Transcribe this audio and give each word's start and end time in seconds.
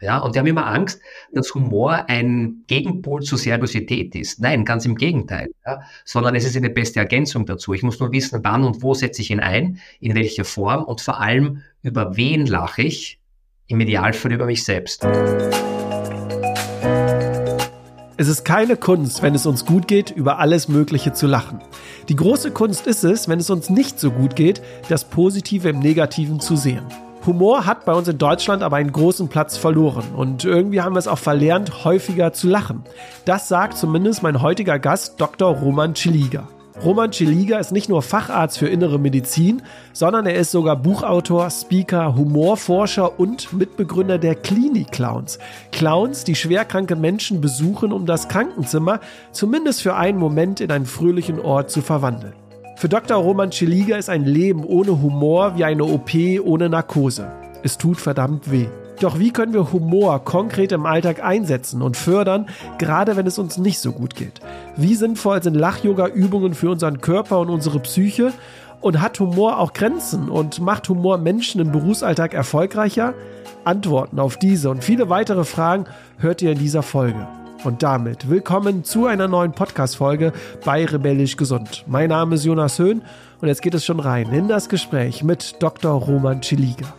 Ja, 0.00 0.18
und 0.18 0.34
die 0.34 0.38
haben 0.38 0.46
immer 0.46 0.66
Angst, 0.66 1.00
dass 1.32 1.54
Humor 1.54 2.08
ein 2.08 2.62
Gegenpol 2.68 3.22
zur 3.22 3.36
Seriosität 3.36 4.14
ist. 4.14 4.40
Nein, 4.40 4.64
ganz 4.64 4.86
im 4.86 4.94
Gegenteil. 4.94 5.48
Ja, 5.66 5.80
sondern 6.04 6.36
es 6.36 6.44
ist 6.44 6.56
eine 6.56 6.70
beste 6.70 7.00
Ergänzung 7.00 7.46
dazu. 7.46 7.74
Ich 7.74 7.82
muss 7.82 7.98
nur 7.98 8.12
wissen, 8.12 8.40
wann 8.44 8.64
und 8.64 8.82
wo 8.82 8.94
setze 8.94 9.22
ich 9.22 9.30
ihn 9.30 9.40
ein, 9.40 9.80
in 9.98 10.14
welcher 10.14 10.44
Form 10.44 10.84
und 10.84 11.00
vor 11.00 11.20
allem, 11.20 11.62
über 11.82 12.16
wen 12.16 12.46
lache 12.46 12.82
ich, 12.82 13.18
im 13.66 13.80
Idealfall 13.80 14.32
über 14.32 14.46
mich 14.46 14.64
selbst. 14.64 15.04
Es 18.20 18.26
ist 18.26 18.44
keine 18.44 18.76
Kunst, 18.76 19.22
wenn 19.22 19.34
es 19.34 19.46
uns 19.46 19.64
gut 19.64 19.86
geht, 19.86 20.10
über 20.10 20.38
alles 20.38 20.68
Mögliche 20.68 21.12
zu 21.12 21.26
lachen. 21.26 21.60
Die 22.08 22.16
große 22.16 22.50
Kunst 22.52 22.86
ist 22.86 23.04
es, 23.04 23.28
wenn 23.28 23.38
es 23.38 23.50
uns 23.50 23.70
nicht 23.70 24.00
so 24.00 24.10
gut 24.10 24.34
geht, 24.34 24.60
das 24.88 25.08
Positive 25.08 25.68
im 25.68 25.78
Negativen 25.78 26.40
zu 26.40 26.56
sehen. 26.56 26.84
Humor 27.28 27.66
hat 27.66 27.84
bei 27.84 27.92
uns 27.92 28.08
in 28.08 28.16
Deutschland 28.16 28.62
aber 28.62 28.76
einen 28.76 28.90
großen 28.90 29.28
Platz 29.28 29.58
verloren 29.58 30.14
und 30.16 30.46
irgendwie 30.46 30.80
haben 30.80 30.94
wir 30.94 30.98
es 30.98 31.06
auch 31.06 31.18
verlernt, 31.18 31.84
häufiger 31.84 32.32
zu 32.32 32.48
lachen. 32.48 32.84
Das 33.26 33.48
sagt 33.48 33.76
zumindest 33.76 34.22
mein 34.22 34.40
heutiger 34.40 34.78
Gast 34.78 35.20
Dr. 35.20 35.54
Roman 35.54 35.92
Chiliga. 35.92 36.48
Roman 36.82 37.10
Chiliga 37.10 37.58
ist 37.58 37.70
nicht 37.70 37.90
nur 37.90 38.00
Facharzt 38.00 38.56
für 38.56 38.68
innere 38.68 38.98
Medizin, 38.98 39.60
sondern 39.92 40.24
er 40.24 40.36
ist 40.36 40.52
sogar 40.52 40.76
Buchautor, 40.76 41.50
Speaker, 41.50 42.16
Humorforscher 42.16 43.20
und 43.20 43.52
Mitbegründer 43.52 44.16
der 44.16 44.34
Klinik-Clowns. 44.34 45.38
Clowns, 45.70 46.24
die 46.24 46.34
schwerkranke 46.34 46.96
Menschen 46.96 47.42
besuchen, 47.42 47.92
um 47.92 48.06
das 48.06 48.28
Krankenzimmer 48.28 49.00
zumindest 49.32 49.82
für 49.82 49.96
einen 49.96 50.18
Moment 50.18 50.62
in 50.62 50.70
einen 50.70 50.86
fröhlichen 50.86 51.40
Ort 51.40 51.70
zu 51.70 51.82
verwandeln. 51.82 52.47
Für 52.78 52.88
Dr. 52.88 53.16
Roman 53.16 53.50
Chiliga 53.50 53.96
ist 53.96 54.08
ein 54.08 54.24
Leben 54.24 54.62
ohne 54.62 55.02
Humor 55.02 55.56
wie 55.56 55.64
eine 55.64 55.82
OP 55.82 56.10
ohne 56.44 56.68
Narkose. 56.68 57.28
Es 57.64 57.76
tut 57.76 58.00
verdammt 58.00 58.52
weh. 58.52 58.68
Doch 59.00 59.18
wie 59.18 59.32
können 59.32 59.52
wir 59.52 59.72
Humor 59.72 60.24
konkret 60.24 60.70
im 60.70 60.86
Alltag 60.86 61.20
einsetzen 61.20 61.82
und 61.82 61.96
fördern, 61.96 62.46
gerade 62.78 63.16
wenn 63.16 63.26
es 63.26 63.36
uns 63.36 63.58
nicht 63.58 63.80
so 63.80 63.90
gut 63.90 64.14
geht? 64.14 64.40
Wie 64.76 64.94
sinnvoll 64.94 65.42
sind 65.42 65.54
Lach-Yoga-Übungen 65.54 66.54
für 66.54 66.70
unseren 66.70 67.00
Körper 67.00 67.40
und 67.40 67.50
unsere 67.50 67.80
Psyche? 67.80 68.32
Und 68.80 69.00
hat 69.00 69.18
Humor 69.18 69.58
auch 69.58 69.72
Grenzen 69.72 70.28
und 70.28 70.60
macht 70.60 70.88
Humor 70.88 71.18
Menschen 71.18 71.60
im 71.60 71.72
Berufsalltag 71.72 72.32
erfolgreicher? 72.32 73.12
Antworten 73.64 74.20
auf 74.20 74.36
diese 74.36 74.70
und 74.70 74.84
viele 74.84 75.08
weitere 75.08 75.42
Fragen 75.42 75.86
hört 76.18 76.42
ihr 76.42 76.52
in 76.52 76.58
dieser 76.60 76.84
Folge. 76.84 77.26
Und 77.64 77.82
damit 77.82 78.30
willkommen 78.30 78.84
zu 78.84 79.06
einer 79.06 79.26
neuen 79.26 79.50
Podcast-Folge 79.50 80.32
bei 80.64 80.84
Rebellisch 80.84 81.36
Gesund. 81.36 81.84
Mein 81.88 82.10
Name 82.10 82.36
ist 82.36 82.44
Jonas 82.44 82.78
Höhn 82.78 83.02
und 83.40 83.48
jetzt 83.48 83.62
geht 83.62 83.74
es 83.74 83.84
schon 83.84 83.98
rein 83.98 84.32
in 84.32 84.46
das 84.46 84.68
Gespräch 84.68 85.24
mit 85.24 85.56
Dr. 85.60 85.92
Roman 85.92 86.40
Chiliga. 86.40 86.94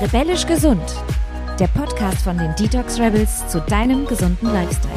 Rebellisch 0.00 0.46
Gesund, 0.46 0.82
der 1.60 1.68
Podcast 1.68 2.22
von 2.22 2.36
den 2.38 2.52
Detox 2.56 2.98
Rebels 2.98 3.46
zu 3.46 3.60
deinem 3.60 4.04
gesunden 4.04 4.52
Lifestyle. 4.52 4.92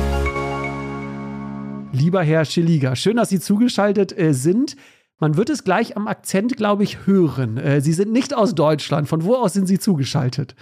Lieber 1.91 2.23
Herr 2.23 2.44
Schilliger, 2.44 2.95
schön, 2.95 3.17
dass 3.17 3.29
Sie 3.29 3.39
zugeschaltet 3.39 4.17
äh, 4.17 4.33
sind. 4.33 4.75
Man 5.19 5.38
wird 5.38 5.51
es 5.51 5.63
gleich 5.63 5.95
am 5.95 6.07
Akzent, 6.07 6.57
glaube 6.57 6.83
ich, 6.83 7.05
hören. 7.05 7.57
Äh, 7.57 7.81
Sie 7.81 7.94
sind 7.94 8.11
nicht 8.11 8.33
aus 8.33 8.55
Deutschland. 8.55 9.07
Von 9.07 9.23
wo 9.25 9.35
aus 9.35 9.53
sind 9.53 9.67
Sie 9.67 9.77
zugeschaltet? 9.77 10.55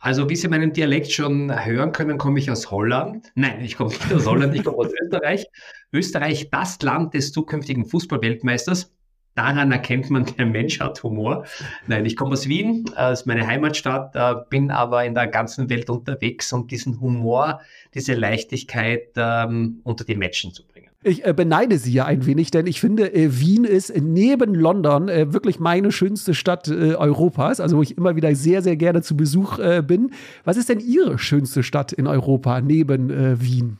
Also, 0.00 0.28
wie 0.30 0.36
Sie 0.36 0.48
meinen 0.48 0.72
Dialekt 0.72 1.10
schon 1.10 1.52
hören 1.64 1.92
können, 1.92 2.18
komme 2.18 2.38
ich 2.38 2.50
aus 2.50 2.70
Holland. 2.70 3.32
Nein, 3.34 3.60
ich 3.62 3.76
komme 3.76 3.90
nicht 3.90 4.12
aus 4.12 4.26
Holland, 4.26 4.54
ich 4.54 4.64
komme 4.64 4.78
aus 4.78 4.92
Österreich. 5.02 5.46
Österreich, 5.92 6.50
das 6.50 6.80
Land 6.82 7.14
des 7.14 7.32
zukünftigen 7.32 7.84
Fußballweltmeisters 7.84 8.92
daran 9.38 9.70
erkennt 9.70 10.10
man, 10.10 10.26
der 10.36 10.46
Mensch 10.46 10.80
hat 10.80 11.02
Humor. 11.02 11.46
Nein, 11.86 12.04
ich 12.04 12.16
komme 12.16 12.32
aus 12.32 12.48
Wien, 12.48 12.84
das 12.94 13.20
ist 13.20 13.26
meine 13.26 13.46
Heimatstadt, 13.46 14.50
bin 14.50 14.70
aber 14.70 15.04
in 15.04 15.14
der 15.14 15.28
ganzen 15.28 15.70
Welt 15.70 15.88
unterwegs, 15.88 16.52
um 16.52 16.66
diesen 16.66 17.00
Humor, 17.00 17.60
diese 17.94 18.14
Leichtigkeit 18.14 19.10
ähm, 19.16 19.80
unter 19.84 20.04
die 20.04 20.16
Menschen 20.16 20.52
zu 20.52 20.66
bringen. 20.66 20.77
Ich 21.04 21.24
äh, 21.24 21.32
beneide 21.32 21.78
Sie 21.78 21.92
ja 21.92 22.06
ein 22.06 22.26
wenig, 22.26 22.50
denn 22.50 22.66
ich 22.66 22.80
finde, 22.80 23.14
äh, 23.14 23.38
Wien 23.38 23.64
ist 23.64 23.96
neben 23.96 24.54
London 24.54 25.08
äh, 25.08 25.32
wirklich 25.32 25.60
meine 25.60 25.92
schönste 25.92 26.34
Stadt 26.34 26.66
äh, 26.66 26.96
Europas, 26.96 27.60
also 27.60 27.76
wo 27.76 27.82
ich 27.82 27.96
immer 27.96 28.16
wieder 28.16 28.34
sehr, 28.34 28.62
sehr 28.62 28.76
gerne 28.76 29.02
zu 29.02 29.16
Besuch 29.16 29.60
äh, 29.60 29.80
bin. 29.86 30.10
Was 30.44 30.56
ist 30.56 30.68
denn 30.68 30.80
Ihre 30.80 31.18
schönste 31.18 31.62
Stadt 31.62 31.92
in 31.92 32.08
Europa 32.08 32.60
neben 32.60 33.10
äh, 33.10 33.40
Wien? 33.40 33.78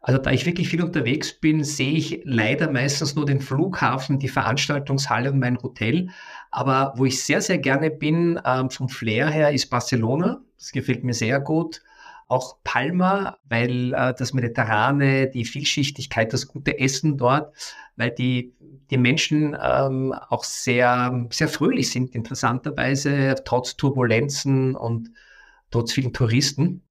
Also 0.00 0.20
da 0.20 0.30
ich 0.30 0.46
wirklich 0.46 0.68
viel 0.68 0.84
unterwegs 0.84 1.32
bin, 1.32 1.64
sehe 1.64 1.94
ich 1.94 2.20
leider 2.22 2.70
meistens 2.70 3.16
nur 3.16 3.26
den 3.26 3.40
Flughafen, 3.40 4.20
die 4.20 4.28
Veranstaltungshalle 4.28 5.32
und 5.32 5.40
mein 5.40 5.60
Hotel. 5.60 6.10
Aber 6.52 6.92
wo 6.94 7.06
ich 7.06 7.24
sehr, 7.24 7.40
sehr 7.40 7.58
gerne 7.58 7.90
bin, 7.90 8.38
ähm, 8.44 8.70
vom 8.70 8.88
Flair 8.88 9.28
her, 9.28 9.50
ist 9.50 9.68
Barcelona. 9.68 10.40
Das 10.58 10.70
gefällt 10.70 11.02
mir 11.02 11.12
sehr 11.12 11.40
gut. 11.40 11.80
Auch 12.28 12.56
Palma, 12.64 13.38
weil 13.48 13.94
äh, 13.94 14.14
das 14.18 14.32
Mediterrane, 14.32 15.28
die 15.28 15.44
Vielschichtigkeit, 15.44 16.32
das 16.32 16.48
gute 16.48 16.78
Essen 16.78 17.18
dort, 17.18 17.54
weil 17.96 18.10
die, 18.10 18.54
die 18.90 18.98
Menschen 18.98 19.56
ähm, 19.60 20.12
auch 20.12 20.44
sehr, 20.44 21.26
sehr 21.30 21.48
fröhlich 21.48 21.90
sind, 21.90 22.14
interessanterweise, 22.14 23.36
trotz 23.44 23.76
Turbulenzen 23.76 24.74
und 24.74 25.10
trotz 25.70 25.92
vielen 25.92 26.12
Touristen. 26.12 26.82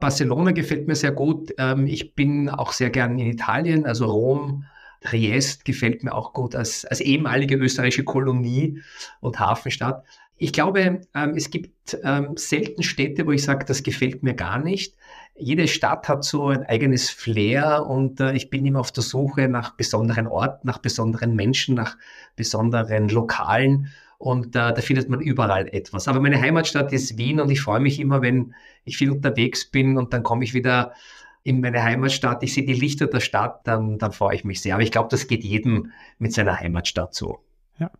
Barcelona 0.00 0.52
gefällt 0.52 0.88
mir 0.88 0.96
sehr 0.96 1.12
gut. 1.12 1.52
Ähm, 1.58 1.86
ich 1.86 2.14
bin 2.14 2.48
auch 2.48 2.72
sehr 2.72 2.90
gern 2.90 3.18
in 3.18 3.26
Italien, 3.26 3.86
also 3.86 4.06
Rom, 4.06 4.64
Triest 5.02 5.64
gefällt 5.64 6.04
mir 6.04 6.14
auch 6.14 6.32
gut 6.32 6.54
als, 6.54 6.84
als 6.84 7.00
ehemalige 7.00 7.56
österreichische 7.56 8.04
Kolonie 8.04 8.82
und 9.20 9.38
Hafenstadt. 9.38 10.04
Ich 10.42 10.54
glaube, 10.54 11.02
ähm, 11.14 11.34
es 11.36 11.50
gibt 11.50 11.98
ähm, 12.02 12.34
selten 12.34 12.82
Städte, 12.82 13.26
wo 13.26 13.32
ich 13.32 13.42
sage, 13.42 13.66
das 13.66 13.82
gefällt 13.82 14.22
mir 14.22 14.32
gar 14.32 14.58
nicht. 14.58 14.96
Jede 15.36 15.68
Stadt 15.68 16.08
hat 16.08 16.24
so 16.24 16.46
ein 16.46 16.62
eigenes 16.64 17.10
Flair 17.10 17.84
und 17.86 18.20
äh, 18.20 18.32
ich 18.32 18.48
bin 18.48 18.64
immer 18.64 18.80
auf 18.80 18.90
der 18.90 19.02
Suche 19.02 19.48
nach 19.48 19.76
besonderen 19.76 20.26
Orten, 20.26 20.66
nach 20.66 20.78
besonderen 20.78 21.36
Menschen, 21.36 21.74
nach 21.74 21.98
besonderen 22.36 23.10
Lokalen. 23.10 23.88
Und 24.16 24.56
äh, 24.56 24.72
da 24.72 24.76
findet 24.76 25.10
man 25.10 25.20
überall 25.20 25.68
etwas. 25.68 26.08
Aber 26.08 26.20
meine 26.20 26.40
Heimatstadt 26.40 26.90
ist 26.94 27.18
Wien 27.18 27.38
und 27.38 27.50
ich 27.50 27.60
freue 27.60 27.80
mich 27.80 28.00
immer, 28.00 28.22
wenn 28.22 28.54
ich 28.84 28.96
viel 28.96 29.10
unterwegs 29.10 29.70
bin 29.70 29.98
und 29.98 30.14
dann 30.14 30.22
komme 30.22 30.44
ich 30.44 30.54
wieder 30.54 30.94
in 31.42 31.60
meine 31.60 31.82
Heimatstadt. 31.82 32.42
Ich 32.42 32.54
sehe 32.54 32.64
die 32.64 32.72
Lichter 32.72 33.08
der 33.08 33.20
Stadt, 33.20 33.66
dann, 33.66 33.98
dann 33.98 34.12
freue 34.12 34.36
ich 34.36 34.44
mich 34.44 34.62
sehr. 34.62 34.72
Aber 34.72 34.82
ich 34.82 34.90
glaube, 34.90 35.10
das 35.10 35.26
geht 35.26 35.44
jedem 35.44 35.92
mit 36.18 36.32
seiner 36.32 36.58
Heimatstadt 36.58 37.14
so. 37.14 37.40
Ja. 37.80 37.90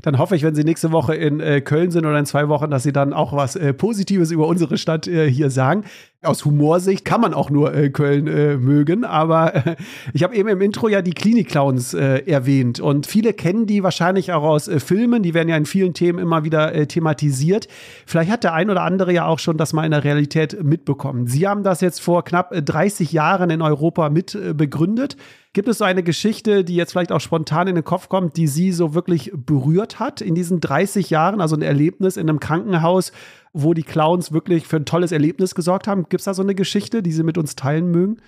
Dann 0.00 0.18
hoffe 0.18 0.34
ich, 0.34 0.42
wenn 0.42 0.54
Sie 0.54 0.64
nächste 0.64 0.92
Woche 0.92 1.14
in 1.14 1.40
äh, 1.40 1.60
Köln 1.60 1.90
sind 1.90 2.06
oder 2.06 2.18
in 2.18 2.24
zwei 2.24 2.48
Wochen, 2.48 2.70
dass 2.70 2.84
Sie 2.84 2.92
dann 2.92 3.12
auch 3.12 3.34
was 3.34 3.54
äh, 3.54 3.74
Positives 3.74 4.30
über 4.30 4.46
unsere 4.46 4.78
Stadt 4.78 5.06
äh, 5.06 5.30
hier 5.30 5.50
sagen. 5.50 5.84
Aus 6.22 6.44
Humorsicht 6.44 7.04
kann 7.04 7.20
man 7.20 7.34
auch 7.34 7.50
nur 7.50 7.74
äh, 7.74 7.90
Köln 7.90 8.26
äh, 8.26 8.56
mögen, 8.56 9.04
aber 9.04 9.54
äh, 9.54 9.76
ich 10.14 10.22
habe 10.22 10.34
eben 10.34 10.48
im 10.48 10.60
Intro 10.60 10.88
ja 10.88 11.02
die 11.02 11.12
Klinik-Clowns 11.12 11.94
erwähnt 11.94 12.80
und 12.80 13.06
viele 13.06 13.32
kennen 13.32 13.66
die 13.66 13.82
wahrscheinlich 13.82 14.32
auch 14.32 14.42
aus 14.42 14.70
Filmen. 14.78 15.22
Die 15.22 15.34
werden 15.34 15.48
ja 15.48 15.56
in 15.56 15.66
vielen 15.66 15.94
Themen 15.94 16.18
immer 16.18 16.44
wieder 16.44 16.88
thematisiert. 16.88 17.68
Vielleicht 18.06 18.30
hat 18.30 18.44
der 18.44 18.54
ein 18.54 18.70
oder 18.70 18.82
andere 18.82 19.12
ja 19.12 19.26
auch 19.26 19.38
schon 19.38 19.56
das 19.56 19.72
mal 19.72 19.84
in 19.84 19.90
der 19.90 20.04
Realität 20.04 20.62
mitbekommen. 20.62 21.26
Sie 21.26 21.46
haben 21.46 21.62
das 21.62 21.80
jetzt 21.80 22.00
vor 22.00 22.24
knapp 22.24 22.52
30 22.52 23.12
Jahren 23.12 23.50
in 23.50 23.62
Europa 23.62 24.08
mit 24.08 24.36
begründet. 24.56 25.16
Gibt 25.56 25.68
es 25.68 25.78
so 25.78 25.84
eine 25.84 26.02
Geschichte, 26.02 26.64
die 26.64 26.76
jetzt 26.76 26.92
vielleicht 26.92 27.12
auch 27.12 27.20
spontan 27.20 27.66
in 27.66 27.76
den 27.76 27.84
Kopf 27.84 28.10
kommt, 28.10 28.36
die 28.36 28.46
Sie 28.46 28.72
so 28.72 28.92
wirklich 28.92 29.32
berührt 29.34 29.98
hat 29.98 30.20
in 30.20 30.34
diesen 30.34 30.60
30 30.60 31.08
Jahren? 31.08 31.40
Also 31.40 31.56
ein 31.56 31.62
Erlebnis 31.62 32.18
in 32.18 32.28
einem 32.28 32.40
Krankenhaus, 32.40 33.10
wo 33.58 33.72
die 33.72 33.82
Clowns 33.82 34.32
wirklich 34.32 34.66
für 34.66 34.76
ein 34.76 34.84
tolles 34.84 35.12
Erlebnis 35.12 35.54
gesorgt 35.54 35.88
haben. 35.88 36.02
Gibt 36.10 36.20
es 36.20 36.26
da 36.26 36.34
so 36.34 36.42
eine 36.42 36.54
Geschichte, 36.54 37.02
die 37.02 37.10
Sie 37.10 37.22
mit 37.22 37.38
uns 37.38 37.56
teilen 37.56 37.90
mögen? 37.90 38.18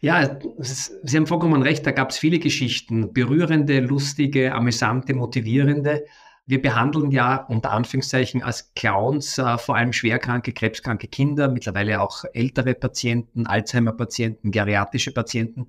Ja, 0.00 0.38
Sie 0.58 1.16
haben 1.16 1.28
vollkommen 1.28 1.62
recht, 1.62 1.86
da 1.86 1.92
gab 1.92 2.10
es 2.10 2.18
viele 2.18 2.40
Geschichten. 2.40 3.12
Berührende, 3.12 3.78
lustige, 3.78 4.52
amüsante, 4.52 5.14
motivierende. 5.14 6.04
Wir 6.44 6.60
behandeln 6.60 7.12
ja 7.12 7.44
unter 7.48 7.70
Anführungszeichen 7.70 8.42
als 8.42 8.74
Clowns 8.74 9.38
äh, 9.38 9.58
vor 9.58 9.76
allem 9.76 9.92
schwerkranke, 9.92 10.52
krebskranke 10.52 11.06
Kinder, 11.06 11.48
mittlerweile 11.48 12.00
auch 12.00 12.24
ältere 12.34 12.74
Patienten, 12.74 13.46
Alzheimer-Patienten, 13.46 14.50
geriatrische 14.50 15.12
Patienten. 15.12 15.68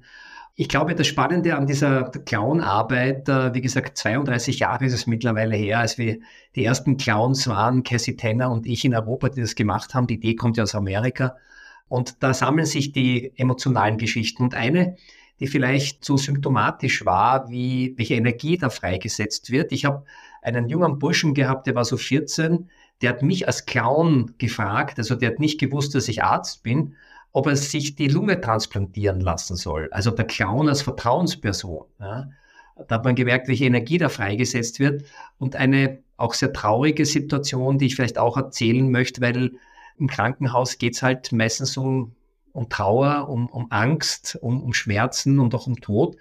Ich 0.59 0.69
glaube, 0.69 0.95
das 0.95 1.06
Spannende 1.06 1.56
an 1.56 1.68
dieser 1.68 2.06
Clown-Arbeit, 2.09 3.30
äh, 3.30 3.54
wie 3.54 3.62
gesagt, 3.62 3.95
32 3.95 4.57
Jahre 4.57 4.86
ist 4.86 4.94
es 4.94 5.06
mittlerweile 5.06 5.56
her, 5.56 5.77
als 5.77 6.00
wir 6.00 6.18
die 6.56 6.65
ersten 6.65 6.98
Clowns 6.98 7.48
waren, 7.48 7.83
Cassie 7.83 8.15
Tanner 8.15 8.50
und 8.50 8.65
ich 8.65 8.83
in 8.83 8.95
Europa, 8.95 9.30
die 9.30 9.42
das 9.42 9.54
gemacht 9.54 9.94
haben. 9.94 10.07
Die 10.07 10.15
Idee 10.15 10.33
kommt 10.33 10.57
ja 10.57 10.63
aus 10.63 10.74
Amerika. 10.74 11.36
Und 11.88 12.24
da 12.24 12.33
sammeln 12.33 12.65
sich 12.65 12.92
die 12.92 13.33
emotionalen 13.38 14.00
Geschichten. 14.00 14.42
Und 14.42 14.56
eine, 14.56 14.95
die 15.39 15.45
vielleicht 15.45 16.04
so 16.04 16.18
symptomatisch 16.18 17.06
war, 17.06 17.51
wie 17.51 17.94
welche 17.95 18.15
Energie 18.15 18.57
da 18.57 18.71
freigesetzt 18.71 19.51
wird. 19.51 19.71
Ich 19.71 19.86
habe 19.86 20.06
einen 20.42 20.69
jungen 20.69 20.98
Burschen 20.98 21.36
gehabt, 21.36 21.68
der 21.68 21.75
war 21.75 21.86
so 21.86 21.98
14, 21.98 22.68
der 23.04 23.12
hat 23.12 23.21
mich 23.21 23.45
als 23.45 23.68
Clown 23.68 24.33
gefragt, 24.39 24.98
also 24.98 25.13
der 25.13 25.30
hat 25.30 25.39
nicht 25.39 25.59
gewusst, 25.59 25.94
dass 25.94 26.07
ich 26.07 26.24
Arzt 26.24 26.63
bin 26.63 26.95
ob 27.32 27.48
er 27.48 27.56
sich 27.56 27.96
die 27.96 28.08
Lunge 28.08 28.42
transplantieren 28.42 29.22
lassen 29.22 29.56
soll. 29.56 29.90
Also 29.92 30.12
der 30.12 30.26
Clown 30.26 30.70
als 30.70 30.82
Vertrauensperson. 30.82 31.86
Ja. 32.00 32.30
Da 32.88 32.96
hat 32.96 33.06
man 33.06 33.16
gemerkt, 33.16 33.48
welche 33.48 33.66
Energie 33.66 33.98
da 33.98 34.10
freigesetzt 34.10 34.80
wird. 34.80 35.04
Und 35.38 35.56
eine 35.56 36.00
auch 36.16 36.34
sehr 36.34 36.54
traurige 36.54 37.06
Situation, 37.06 37.78
die 37.78 37.88
ich 37.88 37.96
vielleicht 37.96 38.18
auch 38.18 38.38
erzählen 38.38 38.90
möchte, 38.90 39.22
weil 39.22 39.54
im 39.98 40.08
Krankenhaus 40.08 40.78
geht 40.78 40.96
es 40.96 41.04
halt 41.04 41.32
meistens 41.32 41.78
um, 41.78 42.16
um 42.54 42.70
Trauer, 42.70 43.30
um, 43.30 43.48
um 43.48 43.68
Angst, 43.72 44.38
um, 44.42 44.62
um 44.62 44.74
Schmerzen 44.74 45.40
und 45.40 45.54
auch 45.56 45.68
um 45.68 45.80
Tod. 45.80 46.18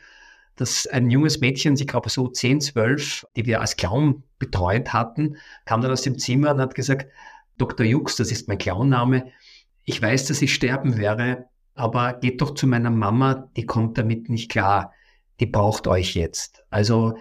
Dass 0.57 0.87
ein 0.87 1.11
junges 1.11 1.41
Mädchen, 1.41 1.75
ich 1.75 1.87
glaube 1.87 2.09
so 2.09 2.29
10, 2.29 2.63
12, 2.63 3.27
die 3.37 3.45
wir 3.45 3.61
als 3.61 3.77
Clown 3.77 4.23
betreut 4.39 4.93
hatten, 4.95 5.37
kam 5.67 5.83
dann 5.83 5.91
aus 5.91 6.03
dem 6.03 6.19
Zimmer 6.19 6.53
und 6.53 6.61
hat 6.61 6.75
gesagt, 6.75 7.11
Dr. 7.59 7.85
Jux, 7.85 8.17
das 8.17 8.31
ist 8.31 8.49
mein 8.49 8.59
Clownname, 8.59 9.31
ich 9.87 10.03
weiß, 10.03 10.27
dass 10.27 10.43
ich 10.43 10.53
sterben 10.53 10.99
werde, 10.99 11.47
aber 11.75 12.15
geht 12.15 12.43
doch 12.43 12.55
zu 12.55 12.67
meiner 12.67 12.91
Mama, 12.91 13.49
die 13.57 13.65
kommt 13.65 13.97
damit 13.97 14.29
nicht 14.29 14.51
klar, 14.51 14.93
die 15.41 15.47
braucht 15.47 15.87
euch 15.87 16.15
jetzt. 16.15 16.65
Also 16.71 17.17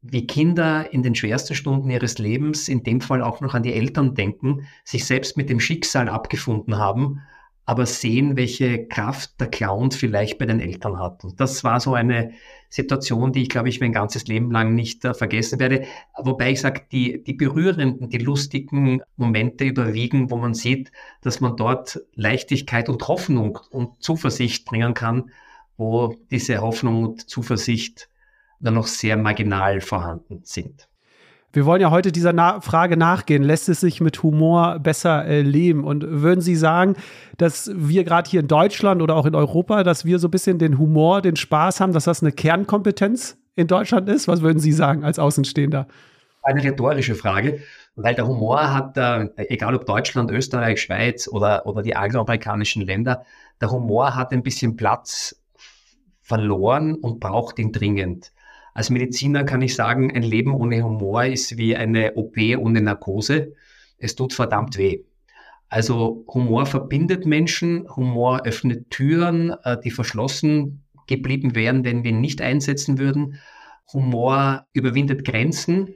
wie 0.00 0.26
Kinder 0.26 0.92
in 0.92 1.02
den 1.02 1.14
schwersten 1.14 1.54
Stunden 1.54 1.90
ihres 1.90 2.18
Lebens, 2.18 2.68
in 2.68 2.82
dem 2.82 3.00
Fall 3.00 3.22
auch 3.22 3.40
noch 3.40 3.54
an 3.54 3.62
die 3.62 3.74
Eltern 3.74 4.14
denken, 4.14 4.66
sich 4.84 5.04
selbst 5.04 5.36
mit 5.36 5.50
dem 5.50 5.60
Schicksal 5.60 6.08
abgefunden 6.08 6.78
haben, 6.78 7.20
aber 7.66 7.84
sehen, 7.84 8.36
welche 8.36 8.86
Kraft 8.86 9.40
der 9.40 9.48
Clown 9.48 9.90
vielleicht 9.90 10.38
bei 10.38 10.46
den 10.46 10.60
Eltern 10.60 11.00
hat. 11.00 11.24
Und 11.24 11.40
das 11.40 11.64
war 11.64 11.80
so 11.80 11.94
eine 11.94 12.30
Situation, 12.68 13.32
die 13.32 13.42
ich, 13.42 13.48
glaube 13.48 13.68
ich, 13.68 13.80
mein 13.80 13.92
ganzes 13.92 14.28
Leben 14.28 14.52
lang 14.52 14.74
nicht 14.76 15.04
äh, 15.04 15.14
vergessen 15.14 15.58
werde. 15.58 15.84
Wobei 16.16 16.52
ich 16.52 16.60
sage, 16.60 16.82
die, 16.92 17.24
die 17.24 17.34
berührenden, 17.34 18.08
die 18.08 18.18
lustigen 18.18 19.02
Momente 19.16 19.64
überwiegen, 19.64 20.30
wo 20.30 20.36
man 20.36 20.54
sieht, 20.54 20.92
dass 21.22 21.40
man 21.40 21.56
dort 21.56 22.00
Leichtigkeit 22.14 22.88
und 22.88 23.06
Hoffnung 23.08 23.58
und 23.70 24.00
Zuversicht 24.00 24.64
bringen 24.64 24.94
kann, 24.94 25.30
wo 25.76 26.14
diese 26.30 26.60
Hoffnung 26.60 27.02
und 27.02 27.28
Zuversicht 27.28 28.08
dann 28.60 28.74
noch 28.74 28.86
sehr 28.86 29.16
marginal 29.16 29.80
vorhanden 29.80 30.40
sind. 30.44 30.88
Wir 31.56 31.64
wollen 31.64 31.80
ja 31.80 31.90
heute 31.90 32.12
dieser 32.12 32.34
Na 32.34 32.60
Frage 32.60 32.98
nachgehen, 32.98 33.42
lässt 33.42 33.70
es 33.70 33.80
sich 33.80 34.02
mit 34.02 34.22
Humor 34.22 34.78
besser 34.78 35.24
äh, 35.24 35.40
leben? 35.40 35.84
Und 35.84 36.04
würden 36.06 36.42
Sie 36.42 36.54
sagen, 36.54 36.96
dass 37.38 37.70
wir 37.74 38.04
gerade 38.04 38.28
hier 38.28 38.40
in 38.40 38.46
Deutschland 38.46 39.00
oder 39.00 39.16
auch 39.16 39.24
in 39.24 39.34
Europa, 39.34 39.82
dass 39.82 40.04
wir 40.04 40.18
so 40.18 40.28
ein 40.28 40.32
bisschen 40.32 40.58
den 40.58 40.78
Humor, 40.78 41.22
den 41.22 41.34
Spaß 41.34 41.80
haben, 41.80 41.94
dass 41.94 42.04
das 42.04 42.22
eine 42.22 42.32
Kernkompetenz 42.32 43.38
in 43.54 43.68
Deutschland 43.68 44.06
ist? 44.10 44.28
Was 44.28 44.42
würden 44.42 44.58
Sie 44.58 44.70
sagen 44.70 45.02
als 45.02 45.18
Außenstehender? 45.18 45.88
Eine 46.42 46.62
rhetorische 46.62 47.14
Frage, 47.14 47.60
weil 47.94 48.14
der 48.14 48.28
Humor 48.28 48.74
hat, 48.74 48.98
äh, 48.98 49.30
egal 49.48 49.74
ob 49.76 49.86
Deutschland, 49.86 50.30
Österreich, 50.30 50.82
Schweiz 50.82 51.26
oder, 51.26 51.64
oder 51.64 51.80
die 51.80 51.96
angloamerikanischen 51.96 52.82
Länder, 52.82 53.22
der 53.62 53.70
Humor 53.70 54.14
hat 54.14 54.30
ein 54.32 54.42
bisschen 54.42 54.76
Platz 54.76 55.42
verloren 56.20 56.96
und 56.96 57.18
braucht 57.18 57.58
ihn 57.58 57.72
dringend. 57.72 58.30
Als 58.76 58.90
Mediziner 58.90 59.44
kann 59.44 59.62
ich 59.62 59.74
sagen, 59.74 60.14
ein 60.14 60.22
Leben 60.22 60.52
ohne 60.52 60.82
Humor 60.82 61.24
ist 61.24 61.56
wie 61.56 61.74
eine 61.74 62.12
OP 62.16 62.36
ohne 62.58 62.82
Narkose. 62.82 63.54
Es 63.96 64.16
tut 64.16 64.34
verdammt 64.34 64.76
weh. 64.76 65.02
Also 65.70 66.26
Humor 66.28 66.66
verbindet 66.66 67.24
Menschen, 67.24 67.88
Humor 67.96 68.42
öffnet 68.44 68.90
Türen, 68.90 69.54
äh, 69.64 69.78
die 69.82 69.90
verschlossen 69.90 70.84
geblieben 71.06 71.54
wären, 71.54 71.86
wenn 71.86 72.04
wir 72.04 72.10
ihn 72.10 72.20
nicht 72.20 72.42
einsetzen 72.42 72.98
würden. 72.98 73.40
Humor 73.94 74.66
überwindet 74.74 75.24
Grenzen, 75.24 75.88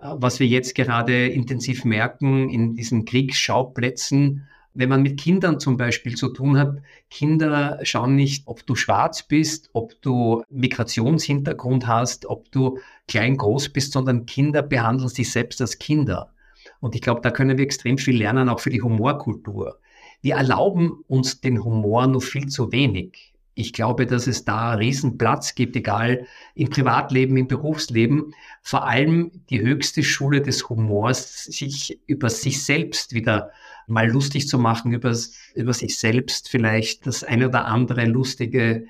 äh, 0.00 0.08
was 0.14 0.40
wir 0.40 0.46
jetzt 0.46 0.74
gerade 0.74 1.26
intensiv 1.26 1.84
merken 1.84 2.48
in 2.48 2.74
diesen 2.74 3.04
Kriegsschauplätzen 3.04 4.48
wenn 4.74 4.88
man 4.88 5.02
mit 5.02 5.18
Kindern 5.18 5.60
zum 5.60 5.76
Beispiel 5.76 6.16
zu 6.16 6.28
tun 6.28 6.58
hat, 6.58 6.78
Kinder 7.08 7.78
schauen 7.82 8.16
nicht, 8.16 8.46
ob 8.46 8.66
du 8.66 8.74
schwarz 8.74 9.22
bist, 9.22 9.70
ob 9.72 10.00
du 10.02 10.42
Migrationshintergrund 10.50 11.86
hast, 11.86 12.26
ob 12.26 12.50
du 12.50 12.78
klein, 13.06 13.36
groß 13.36 13.68
bist, 13.70 13.92
sondern 13.92 14.26
Kinder 14.26 14.62
behandeln 14.62 15.08
sich 15.08 15.30
selbst 15.30 15.60
als 15.60 15.78
Kinder. 15.78 16.32
Und 16.80 16.94
ich 16.94 17.00
glaube, 17.00 17.20
da 17.20 17.30
können 17.30 17.56
wir 17.56 17.64
extrem 17.64 17.98
viel 17.98 18.16
lernen, 18.16 18.48
auch 18.48 18.60
für 18.60 18.70
die 18.70 18.82
Humorkultur. 18.82 19.78
Wir 20.20 20.34
erlauben 20.36 21.04
uns 21.06 21.40
den 21.40 21.62
Humor 21.62 22.06
nur 22.06 22.22
viel 22.22 22.48
zu 22.48 22.72
wenig. 22.72 23.33
Ich 23.54 23.72
glaube, 23.72 24.06
dass 24.06 24.26
es 24.26 24.44
da 24.44 24.74
riesen 24.74 25.16
Platz 25.16 25.54
gibt, 25.54 25.76
egal 25.76 26.26
im 26.54 26.70
Privatleben, 26.70 27.36
im 27.36 27.46
Berufsleben. 27.46 28.34
Vor 28.62 28.86
allem 28.86 29.30
die 29.50 29.60
höchste 29.60 30.02
Schule 30.02 30.42
des 30.42 30.68
Humors, 30.68 31.44
sich 31.44 32.00
über 32.06 32.30
sich 32.30 32.64
selbst 32.64 33.14
wieder 33.14 33.50
mal 33.86 34.08
lustig 34.08 34.48
zu 34.48 34.58
machen, 34.58 34.92
über, 34.92 35.14
über 35.54 35.72
sich 35.72 35.98
selbst 35.98 36.48
vielleicht 36.48 37.06
das 37.06 37.22
eine 37.22 37.48
oder 37.48 37.66
andere 37.66 38.06
lustige 38.06 38.86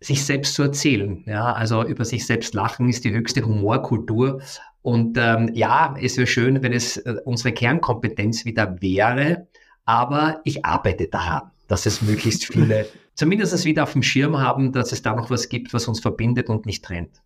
sich 0.00 0.24
selbst 0.24 0.54
zu 0.54 0.62
erzählen. 0.62 1.24
Ja, 1.26 1.52
also 1.52 1.82
über 1.82 2.04
sich 2.04 2.26
selbst 2.26 2.54
lachen 2.54 2.88
ist 2.88 3.04
die 3.04 3.12
höchste 3.12 3.42
Humorkultur. 3.44 4.42
Und 4.82 5.16
ähm, 5.18 5.50
ja, 5.54 5.96
es 6.00 6.18
wäre 6.18 6.26
schön, 6.26 6.62
wenn 6.62 6.74
es 6.74 6.98
äh, 6.98 7.16
unsere 7.24 7.52
Kernkompetenz 7.52 8.44
wieder 8.44 8.82
wäre, 8.82 9.46
aber 9.86 10.40
ich 10.44 10.64
arbeite 10.64 11.08
daran, 11.08 11.50
dass 11.68 11.86
es 11.86 12.02
möglichst 12.02 12.44
viele 12.44 12.86
zumindest 13.14 13.64
wieder 13.64 13.82
auf 13.82 13.92
dem 13.92 14.02
Schirm 14.02 14.38
haben, 14.38 14.72
dass 14.72 14.92
es 14.92 15.02
da 15.02 15.14
noch 15.14 15.30
was 15.30 15.48
gibt, 15.48 15.72
was 15.74 15.88
uns 15.88 16.00
verbindet 16.00 16.48
und 16.48 16.66
nicht 16.66 16.84
trennt. 16.84 17.20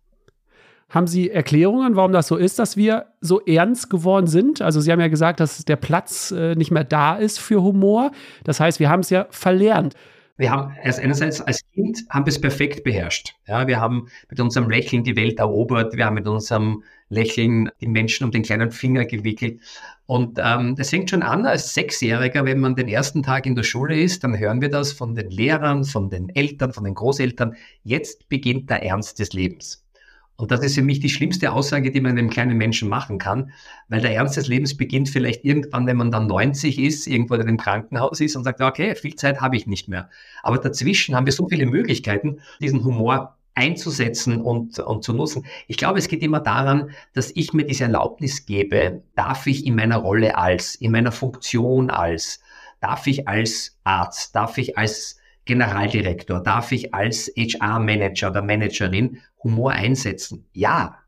Haben 0.89 1.05
Sie 1.05 1.29
Erklärungen, 1.29 1.95
warum 1.95 2.11
das 2.11 2.27
so 2.27 2.35
ist, 2.35 2.57
dass 2.57 2.75
wir 2.75 3.05
so 3.21 3.41
ernst 3.41 3.91
geworden 3.91 4.25
sind? 4.25 4.61
Also 4.61 4.81
Sie 4.81 4.91
haben 4.91 4.99
ja 4.99 5.07
gesagt, 5.07 5.39
dass 5.39 5.63
der 5.63 5.75
Platz 5.75 6.31
äh, 6.31 6.55
nicht 6.55 6.71
mehr 6.71 6.83
da 6.83 7.15
ist 7.15 7.39
für 7.39 7.61
Humor. 7.61 8.11
Das 8.43 8.59
heißt, 8.59 8.79
wir 8.79 8.89
haben 8.89 9.01
es 9.01 9.11
ja 9.11 9.27
verlernt. 9.29 9.93
Wir 10.39 10.51
haben 10.51 10.73
erst 10.81 11.01
einerseits 11.01 11.41
als 11.41 11.69
Kind 11.73 12.05
haben 12.09 12.25
wir 12.25 12.31
es 12.31 12.39
perfekt 12.39 12.85
beherrscht. 12.85 13.35
Ja, 13.45 13.67
wir 13.67 13.81
haben 13.81 14.07
mit 14.29 14.39
unserem 14.39 14.69
Lächeln 14.69 15.03
die 15.03 15.17
Welt 15.17 15.37
erobert. 15.37 15.97
Wir 15.97 16.05
haben 16.05 16.13
mit 16.13 16.29
unserem 16.29 16.85
Lächeln 17.09 17.69
die 17.81 17.89
Menschen 17.89 18.23
um 18.23 18.31
den 18.31 18.43
kleinen 18.43 18.71
Finger 18.71 19.03
gewickelt. 19.03 19.59
Und 20.05 20.39
ähm, 20.41 20.77
das 20.77 20.91
fängt 20.91 21.09
schon 21.09 21.23
an 21.23 21.45
als 21.45 21.73
Sechsjähriger, 21.73 22.45
wenn 22.45 22.61
man 22.61 22.77
den 22.77 22.87
ersten 22.87 23.21
Tag 23.21 23.47
in 23.47 23.55
der 23.55 23.63
Schule 23.63 23.99
ist, 23.99 24.23
dann 24.23 24.39
hören 24.39 24.61
wir 24.61 24.69
das 24.69 24.93
von 24.93 25.13
den 25.13 25.29
Lehrern, 25.29 25.83
von 25.83 26.09
den 26.09 26.29
Eltern, 26.29 26.71
von 26.71 26.85
den 26.85 26.95
Großeltern. 26.95 27.57
Jetzt 27.83 28.29
beginnt 28.29 28.69
der 28.69 28.81
Ernst 28.81 29.19
des 29.19 29.33
Lebens. 29.33 29.83
Und 30.39 30.51
das 30.51 30.61
ist 30.63 30.75
für 30.75 30.81
mich 30.81 31.01
die 31.01 31.09
schlimmste 31.09 31.51
Aussage, 31.51 31.91
die 31.91 31.99
man 31.99 32.17
einem 32.17 32.29
kleinen 32.29 32.57
Menschen 32.57 32.87
machen 32.87 33.17
kann, 33.17 33.51
weil 33.89 33.99
der 33.99 34.15
Ernst 34.15 34.37
des 34.37 34.47
Lebens 34.47 34.77
beginnt 34.77 35.09
vielleicht 35.09 35.43
irgendwann, 35.43 35.85
wenn 35.85 35.97
man 35.97 36.11
dann 36.11 36.27
90 36.27 36.79
ist, 36.79 37.07
irgendwo 37.07 37.33
in 37.33 37.41
einem 37.41 37.57
Krankenhaus 37.57 38.21
ist 38.21 38.37
und 38.37 38.45
sagt, 38.45 38.61
okay, 38.61 38.95
viel 38.95 39.15
Zeit 39.15 39.41
habe 39.41 39.57
ich 39.57 39.67
nicht 39.67 39.89
mehr. 39.89 40.09
Aber 40.41 40.57
dazwischen 40.57 41.13
haben 41.13 41.25
wir 41.25 41.33
so 41.33 41.49
viele 41.49 41.65
Möglichkeiten, 41.65 42.39
diesen 42.61 42.85
Humor 42.85 43.35
einzusetzen 43.53 44.39
und, 44.39 44.79
und 44.79 45.03
zu 45.03 45.11
nutzen. 45.11 45.45
Ich 45.67 45.75
glaube, 45.75 45.99
es 45.99 46.07
geht 46.07 46.23
immer 46.23 46.39
daran, 46.39 46.91
dass 47.13 47.31
ich 47.35 47.51
mir 47.51 47.65
diese 47.65 47.83
Erlaubnis 47.83 48.45
gebe, 48.45 49.03
darf 49.15 49.45
ich 49.45 49.65
in 49.65 49.75
meiner 49.75 49.97
Rolle 49.97 50.37
als, 50.37 50.75
in 50.75 50.93
meiner 50.93 51.11
Funktion 51.11 51.89
als, 51.89 52.39
darf 52.79 53.07
ich 53.07 53.27
als 53.27 53.77
Arzt, 53.83 54.33
darf 54.37 54.57
ich 54.57 54.77
als 54.77 55.18
Generaldirektor, 55.49 56.41
darf 56.41 56.71
ich 56.71 56.93
als 56.93 57.31
HR-Manager 57.35 58.29
oder 58.29 58.43
Managerin 58.43 59.17
Humor 59.43 59.71
einsetzen? 59.71 60.45
Ja. 60.53 60.99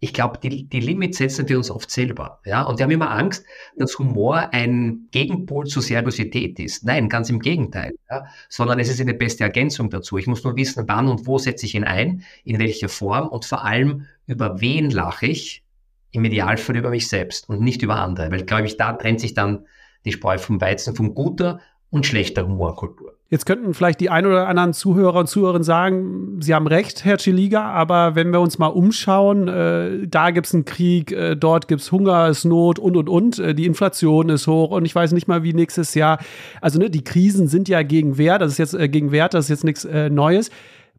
Ich 0.00 0.12
glaube, 0.12 0.38
die, 0.42 0.68
die 0.68 0.80
Limits 0.80 1.18
setzen 1.18 1.48
wir 1.48 1.56
uns 1.56 1.70
oft 1.70 1.88
selber. 1.88 2.40
Ja? 2.44 2.62
Und 2.62 2.78
wir 2.78 2.84
haben 2.84 2.90
immer 2.90 3.12
Angst, 3.12 3.44
dass 3.76 3.96
Humor 3.98 4.52
ein 4.52 5.06
Gegenpol 5.12 5.66
zu 5.66 5.80
Seriosität 5.80 6.58
ist. 6.58 6.84
Nein, 6.84 7.08
ganz 7.08 7.30
im 7.30 7.38
Gegenteil. 7.38 7.94
Ja? 8.10 8.26
Sondern 8.48 8.80
es 8.80 8.88
ist 8.88 9.00
eine 9.00 9.14
beste 9.14 9.44
Ergänzung 9.44 9.88
dazu. 9.88 10.18
Ich 10.18 10.26
muss 10.26 10.42
nur 10.42 10.56
wissen, 10.56 10.84
wann 10.88 11.06
und 11.06 11.26
wo 11.28 11.38
setze 11.38 11.64
ich 11.64 11.76
ihn 11.76 11.84
ein, 11.84 12.24
in 12.44 12.58
welcher 12.58 12.88
Form 12.88 13.28
und 13.28 13.44
vor 13.44 13.64
allem, 13.64 14.06
über 14.26 14.60
wen 14.60 14.90
lache 14.90 15.26
ich, 15.26 15.62
im 16.10 16.24
Idealfall 16.24 16.76
über 16.76 16.90
mich 16.90 17.08
selbst 17.08 17.48
und 17.48 17.60
nicht 17.60 17.82
über 17.82 17.96
andere. 17.96 18.32
Weil, 18.32 18.44
glaube 18.44 18.66
ich, 18.66 18.76
da 18.76 18.94
trennt 18.94 19.20
sich 19.20 19.34
dann 19.34 19.64
die 20.04 20.12
Spreu 20.12 20.38
vom 20.38 20.60
Weizen 20.60 20.96
von 20.96 21.14
guter 21.14 21.60
und 21.90 22.04
schlechter 22.04 22.46
Humorkultur. 22.46 23.15
Jetzt 23.28 23.44
könnten 23.44 23.74
vielleicht 23.74 23.98
die 23.98 24.08
ein 24.08 24.24
oder 24.24 24.46
anderen 24.46 24.72
Zuhörer 24.72 25.18
und 25.18 25.26
Zuhörerinnen 25.26 25.64
sagen, 25.64 26.40
Sie 26.40 26.54
haben 26.54 26.68
recht, 26.68 27.04
Herr 27.04 27.16
Chiliga, 27.16 27.62
aber 27.72 28.14
wenn 28.14 28.32
wir 28.32 28.40
uns 28.40 28.58
mal 28.58 28.68
umschauen, 28.68 29.48
äh, 29.48 30.06
da 30.06 30.30
gibt 30.30 30.46
es 30.46 30.54
einen 30.54 30.64
Krieg, 30.64 31.10
äh, 31.10 31.34
dort 31.34 31.66
gibt 31.66 31.80
es 31.80 31.90
Hungersnot 31.90 32.78
und, 32.78 32.96
und, 32.96 33.08
und. 33.08 33.40
Äh, 33.40 33.56
die 33.56 33.66
Inflation 33.66 34.28
ist 34.28 34.46
hoch 34.46 34.70
und 34.70 34.84
ich 34.84 34.94
weiß 34.94 35.10
nicht 35.10 35.26
mal, 35.26 35.42
wie 35.42 35.54
nächstes 35.54 35.94
Jahr. 35.94 36.18
Also 36.60 36.78
ne, 36.78 36.88
die 36.88 37.02
Krisen 37.02 37.48
sind 37.48 37.68
ja 37.68 37.82
gegen 37.82 38.16
Wert, 38.16 38.42
das 38.42 38.52
ist 38.52 38.58
jetzt 38.58 38.74
äh, 38.74 38.88
gegen 38.88 39.10
Wert, 39.10 39.34
das 39.34 39.46
ist 39.46 39.50
jetzt 39.50 39.64
nichts 39.64 39.84
äh, 39.84 40.08
Neues. 40.08 40.50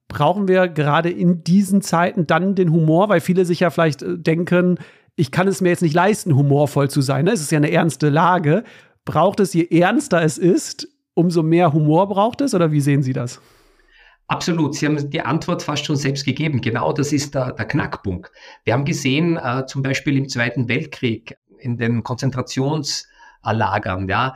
Brauchen 0.10 0.50
wir 0.50 0.68
gerade 0.68 1.10
in 1.10 1.46
diesen 1.46 1.82
Zeiten 1.82 2.28
dann 2.28 2.56
den 2.56 2.74
Humor, 2.74 3.08
weil 3.08 3.22
viele 3.22 3.46
sich 3.46 3.62
ja 3.62 3.70
vielleicht 3.70 4.02
äh, 4.02 4.18
denken, 4.18 4.80
ich 5.16 5.32
kann 5.32 5.48
es 5.48 5.62
mir 5.62 5.70
jetzt 5.70 5.82
nicht 5.82 5.96
leisten, 5.96 6.36
humorvoll 6.36 6.90
zu 6.90 7.00
sein. 7.00 7.24
Ne? 7.24 7.32
Es 7.32 7.42
ist 7.42 7.54
ja 7.54 7.58
eine 7.58 7.72
ernste 7.72 8.10
Lage. 8.10 8.66
Braucht 9.06 9.40
es, 9.40 9.54
je 9.54 9.68
ernster 9.70 10.22
es 10.22 10.38
ist, 10.38 10.90
umso 11.18 11.42
mehr 11.42 11.74
Humor 11.74 12.08
braucht 12.08 12.42
es 12.42 12.54
oder 12.54 12.72
wie 12.72 12.80
sehen 12.80 13.02
Sie 13.02 13.14
das? 13.14 13.42
Absolut, 14.28 14.76
Sie 14.76 14.86
haben 14.86 15.10
die 15.10 15.22
Antwort 15.22 15.64
fast 15.64 15.86
schon 15.86 15.96
selbst 15.96 16.26
gegeben. 16.26 16.62
Genau 16.62 16.94
das 16.94 17.12
ist 17.12 17.34
der, 17.34 17.54
der 17.54 17.66
Knackpunkt. 17.66 18.32
Wir 18.66 18.74
haben 18.74 18.86
gesehen, 18.86 19.38
äh, 19.38 19.66
zum 19.66 19.82
Beispiel 19.82 20.18
im 20.18 20.30
Zweiten 20.30 20.70
Weltkrieg, 20.70 21.38
in 21.60 21.78
den 21.78 22.04
Konzentrationslagern, 22.04 24.08
ja, 24.08 24.36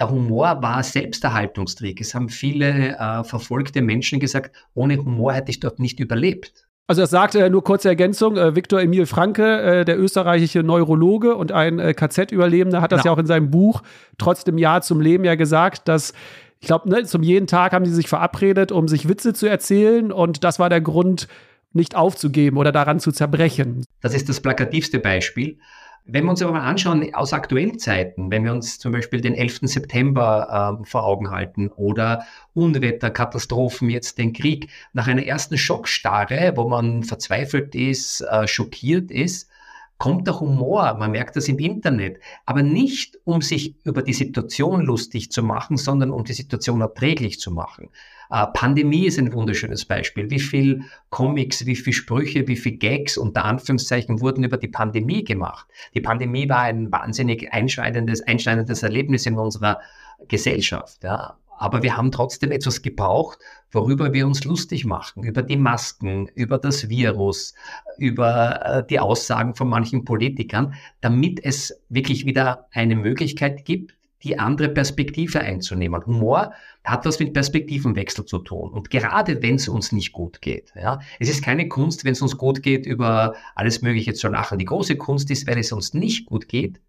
der 0.00 0.10
Humor 0.10 0.62
war 0.62 0.82
Selbsterhaltungstrick. 0.82 2.00
Es 2.00 2.14
haben 2.14 2.28
viele 2.28 2.96
äh, 2.96 3.24
verfolgte 3.24 3.82
Menschen 3.82 4.18
gesagt, 4.18 4.56
ohne 4.72 4.96
Humor 4.96 5.34
hätte 5.34 5.50
ich 5.50 5.60
dort 5.60 5.78
nicht 5.78 6.00
überlebt. 6.00 6.63
Also 6.86 7.00
das 7.00 7.10
sagte 7.10 7.40
er 7.40 7.48
nur 7.48 7.64
kurze 7.64 7.88
Ergänzung. 7.88 8.36
Äh, 8.36 8.54
Viktor 8.54 8.80
Emil 8.80 9.06
Franke, 9.06 9.62
äh, 9.62 9.84
der 9.84 9.98
österreichische 9.98 10.62
Neurologe 10.62 11.34
und 11.34 11.50
ein 11.52 11.78
äh, 11.78 11.94
KZ-Überlebender, 11.94 12.82
hat 12.82 12.92
das 12.92 13.00
ja. 13.00 13.06
ja 13.06 13.12
auch 13.12 13.18
in 13.18 13.26
seinem 13.26 13.50
Buch 13.50 13.82
Trotzdem 14.18 14.58
Ja 14.58 14.80
zum 14.80 15.00
Leben 15.00 15.24
ja 15.24 15.34
gesagt, 15.34 15.88
dass 15.88 16.12
ich 16.60 16.68
glaube, 16.68 16.88
ne, 16.88 17.04
zum 17.04 17.22
jeden 17.22 17.46
Tag 17.46 17.72
haben 17.72 17.84
sie 17.84 17.92
sich 17.92 18.08
verabredet, 18.08 18.72
um 18.72 18.88
sich 18.88 19.08
Witze 19.08 19.34
zu 19.34 19.46
erzählen 19.46 20.10
und 20.12 20.44
das 20.44 20.58
war 20.58 20.70
der 20.70 20.80
Grund, 20.80 21.28
nicht 21.74 21.96
aufzugeben 21.96 22.56
oder 22.56 22.72
daran 22.72 23.00
zu 23.00 23.12
zerbrechen. 23.12 23.84
Das 24.00 24.14
ist 24.14 24.28
das 24.28 24.40
plakativste 24.40 25.00
Beispiel. 25.00 25.58
Wenn 26.06 26.24
wir 26.24 26.30
uns 26.30 26.42
aber 26.42 26.52
mal 26.52 26.68
anschauen 26.68 27.14
aus 27.14 27.32
aktuellen 27.32 27.78
Zeiten, 27.78 28.30
wenn 28.30 28.44
wir 28.44 28.52
uns 28.52 28.78
zum 28.78 28.92
Beispiel 28.92 29.22
den 29.22 29.34
11. 29.34 29.60
September 29.62 30.78
äh, 30.82 30.84
vor 30.84 31.04
Augen 31.04 31.30
halten 31.30 31.68
oder 31.68 32.26
Unwetter, 32.52 33.08
Katastrophen, 33.08 33.88
jetzt 33.88 34.18
den 34.18 34.34
Krieg, 34.34 34.68
nach 34.92 35.06
einer 35.06 35.24
ersten 35.24 35.56
Schockstarre, 35.56 36.52
wo 36.56 36.68
man 36.68 37.04
verzweifelt 37.04 37.74
ist, 37.74 38.20
äh, 38.20 38.46
schockiert 38.46 39.10
ist, 39.10 39.48
kommt 39.96 40.26
der 40.26 40.40
Humor, 40.40 40.94
man 40.98 41.12
merkt 41.12 41.36
das 41.36 41.48
im 41.48 41.58
Internet, 41.58 42.18
aber 42.44 42.62
nicht 42.62 43.18
um 43.24 43.40
sich 43.40 43.74
über 43.84 44.02
die 44.02 44.12
Situation 44.12 44.82
lustig 44.82 45.32
zu 45.32 45.42
machen, 45.42 45.78
sondern 45.78 46.10
um 46.10 46.24
die 46.24 46.34
Situation 46.34 46.82
erträglich 46.82 47.40
zu 47.40 47.50
machen. 47.50 47.88
Äh, 48.30 48.46
Pandemie 48.54 49.06
ist 49.06 49.18
ein 49.18 49.32
wunderschönes 49.32 49.84
Beispiel. 49.84 50.30
Wie 50.30 50.40
viel 50.40 50.82
Comics, 51.10 51.66
wie 51.66 51.76
viel 51.76 51.92
Sprüche, 51.92 52.46
wie 52.48 52.56
viel 52.56 52.76
Gags 52.76 53.16
unter 53.16 53.44
Anführungszeichen 53.44 54.20
wurden 54.20 54.44
über 54.44 54.56
die 54.56 54.68
Pandemie 54.68 55.24
gemacht. 55.24 55.66
Die 55.94 56.00
Pandemie 56.00 56.48
war 56.48 56.60
ein 56.60 56.90
wahnsinnig 56.90 57.52
einschneidendes, 57.52 58.22
einschneidendes 58.22 58.82
Erlebnis 58.82 59.26
in 59.26 59.38
unserer 59.38 59.80
Gesellschaft. 60.28 61.04
Ja. 61.04 61.38
Aber 61.56 61.82
wir 61.82 61.96
haben 61.96 62.10
trotzdem 62.10 62.50
etwas 62.50 62.82
gebraucht, 62.82 63.38
worüber 63.70 64.12
wir 64.12 64.26
uns 64.26 64.44
lustig 64.44 64.84
machen, 64.84 65.22
über 65.22 65.42
die 65.42 65.56
Masken, 65.56 66.28
über 66.34 66.58
das 66.58 66.88
Virus, 66.88 67.54
über 67.96 68.60
äh, 68.64 68.86
die 68.86 68.98
Aussagen 68.98 69.54
von 69.54 69.68
manchen 69.68 70.04
Politikern, 70.04 70.74
damit 71.00 71.44
es 71.44 71.80
wirklich 71.88 72.26
wieder 72.26 72.66
eine 72.72 72.96
Möglichkeit 72.96 73.64
gibt, 73.64 73.94
die 74.24 74.38
andere 74.38 74.68
Perspektive 74.68 75.40
einzunehmen. 75.40 76.04
Humor 76.06 76.52
hat 76.82 77.04
was 77.04 77.18
mit 77.18 77.32
Perspektivenwechsel 77.32 78.24
zu 78.24 78.38
tun. 78.38 78.70
Und 78.70 78.90
gerade 78.90 79.42
wenn 79.42 79.56
es 79.56 79.68
uns 79.68 79.92
nicht 79.92 80.12
gut 80.12 80.40
geht, 80.40 80.72
ja, 80.74 81.00
es 81.20 81.28
ist 81.28 81.44
keine 81.44 81.68
Kunst, 81.68 82.04
wenn 82.04 82.12
es 82.12 82.22
uns 82.22 82.36
gut 82.36 82.62
geht, 82.62 82.86
über 82.86 83.34
alles 83.54 83.82
Mögliche 83.82 84.14
zu 84.14 84.28
lachen. 84.28 84.58
Die 84.58 84.64
große 84.64 84.96
Kunst 84.96 85.30
ist, 85.30 85.46
wenn 85.46 85.58
es 85.58 85.72
uns 85.72 85.94
nicht 85.94 86.26
gut 86.26 86.48
geht, 86.48 86.80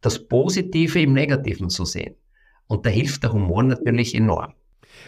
das 0.00 0.28
Positive 0.28 1.00
im 1.00 1.12
Negativen 1.12 1.68
zu 1.68 1.84
sehen. 1.84 2.14
Und 2.66 2.86
da 2.86 2.90
hilft 2.90 3.22
der 3.22 3.32
Humor 3.32 3.62
natürlich 3.62 4.14
enorm 4.14 4.54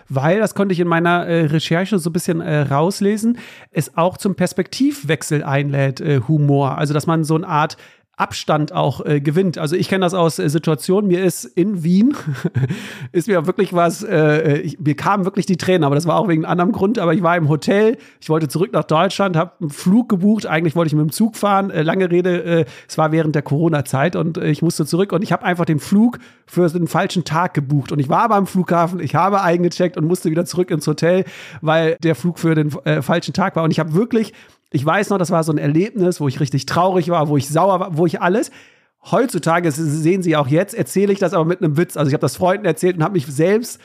weil, 0.09 0.39
das 0.39 0.55
konnte 0.55 0.73
ich 0.73 0.81
in 0.81 0.89
meiner 0.89 1.27
äh, 1.27 1.47
Recherche 1.47 1.99
so 1.99 2.11
ein 2.11 2.13
bisschen 2.13 2.41
äh, 2.41 2.61
rauslesen, 2.61 3.39
es 3.71 3.97
auch 3.97 4.17
zum 4.17 4.35
Perspektivwechsel 4.35 5.43
einlädt, 5.43 6.01
äh, 6.01 6.21
Humor. 6.29 6.79
Also, 6.79 6.95
dass 6.95 7.07
man 7.07 7.25
so 7.25 7.35
eine 7.35 7.47
Art 7.47 7.77
Abstand 8.19 8.73
auch 8.73 9.05
äh, 9.05 9.21
gewinnt. 9.21 9.59
Also 9.59 9.77
ich 9.77 9.91
kenne 9.91 10.03
das 10.07 10.15
aus 10.15 10.39
äh, 10.39 10.49
Situationen. 10.49 11.07
Mir 11.07 11.23
ist 11.23 11.45
in 11.45 11.85
Wien 11.85 12.17
ist 13.13 13.29
mir 13.29 13.47
wirklich 13.47 13.75
was. 13.75 14.03
Äh, 14.03 14.61
ich, 14.61 14.81
mir 14.81 14.97
kamen 14.97 15.27
wirklich 15.27 15.45
die 15.45 15.59
Tränen, 15.59 15.85
aber 15.85 15.97
das 15.97 16.07
war 16.07 16.19
auch 16.19 16.27
wegen 16.27 16.47
einem 16.47 16.53
anderen 16.53 16.73
Grund. 16.73 16.99
Aber 16.99 17.13
ich 17.13 17.23
war 17.23 17.37
im 17.37 17.51
Hotel. 17.51 17.99
Ich 18.19 18.31
wollte 18.31 18.49
zurück 18.49 18.73
nach 18.73 18.85
Deutschland, 18.85 19.37
habe 19.37 19.53
einen 19.61 19.69
Flug 19.69 20.09
gebucht. 20.09 20.47
Eigentlich 20.47 20.75
wollte 20.75 20.89
ich 20.89 20.95
mit 20.95 21.03
dem 21.03 21.13
Zug 21.13 21.37
fahren. 21.37 21.69
Äh, 21.71 21.83
lange 21.83 22.11
Rede. 22.11 22.43
Äh, 22.43 22.65
es 22.89 22.97
war 22.97 23.13
während 23.13 23.35
der 23.35 23.43
Corona-Zeit 23.43 24.17
und 24.17 24.39
äh, 24.39 24.49
ich 24.49 24.63
musste 24.63 24.87
zurück 24.87 25.13
und 25.13 25.23
ich 25.23 25.31
habe 25.31 25.45
einfach 25.45 25.67
den 25.67 25.79
Flug 25.79 26.19
für 26.47 26.71
den 26.71 26.87
falschen 26.87 27.25
Tag 27.25 27.53
gebucht. 27.53 27.93
Und 27.93 27.99
ich 27.99 28.09
war 28.09 28.23
aber 28.23 28.37
am 28.37 28.47
Flughafen. 28.47 28.99
Ich 28.99 29.15
habe 29.15 29.43
eingecheckt 29.43 29.99
und 29.99 30.07
musste 30.07 30.31
wieder 30.31 30.47
zurück 30.47 30.71
ins 30.71 30.87
Hotel, 30.87 31.27
weil 31.61 31.99
der 32.03 32.15
Flug 32.15 32.39
für 32.39 32.55
den 32.55 32.71
falschen 32.71 33.35
Tag 33.35 33.57
war. 33.57 33.65
Und 33.65 33.73
ich 33.73 33.79
habe 33.79 33.93
wirklich 33.93 34.33
ich 34.77 34.85
weiß 34.85 35.09
noch, 35.09 35.17
das 35.17 35.31
war 35.31 35.43
so 35.43 35.53
ein 35.53 35.59
Erlebnis, 35.59 36.21
wo 36.21 36.29
ich 36.29 36.39
richtig 36.39 36.67
traurig 36.67 37.09
war, 37.09 37.29
wo 37.29 37.39
ich 37.39 37.49
sauer 37.49 37.81
war, 37.81 37.97
wo 37.97 38.05
ich 38.05 38.21
alles. 38.21 38.51
Heutzutage, 39.11 39.69
das 39.69 39.77
sehen 39.77 40.23
Sie 40.23 40.37
auch 40.37 40.49
jetzt, 40.49 40.75
erzähle 40.75 41.15
ich 41.15 41.19
das 41.19 41.33
aber 41.33 41.47
mit 41.47 41.63
einem 41.63 41.79
Witz. 41.79 41.97
Also 41.97 42.09
ich 42.09 42.13
habe 42.13 42.21
das 42.21 42.37
Freunden 42.37 42.67
erzählt 42.67 42.97
und 42.97 43.03
habe 43.03 43.15
mich 43.15 43.27
selbst 43.27 43.81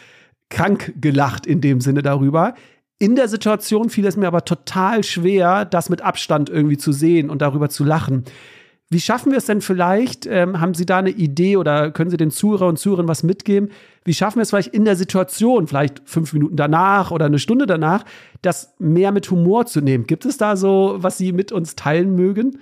krank 0.49 0.93
gelacht 0.99 1.45
in 1.45 1.61
dem 1.61 1.79
Sinne 1.79 2.01
darüber. 2.01 2.55
In 2.99 3.15
der 3.15 3.29
Situation 3.29 3.89
fiel 3.89 4.05
es 4.05 4.17
mir 4.17 4.27
aber 4.27 4.43
total 4.43 5.03
schwer, 5.05 5.63
das 5.63 5.89
mit 5.89 6.01
Abstand 6.01 6.49
irgendwie 6.49 6.77
zu 6.77 6.91
sehen 6.91 7.29
und 7.29 7.41
darüber 7.41 7.69
zu 7.69 7.85
lachen. 7.85 8.25
Wie 8.91 8.99
schaffen 8.99 9.31
wir 9.31 9.37
es 9.37 9.45
denn 9.45 9.61
vielleicht? 9.61 10.25
Ähm, 10.25 10.59
haben 10.59 10.73
Sie 10.73 10.85
da 10.85 10.97
eine 10.97 11.11
Idee 11.11 11.55
oder 11.55 11.91
können 11.91 12.09
Sie 12.09 12.17
den 12.17 12.29
Zuhörer 12.29 12.67
und 12.67 12.77
Zuhörern 12.77 13.07
was 13.07 13.23
mitgeben? 13.23 13.69
Wie 14.03 14.13
schaffen 14.13 14.35
wir 14.35 14.41
es 14.41 14.49
vielleicht 14.49 14.73
in 14.73 14.83
der 14.83 14.97
Situation, 14.97 15.65
vielleicht 15.65 16.01
fünf 16.03 16.33
Minuten 16.33 16.57
danach 16.57 17.09
oder 17.09 17.25
eine 17.25 17.39
Stunde 17.39 17.67
danach, 17.67 18.03
das 18.41 18.75
mehr 18.79 19.13
mit 19.13 19.31
Humor 19.31 19.65
zu 19.65 19.79
nehmen? 19.79 20.07
Gibt 20.07 20.25
es 20.25 20.35
da 20.35 20.57
so, 20.57 20.95
was 20.97 21.17
Sie 21.17 21.31
mit 21.31 21.53
uns 21.53 21.77
teilen 21.77 22.15
mögen? 22.15 22.59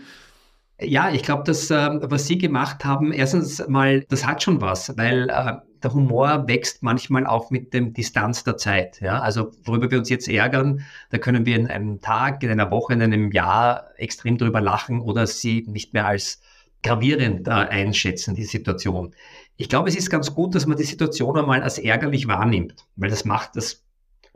Ja, 0.79 1.09
ich 1.09 1.23
glaube, 1.23 1.41
das, 1.47 1.71
äh, 1.71 1.89
was 2.03 2.27
Sie 2.27 2.37
gemacht 2.37 2.85
haben, 2.85 3.11
erstens 3.11 3.67
mal, 3.67 4.05
das 4.09 4.27
hat 4.27 4.43
schon 4.43 4.61
was, 4.61 4.95
weil 4.99 5.29
äh, 5.31 5.53
der 5.83 5.93
Humor 5.93 6.47
wächst 6.47 6.83
manchmal 6.83 7.25
auch 7.25 7.51
mit 7.51 7.73
dem 7.73 7.93
Distanz 7.93 8.43
der 8.43 8.57
Zeit. 8.57 8.99
Ja? 9.01 9.19
Also 9.19 9.51
worüber 9.63 9.89
wir 9.91 9.99
uns 9.99 10.09
jetzt 10.09 10.27
ärgern, 10.27 10.85
da 11.09 11.17
können 11.17 11.45
wir 11.45 11.55
in 11.55 11.67
einem 11.67 12.01
Tag, 12.01 12.43
in 12.43 12.49
einer 12.49 12.71
Woche, 12.71 12.93
in 12.93 13.01
einem 13.01 13.31
Jahr 13.31 13.87
extrem 13.97 14.37
drüber 14.37 14.61
lachen 14.61 15.01
oder 15.01 15.27
sie 15.27 15.65
nicht 15.67 15.93
mehr 15.93 16.07
als 16.07 16.41
gravierend 16.83 17.47
äh, 17.47 17.51
einschätzen, 17.51 18.35
die 18.35 18.45
Situation. 18.45 19.13
Ich 19.57 19.67
glaube, 19.67 19.89
es 19.89 19.95
ist 19.95 20.09
ganz 20.09 20.33
gut, 20.33 20.55
dass 20.55 20.65
man 20.65 20.77
die 20.77 20.83
Situation 20.83 21.37
einmal 21.37 21.61
als 21.61 21.77
ärgerlich 21.77 22.27
wahrnimmt, 22.27 22.85
weil 22.95 23.09
das 23.09 23.25
macht, 23.25 23.55
das 23.55 23.83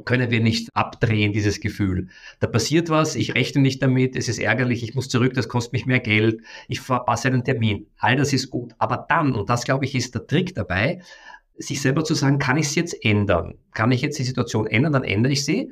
können 0.05 0.31
wir 0.31 0.41
nicht 0.41 0.69
abdrehen, 0.73 1.33
dieses 1.33 1.59
Gefühl. 1.59 2.09
Da 2.39 2.47
passiert 2.47 2.89
was, 2.89 3.15
ich 3.15 3.35
rechne 3.35 3.61
nicht 3.61 3.81
damit, 3.81 4.15
es 4.15 4.27
ist 4.27 4.39
ärgerlich, 4.39 4.83
ich 4.83 4.95
muss 4.95 5.09
zurück, 5.09 5.33
das 5.33 5.47
kostet 5.47 5.73
mich 5.73 5.85
mehr 5.85 5.99
Geld, 5.99 6.41
ich 6.67 6.81
verpasse 6.81 7.27
einen 7.27 7.43
Termin. 7.43 7.87
All 7.97 8.15
das 8.15 8.33
ist 8.33 8.49
gut. 8.49 8.73
Aber 8.79 9.05
dann, 9.07 9.33
und 9.33 9.49
das 9.49 9.63
glaube 9.63 9.85
ich 9.85 9.95
ist 9.95 10.15
der 10.15 10.27
Trick 10.27 10.55
dabei, 10.55 11.01
sich 11.57 11.81
selber 11.81 12.03
zu 12.03 12.13
sagen, 12.13 12.39
kann 12.39 12.57
ich 12.57 12.67
es 12.67 12.75
jetzt 12.75 13.05
ändern? 13.05 13.55
Kann 13.73 13.91
ich 13.91 14.01
jetzt 14.01 14.19
die 14.19 14.23
Situation 14.23 14.67
ändern, 14.67 14.93
dann 14.93 15.03
ändere 15.03 15.33
ich 15.33 15.45
sie. 15.45 15.71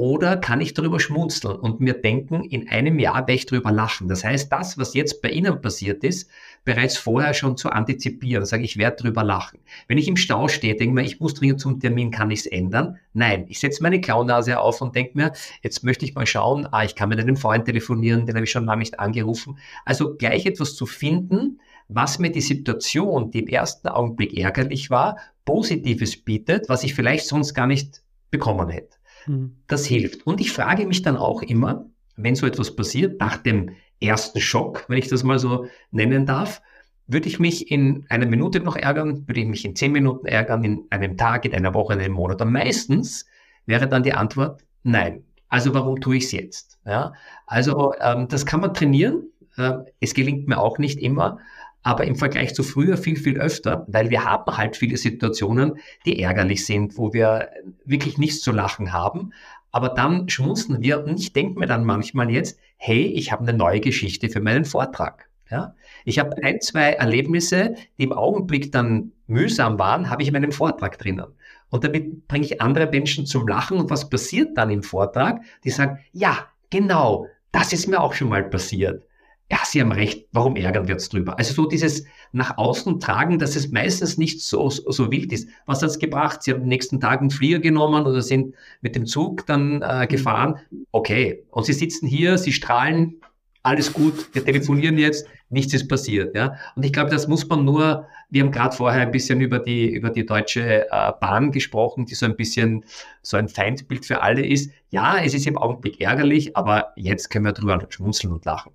Oder 0.00 0.38
kann 0.38 0.62
ich 0.62 0.72
darüber 0.72 0.98
schmunzeln 0.98 1.56
und 1.56 1.80
mir 1.80 1.92
denken, 1.92 2.42
in 2.44 2.70
einem 2.70 2.98
Jahr 2.98 3.16
werde 3.16 3.34
ich 3.34 3.44
darüber 3.44 3.70
lachen. 3.70 4.08
Das 4.08 4.24
heißt, 4.24 4.50
das, 4.50 4.78
was 4.78 4.94
jetzt 4.94 5.20
bei 5.20 5.28
Ihnen 5.28 5.60
passiert 5.60 6.04
ist, 6.04 6.30
bereits 6.64 6.96
vorher 6.96 7.34
schon 7.34 7.58
zu 7.58 7.68
antizipieren. 7.68 8.46
Sage 8.46 8.62
ich, 8.62 8.78
werde 8.78 8.96
darüber 9.02 9.24
lachen. 9.24 9.58
Wenn 9.88 9.98
ich 9.98 10.08
im 10.08 10.16
Stau 10.16 10.48
stehe, 10.48 10.74
denke 10.74 10.94
mir, 10.94 11.02
ich 11.02 11.20
muss 11.20 11.34
dringend 11.34 11.60
zum 11.60 11.80
Termin, 11.80 12.10
kann 12.10 12.30
ich 12.30 12.40
es 12.40 12.46
ändern? 12.46 12.96
Nein, 13.12 13.44
ich 13.48 13.60
setze 13.60 13.82
meine 13.82 14.00
Klaunase 14.00 14.58
auf 14.58 14.80
und 14.80 14.96
denke 14.96 15.18
mir, 15.18 15.32
jetzt 15.62 15.84
möchte 15.84 16.06
ich 16.06 16.14
mal 16.14 16.26
schauen, 16.26 16.66
ah, 16.72 16.82
ich 16.82 16.94
kann 16.94 17.10
mit 17.10 17.20
einem 17.20 17.36
Freund 17.36 17.66
telefonieren, 17.66 18.24
den 18.24 18.36
habe 18.36 18.44
ich 18.44 18.50
schon 18.50 18.64
lange 18.64 18.80
nicht 18.80 18.98
angerufen. 18.98 19.58
Also 19.84 20.16
gleich 20.16 20.46
etwas 20.46 20.76
zu 20.76 20.86
finden, 20.86 21.60
was 21.92 22.18
mir 22.18 22.30
die 22.30 22.40
Situation, 22.40 23.30
die 23.30 23.40
im 23.40 23.48
ersten 23.48 23.88
Augenblick 23.88 24.38
ärgerlich 24.38 24.90
war, 24.90 25.16
Positives 25.44 26.16
bietet, 26.22 26.68
was 26.68 26.84
ich 26.84 26.94
vielleicht 26.94 27.26
sonst 27.26 27.52
gar 27.52 27.66
nicht 27.66 28.02
bekommen 28.30 28.68
hätte. 28.68 28.96
Mhm. 29.26 29.56
Das 29.66 29.86
hilft. 29.86 30.26
Und 30.26 30.40
ich 30.40 30.52
frage 30.52 30.86
mich 30.86 31.02
dann 31.02 31.16
auch 31.16 31.42
immer, 31.42 31.86
wenn 32.16 32.36
so 32.36 32.46
etwas 32.46 32.76
passiert, 32.76 33.18
nach 33.20 33.38
dem 33.38 33.70
ersten 34.00 34.40
Schock, 34.40 34.84
wenn 34.88 34.98
ich 34.98 35.08
das 35.08 35.24
mal 35.24 35.38
so 35.38 35.66
nennen 35.90 36.26
darf, 36.26 36.62
würde 37.08 37.28
ich 37.28 37.40
mich 37.40 37.72
in 37.72 38.06
einer 38.08 38.26
Minute 38.26 38.60
noch 38.60 38.76
ärgern, 38.76 39.26
würde 39.26 39.40
ich 39.40 39.46
mich 39.48 39.64
in 39.64 39.74
zehn 39.74 39.90
Minuten 39.90 40.26
ärgern, 40.26 40.62
in 40.62 40.84
einem 40.90 41.16
Tag, 41.16 41.44
in 41.44 41.54
einer 41.54 41.74
Woche, 41.74 41.94
in 41.94 42.00
einem 42.00 42.14
Monat. 42.14 42.40
Und 42.40 42.52
meistens 42.52 43.26
wäre 43.66 43.88
dann 43.88 44.04
die 44.04 44.12
Antwort 44.12 44.62
nein. 44.84 45.24
Also 45.48 45.74
warum 45.74 46.00
tue 46.00 46.18
ich 46.18 46.24
es 46.26 46.32
jetzt? 46.32 46.78
Ja, 46.86 47.14
also 47.46 47.94
ähm, 48.00 48.28
das 48.28 48.46
kann 48.46 48.60
man 48.60 48.74
trainieren. 48.74 49.24
Äh, 49.56 49.78
es 49.98 50.14
gelingt 50.14 50.46
mir 50.46 50.58
auch 50.58 50.78
nicht 50.78 51.00
immer 51.00 51.40
aber 51.82 52.04
im 52.04 52.16
Vergleich 52.16 52.54
zu 52.54 52.62
früher 52.62 52.96
viel, 52.96 53.16
viel 53.16 53.38
öfter, 53.38 53.86
weil 53.88 54.10
wir 54.10 54.24
haben 54.24 54.56
halt 54.56 54.76
viele 54.76 54.96
Situationen, 54.96 55.78
die 56.04 56.20
ärgerlich 56.22 56.66
sind, 56.66 56.98
wo 56.98 57.12
wir 57.12 57.48
wirklich 57.84 58.18
nichts 58.18 58.40
zu 58.42 58.52
lachen 58.52 58.92
haben. 58.92 59.32
Aber 59.72 59.88
dann 59.88 60.28
schmunzeln 60.28 60.82
wir 60.82 61.04
und 61.04 61.18
ich 61.18 61.32
denke 61.32 61.58
mir 61.58 61.66
dann 61.66 61.84
manchmal 61.84 62.30
jetzt, 62.30 62.58
hey, 62.76 63.04
ich 63.04 63.32
habe 63.32 63.42
eine 63.42 63.56
neue 63.56 63.80
Geschichte 63.80 64.28
für 64.28 64.40
meinen 64.40 64.64
Vortrag. 64.64 65.28
Ja? 65.50 65.74
Ich 66.04 66.18
habe 66.18 66.42
ein, 66.42 66.60
zwei 66.60 66.92
Erlebnisse, 66.92 67.74
die 67.98 68.04
im 68.04 68.12
Augenblick 68.12 68.72
dann 68.72 69.12
mühsam 69.26 69.78
waren, 69.78 70.10
habe 70.10 70.22
ich 70.22 70.28
in 70.28 70.34
meinem 70.34 70.52
Vortrag 70.52 70.98
drinnen. 70.98 71.26
Und 71.70 71.84
damit 71.84 72.26
bringe 72.26 72.44
ich 72.44 72.60
andere 72.60 72.88
Menschen 72.88 73.26
zum 73.26 73.46
Lachen. 73.46 73.78
Und 73.78 73.90
was 73.90 74.10
passiert 74.10 74.58
dann 74.58 74.70
im 74.70 74.82
Vortrag? 74.82 75.40
Die 75.62 75.70
sagen, 75.70 76.00
ja, 76.12 76.48
genau, 76.68 77.26
das 77.52 77.72
ist 77.72 77.86
mir 77.86 78.00
auch 78.00 78.12
schon 78.12 78.28
mal 78.28 78.42
passiert 78.42 79.04
ja, 79.50 79.58
Sie 79.64 79.80
haben 79.80 79.90
recht, 79.90 80.26
warum 80.32 80.54
ärgern 80.54 80.86
wir 80.86 80.94
uns 80.94 81.08
drüber? 81.08 81.36
Also 81.38 81.54
so 81.54 81.66
dieses 81.66 82.04
nach 82.32 82.56
außen 82.56 83.00
tragen, 83.00 83.38
dass 83.38 83.56
es 83.56 83.70
meistens 83.72 84.16
nicht 84.16 84.42
so, 84.42 84.70
so 84.70 85.10
wild 85.10 85.32
ist. 85.32 85.48
Was 85.66 85.82
hat's 85.82 85.98
gebracht? 85.98 86.42
Sie 86.42 86.52
haben 86.52 86.62
am 86.62 86.68
nächsten 86.68 87.00
Tag 87.00 87.20
einen 87.20 87.30
Flieger 87.30 87.58
genommen 87.58 88.06
oder 88.06 88.22
sind 88.22 88.54
mit 88.80 88.94
dem 88.94 89.06
Zug 89.06 89.46
dann 89.46 89.82
äh, 89.82 90.06
gefahren. 90.06 90.60
Okay. 90.92 91.44
Und 91.50 91.66
Sie 91.66 91.72
sitzen 91.72 92.06
hier, 92.06 92.38
Sie 92.38 92.52
strahlen, 92.52 93.20
alles 93.62 93.92
gut, 93.92 94.32
wir 94.34 94.44
telefonieren 94.44 94.96
jetzt. 94.96 95.26
nichts 95.50 95.74
ist 95.74 95.88
passiert. 95.88 96.34
Ja? 96.34 96.54
Und 96.76 96.84
ich 96.84 96.92
glaube, 96.92 97.10
das 97.10 97.26
muss 97.26 97.46
man 97.48 97.64
nur, 97.64 98.06
wir 98.30 98.42
haben 98.42 98.52
gerade 98.52 98.74
vorher 98.74 99.02
ein 99.02 99.10
bisschen 99.10 99.40
über 99.40 99.58
die, 99.58 99.90
über 99.90 100.10
die 100.10 100.24
Deutsche 100.24 100.86
äh, 100.90 101.12
Bahn 101.20 101.50
gesprochen, 101.50 102.06
die 102.06 102.14
so 102.14 102.24
ein 102.24 102.36
bisschen 102.36 102.84
so 103.22 103.36
ein 103.36 103.48
Feindbild 103.48 104.06
für 104.06 104.22
alle 104.22 104.46
ist. 104.46 104.70
Ja, 104.90 105.18
es 105.18 105.34
ist 105.34 105.46
im 105.46 105.58
Augenblick 105.58 106.00
ärgerlich, 106.00 106.56
aber 106.56 106.92
jetzt 106.94 107.30
können 107.30 107.44
wir 107.44 107.52
drüber 107.52 107.84
schmunzeln 107.90 108.32
und 108.32 108.44
lachen. 108.44 108.72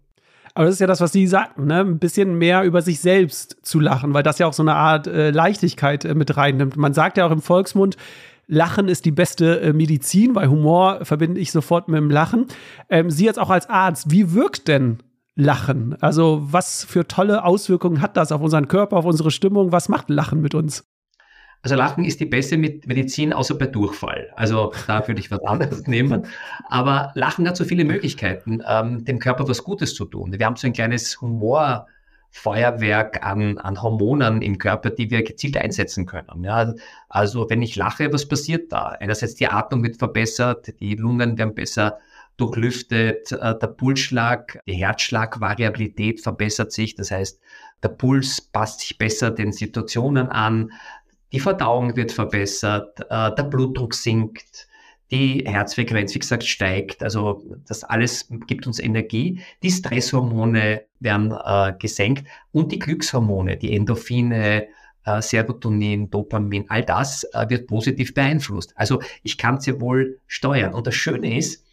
Aber 0.55 0.65
das 0.65 0.75
ist 0.75 0.79
ja 0.79 0.87
das, 0.87 1.01
was 1.01 1.11
Sie 1.11 1.27
sagten, 1.27 1.65
ne? 1.67 1.81
ein 1.81 1.99
bisschen 1.99 2.37
mehr 2.37 2.63
über 2.63 2.81
sich 2.81 3.01
selbst 3.01 3.57
zu 3.61 3.81
lachen, 3.81 4.13
weil 4.13 4.23
das 4.23 4.39
ja 4.39 4.47
auch 4.47 4.53
so 4.53 4.63
eine 4.63 4.73
Art 4.73 5.05
äh, 5.05 5.29
Leichtigkeit 5.31 6.05
äh, 6.05 6.15
mit 6.15 6.37
reinnimmt. 6.37 6.77
Man 6.77 6.93
sagt 6.93 7.17
ja 7.17 7.27
auch 7.27 7.31
im 7.31 7.41
Volksmund, 7.41 7.97
Lachen 8.47 8.87
ist 8.87 9.03
die 9.03 9.11
beste 9.11 9.59
äh, 9.59 9.73
Medizin, 9.73 10.33
weil 10.33 10.49
Humor 10.49 11.03
verbinde 11.03 11.41
ich 11.41 11.51
sofort 11.51 11.89
mit 11.89 11.97
dem 11.97 12.09
Lachen. 12.09 12.47
Ähm, 12.89 13.09
Sie 13.09 13.25
jetzt 13.25 13.39
auch 13.39 13.49
als 13.49 13.69
Arzt, 13.69 14.11
wie 14.11 14.33
wirkt 14.33 14.69
denn 14.69 14.99
Lachen? 15.35 15.97
Also 16.01 16.47
was 16.49 16.85
für 16.85 17.05
tolle 17.05 17.43
Auswirkungen 17.43 18.01
hat 18.01 18.15
das 18.15 18.31
auf 18.31 18.41
unseren 18.41 18.69
Körper, 18.69 18.95
auf 18.95 19.05
unsere 19.05 19.31
Stimmung? 19.31 19.73
Was 19.73 19.89
macht 19.89 20.09
Lachen 20.09 20.41
mit 20.41 20.55
uns? 20.55 20.85
Also 21.65 21.75
Lachen 21.75 22.05
ist 22.05 22.19
die 22.19 22.27
beste 22.27 22.59
Medizin, 22.59 23.33
außer 23.33 23.55
bei 23.55 23.65
Durchfall. 23.65 24.31
Also 24.35 24.71
da 24.85 25.07
würde 25.07 25.19
ich 25.19 25.31
was 25.31 25.43
anderes 25.45 25.81
nehmen. 25.87 26.27
Aber 26.69 27.11
Lachen 27.15 27.47
hat 27.47 27.57
so 27.57 27.63
viele 27.63 27.85
Möglichkeiten, 27.85 28.61
ähm, 28.69 29.03
dem 29.03 29.17
Körper 29.17 29.47
was 29.47 29.63
Gutes 29.63 29.95
zu 29.95 30.05
tun. 30.05 30.31
Wir 30.37 30.45
haben 30.45 30.57
so 30.57 30.67
ein 30.67 30.73
kleines 30.73 31.19
Humorfeuerwerk 31.21 33.25
an, 33.25 33.57
an 33.57 33.81
Hormonen 33.81 34.43
im 34.43 34.59
Körper, 34.59 34.91
die 34.91 35.09
wir 35.09 35.23
gezielt 35.23 35.57
einsetzen 35.57 36.05
können. 36.05 36.43
Ja, 36.43 36.71
also 37.09 37.49
wenn 37.49 37.63
ich 37.63 37.75
lache, 37.75 38.13
was 38.13 38.27
passiert 38.27 38.71
da? 38.71 38.89
Einerseits 38.99 39.33
die 39.33 39.47
Atmung 39.47 39.83
wird 39.83 39.97
verbessert, 39.97 40.79
die 40.79 40.93
Lungen 40.93 41.39
werden 41.39 41.55
besser 41.55 41.97
durchlüftet, 42.37 43.31
äh, 43.31 43.57
der 43.57 43.67
Pulsschlag, 43.67 44.59
die 44.67 44.73
Herzschlagvariabilität 44.73 46.21
verbessert 46.21 46.71
sich. 46.71 46.93
Das 46.93 47.09
heißt, 47.09 47.39
der 47.83 47.89
Puls 47.89 48.41
passt 48.41 48.81
sich 48.81 48.97
besser 48.97 49.31
den 49.31 49.51
Situationen 49.51 50.29
an, 50.29 50.71
die 51.31 51.39
Verdauung 51.39 51.95
wird 51.95 52.11
verbessert, 52.11 52.99
äh, 53.09 53.33
der 53.35 53.43
Blutdruck 53.43 53.93
sinkt, 53.93 54.67
die 55.11 55.43
Herzfrequenz, 55.45 56.15
wie 56.15 56.19
gesagt, 56.19 56.43
steigt. 56.43 57.03
Also 57.03 57.43
das 57.67 57.83
alles 57.83 58.27
gibt 58.47 58.65
uns 58.65 58.79
Energie. 58.79 59.39
Die 59.61 59.69
Stresshormone 59.69 60.83
werden 60.99 61.31
äh, 61.31 61.73
gesenkt 61.77 62.27
und 62.51 62.71
die 62.71 62.79
Glückshormone, 62.79 63.57
die 63.57 63.75
Endorphine, 63.75 64.67
äh, 65.05 65.21
Serotonin, 65.21 66.09
Dopamin, 66.09 66.65
all 66.69 66.83
das 66.83 67.23
äh, 67.33 67.45
wird 67.49 67.67
positiv 67.67 68.13
beeinflusst. 68.13 68.73
Also 68.75 68.99
ich 69.21 69.37
kann 69.37 69.57
es 69.57 69.67
ja 69.67 69.79
wohl 69.79 70.19
steuern. 70.27 70.73
Und 70.73 70.87
das 70.87 70.95
Schöne 70.95 71.37
ist, 71.37 71.64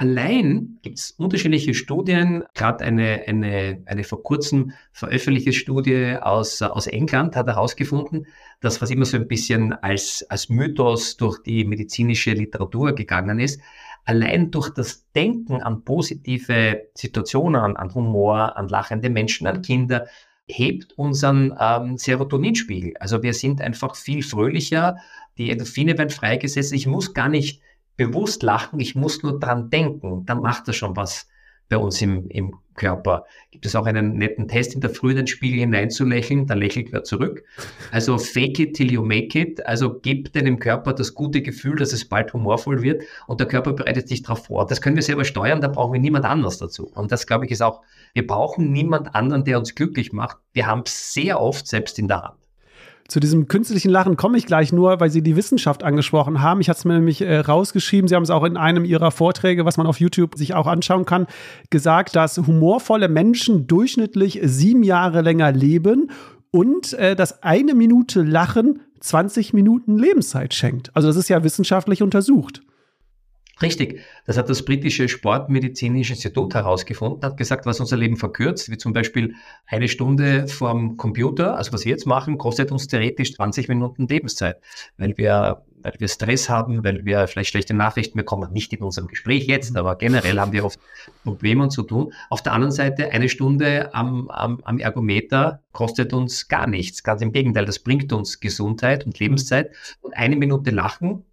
Allein 0.00 0.78
gibt 0.80 0.98
es 0.98 1.10
unterschiedliche 1.10 1.74
Studien, 1.74 2.44
gerade 2.54 2.82
eine, 2.86 3.22
eine, 3.26 3.82
eine 3.84 4.02
vor 4.02 4.22
kurzem 4.22 4.72
veröffentlichte 4.92 5.52
Studie 5.52 6.16
aus, 6.18 6.62
aus 6.62 6.86
England 6.86 7.36
hat 7.36 7.48
herausgefunden, 7.48 8.26
dass 8.62 8.80
was 8.80 8.90
immer 8.90 9.04
so 9.04 9.18
ein 9.18 9.28
bisschen 9.28 9.74
als, 9.74 10.24
als 10.30 10.48
Mythos 10.48 11.18
durch 11.18 11.42
die 11.42 11.66
medizinische 11.66 12.30
Literatur 12.30 12.94
gegangen 12.94 13.40
ist, 13.40 13.60
allein 14.06 14.50
durch 14.50 14.70
das 14.70 15.06
Denken 15.12 15.60
an 15.60 15.84
positive 15.84 16.80
Situationen, 16.94 17.76
an 17.76 17.94
Humor, 17.94 18.56
an 18.56 18.68
lachende 18.68 19.10
Menschen, 19.10 19.46
an 19.46 19.60
Kinder, 19.60 20.06
hebt 20.46 20.94
unseren 20.94 21.54
ähm, 21.60 21.98
Serotoninspiegel. 21.98 22.94
Also 23.00 23.22
wir 23.22 23.34
sind 23.34 23.60
einfach 23.60 23.94
viel 23.96 24.22
fröhlicher, 24.22 24.96
die 25.36 25.50
Endorphine 25.50 25.98
werden 25.98 26.08
freigesetzt. 26.08 26.72
Ich 26.72 26.86
muss 26.86 27.12
gar 27.12 27.28
nicht 27.28 27.60
bewusst 28.00 28.42
lachen, 28.42 28.80
ich 28.80 28.94
muss 28.94 29.22
nur 29.22 29.38
dran 29.38 29.68
denken, 29.68 30.24
dann 30.24 30.40
macht 30.40 30.66
das 30.68 30.76
schon 30.76 30.96
was 30.96 31.28
bei 31.68 31.76
uns 31.76 32.00
im, 32.00 32.28
im 32.30 32.54
Körper. 32.74 33.26
Gibt 33.50 33.66
es 33.66 33.76
auch 33.76 33.84
einen 33.84 34.16
netten 34.16 34.48
Test 34.48 34.74
in 34.74 34.80
der 34.80 34.88
Früh, 34.88 35.14
den 35.14 35.26
Spiegel 35.26 35.60
hineinzulächeln, 35.60 36.46
dann 36.46 36.58
lächelt 36.58 36.92
wer 36.92 37.04
zurück. 37.04 37.44
Also 37.92 38.16
fake 38.16 38.58
it 38.58 38.74
till 38.74 38.90
you 38.90 39.04
make 39.04 39.38
it. 39.38 39.64
Also 39.66 40.00
gib 40.00 40.32
deinem 40.32 40.58
Körper 40.58 40.94
das 40.94 41.14
gute 41.14 41.42
Gefühl, 41.42 41.76
dass 41.76 41.92
es 41.92 42.08
bald 42.08 42.32
humorvoll 42.32 42.80
wird 42.80 43.02
und 43.26 43.38
der 43.38 43.46
Körper 43.46 43.74
bereitet 43.74 44.08
sich 44.08 44.22
darauf 44.22 44.46
vor. 44.46 44.66
Das 44.66 44.80
können 44.80 44.96
wir 44.96 45.02
selber 45.02 45.24
steuern, 45.24 45.60
da 45.60 45.68
brauchen 45.68 45.92
wir 45.92 46.00
niemand 46.00 46.24
anders 46.24 46.56
dazu. 46.56 46.90
Und 46.94 47.12
das, 47.12 47.26
glaube 47.26 47.44
ich, 47.44 47.50
ist 47.50 47.60
auch, 47.60 47.82
wir 48.14 48.26
brauchen 48.26 48.72
niemand 48.72 49.14
anderen, 49.14 49.44
der 49.44 49.58
uns 49.58 49.74
glücklich 49.74 50.14
macht. 50.14 50.38
Wir 50.54 50.66
haben 50.66 50.84
es 50.86 51.12
sehr 51.12 51.38
oft 51.38 51.66
selbst 51.68 51.98
in 51.98 52.08
der 52.08 52.22
Hand. 52.22 52.40
Zu 53.10 53.18
diesem 53.18 53.48
künstlichen 53.48 53.90
Lachen 53.90 54.16
komme 54.16 54.38
ich 54.38 54.46
gleich 54.46 54.72
nur, 54.72 55.00
weil 55.00 55.10
Sie 55.10 55.20
die 55.20 55.34
Wissenschaft 55.34 55.82
angesprochen 55.82 56.42
haben. 56.42 56.60
Ich 56.60 56.68
hatte 56.68 56.78
es 56.78 56.84
mir 56.84 56.94
nämlich 56.94 57.20
äh, 57.22 57.40
rausgeschrieben. 57.40 58.06
Sie 58.06 58.14
haben 58.14 58.22
es 58.22 58.30
auch 58.30 58.44
in 58.44 58.56
einem 58.56 58.84
Ihrer 58.84 59.10
Vorträge, 59.10 59.64
was 59.64 59.76
man 59.76 59.88
auf 59.88 59.98
YouTube 59.98 60.36
sich 60.36 60.54
auch 60.54 60.68
anschauen 60.68 61.06
kann, 61.06 61.26
gesagt, 61.70 62.14
dass 62.14 62.38
humorvolle 62.38 63.08
Menschen 63.08 63.66
durchschnittlich 63.66 64.38
sieben 64.44 64.84
Jahre 64.84 65.22
länger 65.22 65.50
leben 65.50 66.12
und 66.52 66.92
äh, 66.92 67.16
dass 67.16 67.42
eine 67.42 67.74
Minute 67.74 68.22
Lachen 68.22 68.78
20 69.00 69.54
Minuten 69.54 69.98
Lebenszeit 69.98 70.54
schenkt. 70.54 70.94
Also 70.94 71.08
das 71.08 71.16
ist 71.16 71.28
ja 71.28 71.42
wissenschaftlich 71.42 72.04
untersucht. 72.04 72.62
Richtig. 73.62 74.00
Das 74.24 74.38
hat 74.38 74.48
das 74.48 74.64
britische 74.64 75.08
Sportmedizinische 75.08 76.14
Institut 76.14 76.54
herausgefunden, 76.54 77.22
hat 77.22 77.36
gesagt, 77.36 77.66
was 77.66 77.78
unser 77.78 77.96
Leben 77.98 78.16
verkürzt, 78.16 78.70
wie 78.70 78.78
zum 78.78 78.94
Beispiel 78.94 79.34
eine 79.66 79.88
Stunde 79.88 80.48
vorm 80.48 80.96
Computer, 80.96 81.56
also 81.56 81.72
was 81.72 81.84
wir 81.84 81.90
jetzt 81.90 82.06
machen, 82.06 82.38
kostet 82.38 82.72
uns 82.72 82.86
theoretisch 82.86 83.34
20 83.34 83.68
Minuten 83.68 84.08
Lebenszeit, 84.08 84.56
weil 84.96 85.16
wir, 85.18 85.62
weil 85.82 85.92
wir 85.98 86.08
Stress 86.08 86.48
haben, 86.48 86.84
weil 86.84 87.04
wir 87.04 87.26
vielleicht 87.26 87.50
schlechte 87.50 87.74
Nachrichten 87.74 88.16
bekommen, 88.16 88.50
nicht 88.52 88.72
in 88.72 88.82
unserem 88.82 89.08
Gespräch 89.08 89.46
jetzt, 89.46 89.76
aber 89.76 89.96
generell 89.96 90.40
haben 90.40 90.52
wir 90.52 90.64
oft 90.64 90.78
Probleme 91.22 91.68
zu 91.68 91.82
tun. 91.82 92.14
Auf 92.30 92.42
der 92.42 92.54
anderen 92.54 92.72
Seite, 92.72 93.10
eine 93.10 93.28
Stunde 93.28 93.94
am, 93.94 94.30
am, 94.30 94.60
am 94.64 94.78
Ergometer 94.78 95.62
kostet 95.72 96.14
uns 96.14 96.48
gar 96.48 96.66
nichts. 96.66 97.02
Ganz 97.02 97.20
im 97.20 97.32
Gegenteil, 97.32 97.66
das 97.66 97.78
bringt 97.78 98.10
uns 98.12 98.40
Gesundheit 98.40 99.04
und 99.04 99.18
Lebenszeit. 99.18 99.70
Und 100.00 100.16
eine 100.16 100.36
Minute 100.36 100.70
Lachen 100.70 101.24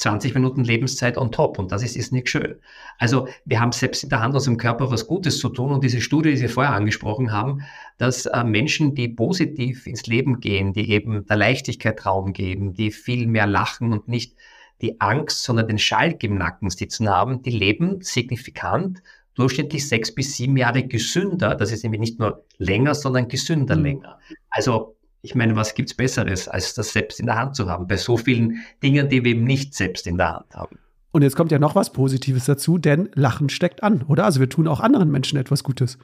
20 0.00 0.34
Minuten 0.34 0.64
Lebenszeit 0.64 1.18
on 1.18 1.30
top 1.30 1.58
und 1.58 1.72
das 1.72 1.82
ist, 1.82 1.94
ist 1.94 2.10
nicht 2.10 2.28
schön. 2.30 2.56
Also 2.98 3.28
wir 3.44 3.60
haben 3.60 3.72
selbst 3.72 4.02
in 4.02 4.08
der 4.08 4.20
Hand, 4.20 4.34
unserem 4.34 4.56
Körper 4.56 4.90
was 4.90 5.06
Gutes 5.06 5.38
zu 5.38 5.50
tun 5.50 5.72
und 5.72 5.84
diese 5.84 6.00
Studie, 6.00 6.30
die 6.30 6.36
Sie 6.38 6.48
vorher 6.48 6.72
angesprochen 6.72 7.32
haben, 7.32 7.62
dass 7.98 8.24
äh, 8.24 8.42
Menschen, 8.42 8.94
die 8.94 9.08
positiv 9.08 9.86
ins 9.86 10.06
Leben 10.06 10.40
gehen, 10.40 10.72
die 10.72 10.90
eben 10.90 11.26
der 11.26 11.36
Leichtigkeit 11.36 12.06
Raum 12.06 12.32
geben, 12.32 12.72
die 12.72 12.92
viel 12.92 13.26
mehr 13.26 13.46
lachen 13.46 13.92
und 13.92 14.08
nicht 14.08 14.36
die 14.80 15.00
Angst, 15.02 15.42
sondern 15.44 15.68
den 15.68 15.78
Schalk 15.78 16.24
im 16.24 16.38
Nacken 16.38 16.70
sitzen 16.70 17.08
haben, 17.10 17.42
die 17.42 17.50
leben 17.50 18.00
signifikant 18.00 19.02
durchschnittlich 19.34 19.86
sechs 19.86 20.14
bis 20.14 20.36
sieben 20.36 20.56
Jahre 20.56 20.82
gesünder. 20.82 21.54
Das 21.54 21.72
ist 21.72 21.82
nämlich 21.82 22.00
nicht 22.00 22.18
nur 22.18 22.44
länger, 22.56 22.94
sondern 22.94 23.28
gesünder 23.28 23.76
mhm. 23.76 23.82
länger. 23.82 24.18
Also 24.48 24.96
ich 25.22 25.34
meine, 25.34 25.56
was 25.56 25.74
gibt's 25.74 25.94
Besseres, 25.94 26.48
als 26.48 26.74
das 26.74 26.92
selbst 26.92 27.20
in 27.20 27.26
der 27.26 27.36
Hand 27.36 27.56
zu 27.56 27.68
haben, 27.68 27.86
bei 27.86 27.96
so 27.96 28.16
vielen 28.16 28.60
Dingen, 28.82 29.08
die 29.08 29.24
wir 29.24 29.32
eben 29.32 29.44
nicht 29.44 29.74
selbst 29.74 30.06
in 30.06 30.16
der 30.16 30.34
Hand 30.34 30.54
haben. 30.54 30.78
Und 31.12 31.22
jetzt 31.22 31.36
kommt 31.36 31.50
ja 31.50 31.58
noch 31.58 31.74
was 31.74 31.92
Positives 31.92 32.44
dazu, 32.44 32.78
denn 32.78 33.08
Lachen 33.14 33.48
steckt 33.48 33.82
an, 33.82 34.02
oder? 34.02 34.24
Also 34.24 34.40
wir 34.40 34.48
tun 34.48 34.68
auch 34.68 34.80
anderen 34.80 35.10
Menschen 35.10 35.38
etwas 35.38 35.64
Gutes. 35.64 35.98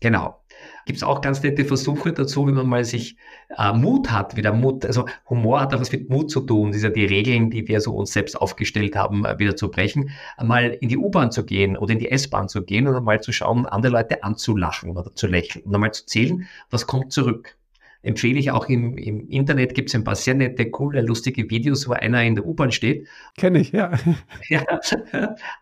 Genau. 0.00 0.40
Gibt 0.86 0.96
es 0.96 1.02
auch 1.02 1.20
ganz 1.20 1.42
nette 1.42 1.64
Versuche 1.64 2.12
dazu, 2.12 2.46
wenn 2.46 2.54
man 2.54 2.66
mal 2.66 2.84
sich 2.84 3.16
äh, 3.56 3.72
Mut 3.72 4.10
hat, 4.10 4.36
wieder 4.36 4.52
Mut, 4.52 4.84
also 4.86 5.06
Humor 5.28 5.60
hat 5.60 5.74
auch 5.74 5.80
was 5.80 5.92
mit 5.92 6.08
Mut 6.08 6.30
zu 6.30 6.40
tun, 6.40 6.72
diese 6.72 6.90
die 6.90 7.04
Regeln, 7.04 7.50
die 7.50 7.68
wir 7.68 7.80
so 7.80 7.94
uns 7.94 8.12
selbst 8.12 8.34
aufgestellt 8.40 8.96
haben, 8.96 9.24
äh, 9.26 9.38
wieder 9.38 9.56
zu 9.56 9.70
brechen, 9.70 10.10
mal 10.42 10.70
in 10.80 10.88
die 10.88 10.96
U-Bahn 10.96 11.32
zu 11.32 11.44
gehen 11.44 11.76
oder 11.76 11.92
in 11.92 11.98
die 11.98 12.10
S-Bahn 12.10 12.48
zu 12.48 12.62
gehen 12.62 12.86
und 12.86 13.04
mal 13.04 13.20
zu 13.20 13.32
schauen, 13.32 13.66
andere 13.66 13.92
Leute 13.92 14.24
anzulachen 14.24 14.96
oder 14.96 15.14
zu 15.14 15.26
lächeln 15.26 15.64
und 15.64 15.74
einmal 15.74 15.92
zu 15.92 16.06
zählen, 16.06 16.46
was 16.70 16.86
kommt 16.86 17.12
zurück 17.12 17.56
empfehle 18.02 18.38
ich 18.38 18.50
auch 18.50 18.68
im, 18.68 18.96
im 18.96 19.28
Internet 19.28 19.74
gibt 19.74 19.90
es 19.90 19.94
ein 19.94 20.04
paar 20.04 20.16
sehr 20.16 20.34
nette, 20.34 20.70
coole, 20.70 21.02
lustige 21.02 21.50
Videos, 21.50 21.88
wo 21.88 21.92
einer 21.92 22.22
in 22.22 22.34
der 22.34 22.46
U-Bahn 22.46 22.72
steht. 22.72 23.08
Kenne 23.36 23.60
ich, 23.60 23.72
ja. 23.72 23.92
ja. 24.48 24.64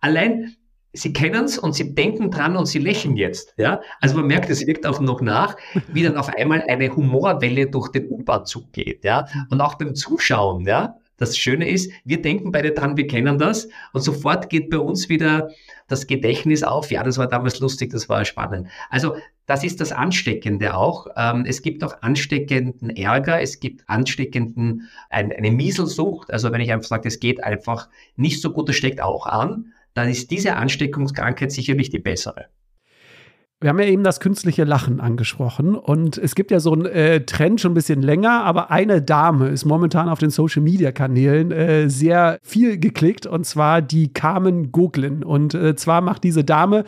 Allein 0.01 0.57
Sie 0.95 1.13
kennen 1.13 1.45
es 1.45 1.59
und 1.59 1.75
Sie 1.75 1.95
denken 1.95 2.31
dran 2.31 2.57
und 2.57 2.67
Sie 2.67 2.79
lächeln 2.79 3.17
jetzt. 3.17 3.55
Ja? 3.59 3.81
Also 4.01 4.17
man 4.17 4.27
merkt, 4.27 4.49
es 4.51 4.67
wirkt 4.67 4.87
auch 4.87 5.01
noch 5.01 5.21
nach, 5.21 5.57
wie 5.93 6.03
dann 6.03 6.17
auf 6.17 6.29
einmal 6.35 6.63
eine 6.67 6.95
Humorwelle 6.95 7.69
durch 7.69 7.89
den 7.89 8.09
U-Bahn-Zug 8.09 8.73
geht. 8.73 9.05
Ja? 9.05 9.27
Und 9.51 9.61
auch 9.61 9.75
beim 9.75 9.95
Zuschauen, 9.95 10.67
ja, 10.67 10.97
das 11.19 11.37
Schöne 11.37 11.69
ist, 11.69 11.93
wir 12.05 12.23
denken 12.23 12.53
beide 12.53 12.71
dran, 12.71 12.97
wir 12.97 13.07
kennen 13.07 13.39
das 13.39 13.69
und 13.93 14.01
sofort 14.01 14.49
geht 14.49 14.71
bei 14.71 14.79
uns 14.79 15.09
wieder 15.09 15.51
das 15.89 16.07
Gedächtnis 16.07 16.63
auf. 16.63 16.91
Ja, 16.91 17.03
das 17.03 17.19
war 17.19 17.27
damals 17.27 17.61
lustig, 17.61 17.91
das 17.91 18.09
war 18.09 18.25
spannend. 18.25 18.69
Also 18.89 19.17
das 19.47 19.65
ist 19.65 19.81
das 19.81 19.93
Ansteckende 19.93 20.75
auch. 20.75 21.09
Ähm, 21.17 21.45
es 21.47 21.63
gibt 21.63 21.83
auch 21.83 22.03
ansteckenden 22.03 22.91
Ärger, 22.91 23.41
es 23.41 23.61
gibt 23.61 23.89
ansteckenden, 23.89 24.89
eine 25.11 25.51
Mieselsucht. 25.51 26.33
Also 26.33 26.53
wenn 26.53 26.61
ich 26.61 26.73
einfach 26.73 26.89
sage, 26.89 27.09
es 27.09 27.21
geht 27.21 27.43
einfach 27.43 27.89
nicht 28.17 28.41
so 28.41 28.53
gut, 28.53 28.69
das 28.69 28.77
steckt 28.77 29.01
auch 29.03 29.27
an, 29.27 29.73
dann 29.95 30.09
ist 30.09 30.31
diese 30.31 30.55
Ansteckungskrankheit 30.57 31.51
sicherlich 31.51 31.91
die 31.91 31.99
bessere. 31.99 32.47
Wir 33.61 33.71
haben 33.71 33.81
ja 33.81 33.87
eben 33.87 34.05
das 34.05 34.21
künstliche 34.21 34.63
Lachen 34.63 35.01
angesprochen 35.01 35.75
und 35.75 36.17
es 36.17 36.37
gibt 36.37 36.53
ja 36.53 36.61
so 36.61 36.73
einen 36.73 36.87
äh, 36.87 37.23
Trend 37.23 37.61
schon 37.61 37.73
ein 37.73 37.75
bisschen 37.75 38.03
länger, 38.03 38.45
aber 38.45 38.71
eine 38.71 39.03
Dame 39.03 39.49
ist 39.49 39.65
momentan 39.65 40.09
auf 40.09 40.21
den 40.21 40.31
Social 40.31 40.63
Media 40.63 40.93
Kanälen 40.93 41.51
äh, 41.51 41.91
sehr 41.91 42.39
viel 42.43 42.79
geklickt 42.79 43.27
und 43.27 43.47
zwar 43.47 43.83
die 43.83 44.13
Carmen 44.13 44.71
Goglin. 44.71 45.25
Und 45.25 45.55
äh, 45.55 45.75
zwar 45.75 46.03
macht 46.03 46.23
diese 46.23 46.45
Dame 46.45 46.85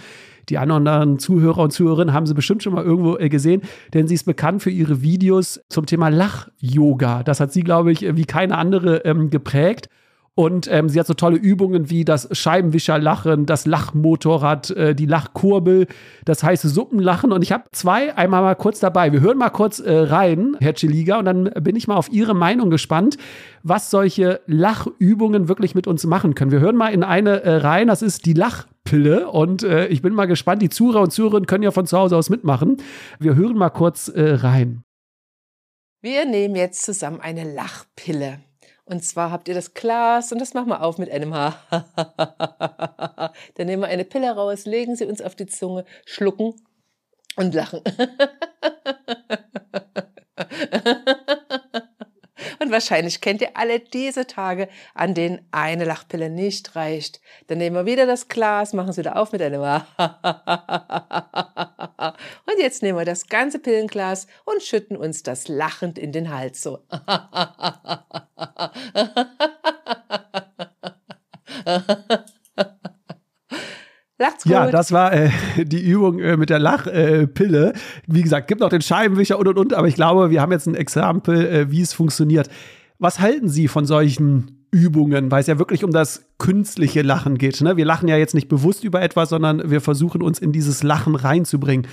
Die 0.48 0.58
anderen 0.58 1.18
Zuhörer 1.18 1.62
und 1.62 1.72
Zuhörerinnen 1.72 2.14
haben 2.14 2.26
sie 2.26 2.34
bestimmt 2.34 2.62
schon 2.62 2.74
mal 2.74 2.84
irgendwo 2.84 3.16
äh, 3.16 3.28
gesehen, 3.28 3.62
denn 3.92 4.06
sie 4.06 4.14
ist 4.14 4.24
bekannt 4.24 4.62
für 4.62 4.70
ihre 4.70 5.02
Videos 5.02 5.60
zum 5.70 5.86
Thema 5.86 6.08
Lach-Yoga. 6.08 7.24
Das 7.24 7.40
hat 7.40 7.52
sie, 7.52 7.62
glaube 7.62 7.90
ich, 7.90 8.02
wie 8.14 8.26
keine 8.26 8.56
andere 8.56 9.04
ähm, 9.04 9.30
geprägt. 9.30 9.88
Und 10.36 10.68
ähm, 10.70 10.88
sie 10.88 10.98
hat 10.98 11.06
so 11.06 11.14
tolle 11.14 11.36
Übungen 11.36 11.90
wie 11.90 12.04
das 12.04 12.28
Scheibenwischerlachen, 12.30 13.46
das 13.46 13.66
Lachmotorrad, 13.66 14.70
äh, 14.70 14.94
die 14.94 15.06
Lachkurbel, 15.06 15.86
das 16.24 16.42
heiße 16.42 16.68
Suppenlachen. 16.68 17.32
Und 17.32 17.42
ich 17.42 17.52
habe 17.52 17.64
zwei 17.72 18.16
einmal 18.16 18.40
mal 18.42 18.54
kurz 18.54 18.78
dabei. 18.78 19.12
Wir 19.12 19.20
hören 19.20 19.38
mal 19.38 19.50
kurz 19.50 19.80
äh, 19.80 19.92
rein, 19.92 20.56
Herr 20.60 20.74
Chiliga, 20.74 21.18
und 21.18 21.24
dann 21.24 21.44
bin 21.60 21.74
ich 21.74 21.88
mal 21.88 21.96
auf 21.96 22.10
Ihre 22.12 22.34
Meinung 22.34 22.70
gespannt, 22.70 23.18
was 23.62 23.90
solche 23.90 24.40
Lachübungen 24.46 25.48
wirklich 25.48 25.74
mit 25.74 25.86
uns 25.86 26.06
machen 26.06 26.34
können. 26.34 26.52
Wir 26.52 26.60
hören 26.60 26.76
mal 26.76 26.88
in 26.88 27.02
eine 27.02 27.42
äh, 27.42 27.56
rein, 27.56 27.88
das 27.88 28.00
ist 28.00 28.24
die 28.24 28.32
Lachpille. 28.32 29.28
Und 29.28 29.64
äh, 29.64 29.88
ich 29.88 30.00
bin 30.00 30.14
mal 30.14 30.26
gespannt, 30.26 30.62
die 30.62 30.70
Zuhörer 30.70 31.02
und 31.02 31.12
Zuhörerinnen 31.12 31.46
können 31.46 31.64
ja 31.64 31.72
von 31.72 31.86
zu 31.86 31.98
Hause 31.98 32.16
aus 32.16 32.30
mitmachen. 32.30 32.76
Wir 33.18 33.34
hören 33.34 33.58
mal 33.58 33.70
kurz 33.70 34.08
äh, 34.08 34.34
rein. 34.34 34.84
Wir 36.02 36.24
nehmen 36.24 36.54
jetzt 36.54 36.84
zusammen 36.84 37.20
eine 37.20 37.52
Lachpille. 37.52 38.38
Und 38.90 39.04
zwar 39.04 39.30
habt 39.30 39.46
ihr 39.46 39.54
das 39.54 39.74
Glas 39.74 40.32
und 40.32 40.40
das 40.40 40.52
machen 40.52 40.68
wir 40.68 40.82
auf 40.82 40.98
mit 40.98 41.12
einem 41.12 41.32
Haar. 41.32 41.54
Dann 43.54 43.68
nehmen 43.68 43.82
wir 43.82 43.88
eine 43.88 44.04
Pille 44.04 44.32
raus, 44.32 44.66
legen 44.66 44.96
sie 44.96 45.06
uns 45.06 45.22
auf 45.22 45.36
die 45.36 45.46
Zunge, 45.46 45.84
schlucken 46.04 46.54
und 47.36 47.54
lachen. 47.54 47.82
Und 52.62 52.70
wahrscheinlich 52.70 53.22
kennt 53.22 53.40
ihr 53.40 53.56
alle 53.56 53.80
diese 53.80 54.26
Tage, 54.26 54.68
an 54.94 55.14
denen 55.14 55.40
eine 55.50 55.84
Lachpille 55.84 56.28
nicht 56.28 56.76
reicht. 56.76 57.22
Dann 57.46 57.56
nehmen 57.56 57.74
wir 57.74 57.86
wieder 57.86 58.04
das 58.04 58.28
Glas, 58.28 58.74
machen 58.74 58.90
es 58.90 58.98
wieder 58.98 59.16
auf 59.16 59.32
mit 59.32 59.40
einem 59.40 59.62
Und 62.46 62.58
jetzt 62.58 62.82
nehmen 62.82 62.98
wir 62.98 63.06
das 63.06 63.28
ganze 63.28 63.60
Pillenglas 63.60 64.26
und 64.44 64.62
schütten 64.62 64.98
uns 64.98 65.22
das 65.22 65.48
lachend 65.48 65.98
in 65.98 66.12
den 66.12 66.34
Hals 66.34 66.62
so. 66.62 66.80
Lacht's 74.20 74.44
gut. 74.44 74.52
Ja, 74.52 74.70
das 74.70 74.92
war 74.92 75.14
äh, 75.14 75.30
die 75.64 75.80
Übung 75.80 76.18
äh, 76.20 76.36
mit 76.36 76.50
der 76.50 76.58
Lachpille. 76.58 77.70
Äh, 77.70 77.78
wie 78.06 78.22
gesagt, 78.22 78.48
gibt 78.48 78.60
noch 78.60 78.68
den 78.68 78.82
Scheibenwischer 78.82 79.38
und 79.38 79.48
und 79.48 79.58
und, 79.58 79.74
aber 79.74 79.88
ich 79.88 79.94
glaube, 79.94 80.30
wir 80.30 80.42
haben 80.42 80.52
jetzt 80.52 80.66
ein 80.66 80.74
Exempel, 80.74 81.46
äh, 81.46 81.70
wie 81.70 81.80
es 81.80 81.94
funktioniert. 81.94 82.48
Was 82.98 83.20
halten 83.20 83.48
Sie 83.48 83.66
von 83.66 83.86
solchen 83.86 84.66
Übungen, 84.70 85.30
weil 85.30 85.40
es 85.40 85.46
ja 85.46 85.58
wirklich 85.58 85.84
um 85.84 85.90
das 85.90 86.26
künstliche 86.36 87.00
Lachen 87.00 87.38
geht? 87.38 87.62
Ne? 87.62 87.78
Wir 87.78 87.86
lachen 87.86 88.08
ja 88.08 88.18
jetzt 88.18 88.34
nicht 88.34 88.48
bewusst 88.48 88.84
über 88.84 89.00
etwas, 89.00 89.30
sondern 89.30 89.70
wir 89.70 89.80
versuchen 89.80 90.20
uns 90.20 90.38
in 90.38 90.52
dieses 90.52 90.82
Lachen 90.82 91.14
reinzubringen. 91.14 91.86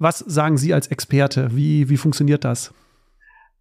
Was 0.00 0.18
sagen 0.18 0.58
Sie 0.58 0.74
als 0.74 0.88
Experte? 0.88 1.50
Wie, 1.52 1.88
wie 1.88 1.96
funktioniert 1.96 2.44
das? 2.44 2.74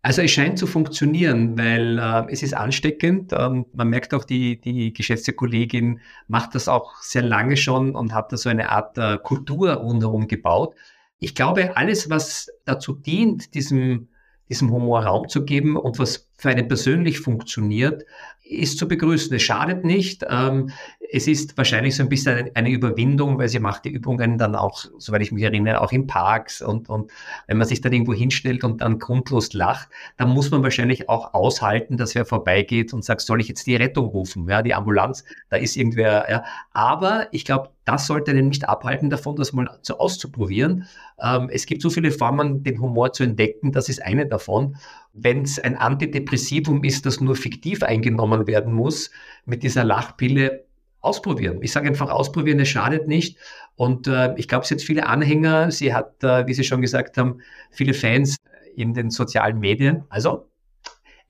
Also 0.02 0.22
es 0.22 0.32
scheint 0.32 0.58
zu 0.58 0.66
funktionieren, 0.66 1.58
weil 1.58 2.00
äh, 2.00 2.32
es 2.32 2.42
ist 2.42 2.54
ansteckend. 2.54 3.34
Ähm, 3.34 3.66
man 3.74 3.90
merkt 3.90 4.14
auch, 4.14 4.24
die, 4.24 4.60
die 4.60 4.94
geschätzte 4.94 5.34
Kollegin 5.34 6.00
macht 6.28 6.56
das 6.56 6.70
auch 6.70 7.02
sehr 7.02 7.22
lange 7.22 7.58
schon 7.58 7.96
und 7.96 8.14
hat 8.14 8.32
da 8.32 8.38
so 8.38 8.48
eine 8.48 8.70
Art 8.70 8.98
äh, 8.98 9.18
Kultur 9.18 9.74
rundherum 9.74 10.28
gebaut. 10.28 10.76
Ich 11.20 11.36
glaube, 11.36 11.76
alles, 11.76 12.10
was 12.10 12.50
dazu 12.64 12.94
dient, 12.94 13.54
diesem, 13.56 14.08
diesem 14.48 14.72
Humor 14.72 15.04
Raum 15.04 15.28
zu 15.28 15.44
geben 15.44 15.76
und 15.76 16.00
was 16.00 16.30
für 16.38 16.50
einen 16.50 16.70
persönlich 16.70 17.20
funktioniert, 17.20 18.06
ist 18.42 18.78
zu 18.78 18.88
begrüßen. 18.88 19.36
Es 19.36 19.42
schadet 19.42 19.84
nicht. 19.84 20.26
Ähm, 20.30 20.72
es 21.12 21.28
ist 21.28 21.58
wahrscheinlich 21.58 21.96
so 21.96 22.04
ein 22.04 22.10
bisschen 22.10 22.52
eine, 22.54 22.70
Überwindung, 22.70 23.40
weil 23.40 23.50
sie 23.50 23.60
macht 23.60 23.86
die 23.86 23.90
Übungen 23.90 24.38
dann 24.38 24.56
auch, 24.56 24.86
soweit 25.00 25.22
ich 25.24 25.32
mich 25.32 25.44
erinnere, 25.44 25.82
auch 25.82 25.92
in 25.92 26.06
Parks 26.06 26.62
und, 26.62 26.88
und 26.88 27.12
wenn 27.48 27.58
man 27.58 27.68
sich 27.68 27.82
dann 27.82 27.94
irgendwo 27.94 28.14
hinstellt 28.14 28.64
und 28.64 28.82
dann 28.82 29.00
grundlos 29.00 29.54
lacht, 29.54 29.90
dann 30.18 30.30
muss 30.30 30.52
man 30.52 30.62
wahrscheinlich 30.62 31.10
auch 31.10 31.34
aushalten, 31.34 31.98
dass 31.98 32.14
wer 32.14 32.26
vorbeigeht 32.26 32.94
und 32.94 33.04
sagt, 33.04 33.22
soll 33.22 33.42
ich 33.42 33.48
jetzt 33.48 33.66
die 33.66 33.76
Rettung 33.76 34.06
rufen, 34.06 34.48
ja, 34.48 34.62
die 34.62 34.76
Ambulanz, 34.76 35.24
da 35.50 35.58
ist 35.58 35.76
irgendwer, 35.78 36.30
ja. 36.30 36.44
Aber 36.74 37.28
ich 37.32 37.44
glaube, 37.44 37.72
das 37.86 38.06
sollte 38.06 38.30
einen 38.30 38.50
nicht 38.50 38.70
abhalten 38.70 39.10
davon, 39.10 39.36
das 39.36 39.52
mal 39.52 39.80
so 39.82 39.98
auszuprobieren. 39.98 40.86
Ähm, 41.20 41.50
es 41.52 41.66
gibt 41.66 41.82
so 41.82 41.90
viele 41.90 42.12
Formen, 42.12 42.62
den 42.62 42.80
Humor 42.80 43.14
zu 43.14 43.24
entdecken, 43.24 43.72
das 43.72 43.90
ist 43.90 44.04
eine 44.04 44.28
davon. 44.28 44.76
Wenn 45.14 45.42
es 45.42 45.58
ein 45.58 45.76
Antidepressivum 45.76 46.84
ist, 46.84 47.08
das 47.08 47.20
nur 47.20 47.36
fiktiv 47.36 47.82
eingenommen 47.82 48.46
werden 48.46 48.74
muss, 48.74 49.10
mit 49.46 49.64
dieser 49.64 49.84
Lachpille 49.84 50.69
ausprobieren. 51.02 51.60
Ich 51.62 51.72
sage 51.72 51.88
einfach 51.88 52.10
ausprobieren, 52.10 52.60
es 52.60 52.70
schadet 52.70 53.08
nicht. 53.08 53.38
Und 53.76 54.08
äh, 54.08 54.34
ich 54.36 54.48
glaube, 54.48 54.66
es 54.66 54.72
hat 54.72 54.82
viele 54.82 55.08
Anhänger. 55.08 55.72
Sie 55.72 55.94
hat, 55.94 56.24
äh, 56.24 56.46
wie 56.48 56.54
Sie 56.54 56.64
schon 56.64 56.82
gesagt 56.82 57.18
haben, 57.18 57.42
viele 57.72 57.94
Fans 57.94 58.36
in 58.76 58.94
den 58.94 59.10
sozialen 59.10 59.60
Medien. 59.60 60.04
Also 60.10 60.49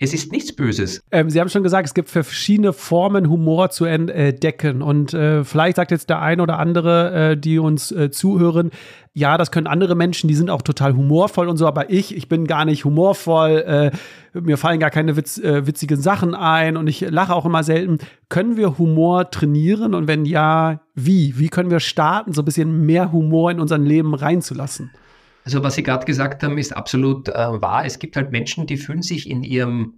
es 0.01 0.13
ist 0.13 0.31
nichts 0.31 0.55
Böses. 0.55 1.03
Ähm, 1.11 1.29
Sie 1.29 1.41
haben 1.41 1.49
schon 1.49 1.61
gesagt, 1.61 1.85
es 1.85 1.93
gibt 1.93 2.09
verschiedene 2.09 2.71
Formen, 2.71 3.29
Humor 3.29 3.69
zu 3.69 3.83
entdecken. 3.83 4.81
Und 4.81 5.13
äh, 5.13 5.43
vielleicht 5.43 5.75
sagt 5.75 5.91
jetzt 5.91 6.09
der 6.09 6.21
eine 6.21 6.41
oder 6.41 6.57
andere, 6.57 7.31
äh, 7.31 7.37
die 7.37 7.59
uns 7.59 7.91
äh, 7.91 8.09
zuhören, 8.09 8.71
ja, 9.13 9.37
das 9.37 9.51
können 9.51 9.67
andere 9.67 9.95
Menschen, 9.95 10.29
die 10.29 10.35
sind 10.35 10.49
auch 10.49 10.61
total 10.61 10.95
humorvoll 10.95 11.49
und 11.49 11.57
so, 11.57 11.67
aber 11.67 11.89
ich, 11.89 12.15
ich 12.15 12.29
bin 12.29 12.47
gar 12.47 12.63
nicht 12.63 12.85
humorvoll, 12.85 13.91
äh, 14.33 14.39
mir 14.39 14.57
fallen 14.57 14.79
gar 14.79 14.91
keine 14.91 15.17
Witz, 15.17 15.37
äh, 15.37 15.67
witzigen 15.67 15.99
Sachen 15.99 16.33
ein 16.33 16.77
und 16.77 16.87
ich 16.87 17.01
lache 17.01 17.35
auch 17.35 17.45
immer 17.45 17.63
selten. 17.63 17.97
Können 18.29 18.55
wir 18.55 18.77
Humor 18.77 19.29
trainieren 19.31 19.93
und 19.95 20.07
wenn 20.07 20.23
ja, 20.23 20.79
wie? 20.95 21.37
Wie 21.37 21.49
können 21.49 21.71
wir 21.71 21.81
starten, 21.81 22.31
so 22.31 22.41
ein 22.41 22.45
bisschen 22.45 22.85
mehr 22.85 23.11
Humor 23.11 23.51
in 23.51 23.59
unser 23.59 23.77
Leben 23.77 24.13
reinzulassen? 24.13 24.91
Also 25.49 25.63
was 25.63 25.73
Sie 25.73 25.81
gerade 25.81 26.05
gesagt 26.05 26.43
haben, 26.43 26.59
ist 26.59 26.77
absolut 26.77 27.27
äh, 27.27 27.33
wahr. 27.33 27.83
Es 27.83 27.97
gibt 27.97 28.15
halt 28.15 28.31
Menschen, 28.31 28.67
die 28.67 28.77
fühlen 28.77 29.01
sich 29.01 29.27
in 29.27 29.41
ihrem 29.41 29.95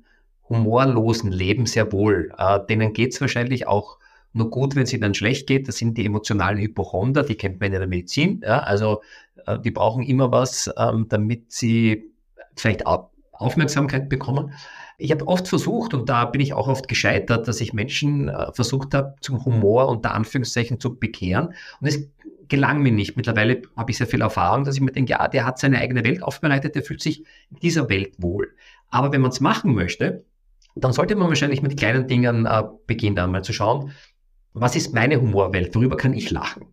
humorlosen 0.47 1.29
Leben 1.29 1.65
sehr 1.65 1.91
wohl. 1.91 2.31
Äh, 2.37 2.59
denen 2.69 2.93
geht 2.93 3.11
es 3.11 3.19
wahrscheinlich 3.19 3.67
auch 3.67 3.97
nur 4.31 4.49
gut, 4.49 4.77
wenn 4.77 4.83
es 4.83 4.93
ihnen 4.93 5.13
schlecht 5.13 5.47
geht. 5.47 5.67
Das 5.67 5.75
sind 5.75 5.97
die 5.97 6.05
emotionalen 6.05 6.57
Hypochonder, 6.57 7.23
die 7.23 7.35
kennt 7.35 7.59
man 7.59 7.73
in 7.73 7.79
der 7.79 7.87
Medizin. 7.87 8.39
Ja? 8.45 8.59
Also 8.59 9.01
äh, 9.45 9.59
die 9.59 9.71
brauchen 9.71 10.03
immer 10.03 10.31
was, 10.31 10.71
ähm, 10.77 11.07
damit 11.09 11.51
sie 11.51 12.05
vielleicht 12.55 12.85
Aufmerksamkeit 12.85 14.07
bekommen. 14.07 14.53
Ich 14.97 15.11
habe 15.11 15.27
oft 15.27 15.49
versucht, 15.49 15.93
und 15.93 16.07
da 16.07 16.23
bin 16.23 16.39
ich 16.39 16.53
auch 16.53 16.69
oft 16.69 16.87
gescheitert, 16.87 17.49
dass 17.49 17.59
ich 17.59 17.73
Menschen 17.73 18.29
äh, 18.29 18.53
versucht 18.53 18.93
habe, 18.93 19.15
zum 19.19 19.43
Humor 19.43 19.89
unter 19.89 20.13
Anführungszeichen 20.13 20.79
zu 20.79 20.95
bekehren. 20.95 21.47
Und 21.81 21.87
es 21.87 22.07
gelang 22.51 22.83
mir 22.83 22.91
nicht. 22.91 23.15
Mittlerweile 23.15 23.61
habe 23.77 23.91
ich 23.91 23.97
sehr 23.97 24.07
viel 24.07 24.21
Erfahrung, 24.21 24.65
dass 24.65 24.75
ich 24.75 24.81
mir 24.81 24.91
denke, 24.91 25.13
ja, 25.13 25.27
der 25.27 25.45
hat 25.45 25.57
seine 25.57 25.79
eigene 25.79 26.03
Welt 26.03 26.21
aufbereitet, 26.21 26.75
der 26.75 26.83
fühlt 26.83 27.01
sich 27.01 27.25
in 27.49 27.57
dieser 27.63 27.89
Welt 27.89 28.13
wohl. 28.17 28.49
Aber 28.89 29.13
wenn 29.13 29.21
man 29.21 29.31
es 29.31 29.39
machen 29.39 29.73
möchte, 29.73 30.25
dann 30.75 30.91
sollte 30.91 31.15
man 31.15 31.29
wahrscheinlich 31.29 31.61
mit 31.61 31.77
kleinen 31.77 32.07
Dingen 32.07 32.45
äh, 32.45 32.63
beginnen, 32.87 33.15
dann 33.15 33.31
mal 33.31 33.43
zu 33.43 33.53
schauen, 33.53 33.93
was 34.53 34.75
ist 34.75 34.93
meine 34.93 35.19
Humorwelt, 35.19 35.73
worüber 35.73 35.95
kann 35.95 36.13
ich 36.13 36.29
lachen? 36.29 36.65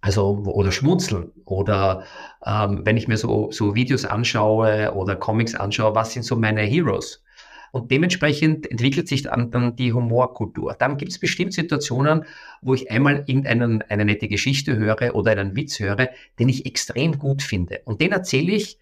Also, 0.00 0.42
oder 0.44 0.72
schmunzeln. 0.72 1.30
Oder 1.44 2.04
ähm, 2.44 2.82
wenn 2.84 2.96
ich 2.96 3.06
mir 3.06 3.16
so, 3.16 3.50
so 3.52 3.76
Videos 3.76 4.04
anschaue 4.04 4.92
oder 4.94 5.14
Comics 5.14 5.54
anschaue, 5.54 5.94
was 5.94 6.12
sind 6.12 6.24
so 6.24 6.34
meine 6.36 6.62
Heroes? 6.62 7.22
Und 7.72 7.90
dementsprechend 7.90 8.70
entwickelt 8.70 9.08
sich 9.08 9.22
dann, 9.22 9.50
dann 9.50 9.76
die 9.76 9.92
Humorkultur. 9.92 10.74
Dann 10.78 10.96
gibt 10.96 11.12
es 11.12 11.18
bestimmt 11.18 11.52
Situationen, 11.52 12.24
wo 12.62 12.74
ich 12.74 12.90
einmal 12.90 13.24
irgendeine 13.26 13.80
eine 13.88 14.04
nette 14.04 14.28
Geschichte 14.28 14.76
höre 14.76 15.14
oder 15.14 15.32
einen 15.32 15.56
Witz 15.56 15.78
höre, 15.80 16.08
den 16.38 16.48
ich 16.48 16.66
extrem 16.66 17.18
gut 17.18 17.42
finde. 17.42 17.80
Und 17.84 18.00
den 18.00 18.12
erzähle 18.12 18.52
ich 18.52 18.78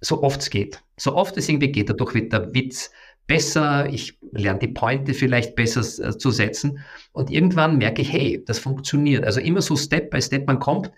so 0.00 0.22
oft 0.22 0.40
es 0.40 0.50
geht. 0.50 0.82
So 0.96 1.14
oft 1.14 1.36
es 1.36 1.48
irgendwie 1.48 1.72
geht. 1.72 1.88
Dadurch 1.88 2.14
wird 2.14 2.32
der 2.32 2.54
Witz 2.54 2.90
besser, 3.26 3.88
ich 3.88 4.18
lerne 4.30 4.60
die 4.60 4.68
Pointe 4.68 5.14
vielleicht 5.14 5.56
besser 5.56 5.80
äh, 5.80 6.16
zu 6.16 6.30
setzen. 6.30 6.80
Und 7.12 7.30
irgendwann 7.30 7.78
merke 7.78 8.02
ich, 8.02 8.12
hey, 8.12 8.42
das 8.46 8.58
funktioniert. 8.58 9.24
Also 9.24 9.40
immer 9.40 9.62
so 9.62 9.76
Step 9.76 10.10
by 10.10 10.22
Step, 10.22 10.46
man 10.46 10.58
kommt 10.58 10.92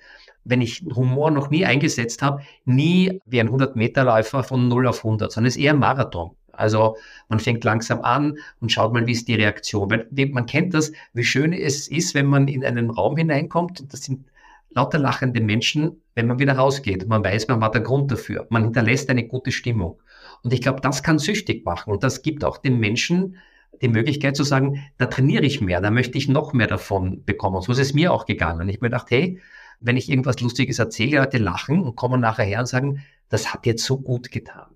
wenn 0.49 0.63
ich 0.63 0.83
Humor 0.95 1.31
noch 1.31 1.51
nie 1.51 1.65
eingesetzt 1.65 2.23
habe, 2.23 2.43
nie 2.65 3.21
wie 3.27 3.41
ein 3.41 3.51
100-Meter-Läufer 3.51 4.43
von 4.43 4.69
0 4.69 4.87
auf 4.87 5.05
100, 5.05 5.31
sondern 5.31 5.49
es 5.49 5.57
ist 5.57 5.63
eher 5.63 5.75
ein 5.75 5.79
Marathon. 5.79 6.31
Also 6.59 6.97
man 7.29 7.41
fängt 7.41 7.65
langsam 7.65 8.03
an 8.03 8.39
und 8.61 8.73
schaut 8.73 8.93
mal, 8.93 9.07
wie 9.07 9.13
ist 9.13 9.29
die 9.29 9.35
Reaktion. 9.35 9.89
Man 10.31 10.47
kennt 10.47 10.75
das, 10.75 10.93
wie 11.13 11.25
schön 11.25 11.53
es 11.53 11.89
ist, 11.89 12.15
wenn 12.15 12.27
man 12.27 12.49
in 12.49 12.65
einen 12.65 12.91
Raum 12.91 13.17
hineinkommt 13.17 13.81
und 13.81 13.93
das 13.93 14.03
sind 14.03 14.27
lauter 14.71 14.99
lachende 14.99 15.41
Menschen, 15.41 16.03
wenn 16.15 16.27
man 16.27 16.39
wieder 16.39 16.55
rausgeht. 16.55 17.09
Man 17.09 17.25
weiß, 17.25 17.49
man 17.49 17.63
hat 17.65 17.75
einen 17.75 17.85
Grund 17.85 18.11
dafür. 18.11 18.47
Man 18.51 18.65
hinterlässt 18.65 19.09
eine 19.09 19.27
gute 19.27 19.51
Stimmung. 19.51 19.99
Und 20.43 20.53
ich 20.53 20.61
glaube, 20.61 20.81
das 20.81 21.03
kann 21.03 21.19
süchtig 21.19 21.65
machen. 21.65 21.93
Und 21.93 22.03
das 22.05 22.23
gibt 22.23 22.45
auch 22.45 22.59
den 22.59 22.79
Menschen 22.79 23.37
die 23.81 23.89
Möglichkeit 23.89 24.37
zu 24.37 24.45
sagen, 24.45 24.85
da 24.97 25.07
trainiere 25.07 25.45
ich 25.45 25.61
mehr, 25.61 25.81
da 25.81 25.91
möchte 25.91 26.19
ich 26.19 26.29
noch 26.29 26.53
mehr 26.53 26.67
davon 26.67 27.25
bekommen. 27.25 27.63
So 27.63 27.73
ist 27.73 27.79
es 27.79 27.95
mir 27.95 28.13
auch 28.13 28.27
gegangen. 28.27 28.69
Ich 28.69 28.77
habe 28.77 28.87
mir 28.87 28.91
gedacht, 28.91 29.11
hey, 29.11 29.41
wenn 29.81 29.97
ich 29.97 30.09
irgendwas 30.09 30.41
Lustiges 30.41 30.81
erzähle, 30.81 31.19
Leute 31.19 31.39
lachen 31.39 31.83
und 31.83 31.95
kommen 31.95 32.21
nachher 32.21 32.45
her 32.45 32.61
und 32.61 32.67
sagen, 32.67 33.05
das 33.29 33.53
hat 33.55 33.67
jetzt 33.67 33.85
so 33.85 33.99
gut 34.01 34.33
getan. 34.33 34.67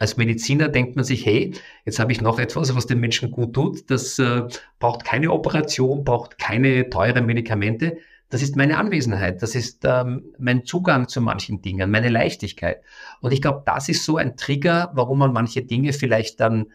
Als 0.00 0.16
Mediziner 0.16 0.68
denkt 0.68 0.96
man 0.96 1.04
sich, 1.04 1.26
hey, 1.26 1.54
jetzt 1.84 1.98
habe 1.98 2.12
ich 2.12 2.20
noch 2.20 2.38
etwas, 2.38 2.74
was 2.74 2.86
den 2.86 3.00
Menschen 3.00 3.30
gut 3.30 3.54
tut. 3.54 3.90
Das 3.90 4.18
äh, 4.18 4.42
braucht 4.78 5.04
keine 5.04 5.32
Operation, 5.32 6.04
braucht 6.04 6.38
keine 6.38 6.88
teuren 6.90 7.26
Medikamente. 7.26 7.98
Das 8.30 8.42
ist 8.42 8.56
meine 8.56 8.76
Anwesenheit, 8.76 9.42
das 9.42 9.54
ist 9.54 9.84
ähm, 9.84 10.34
mein 10.38 10.66
Zugang 10.66 11.08
zu 11.08 11.22
manchen 11.22 11.62
Dingen, 11.62 11.90
meine 11.90 12.10
Leichtigkeit. 12.10 12.82
Und 13.22 13.32
ich 13.32 13.40
glaube, 13.40 13.62
das 13.64 13.88
ist 13.88 14.04
so 14.04 14.18
ein 14.18 14.36
Trigger, 14.36 14.90
warum 14.92 15.18
man 15.18 15.32
manche 15.32 15.62
Dinge 15.62 15.94
vielleicht 15.94 16.38
dann 16.40 16.66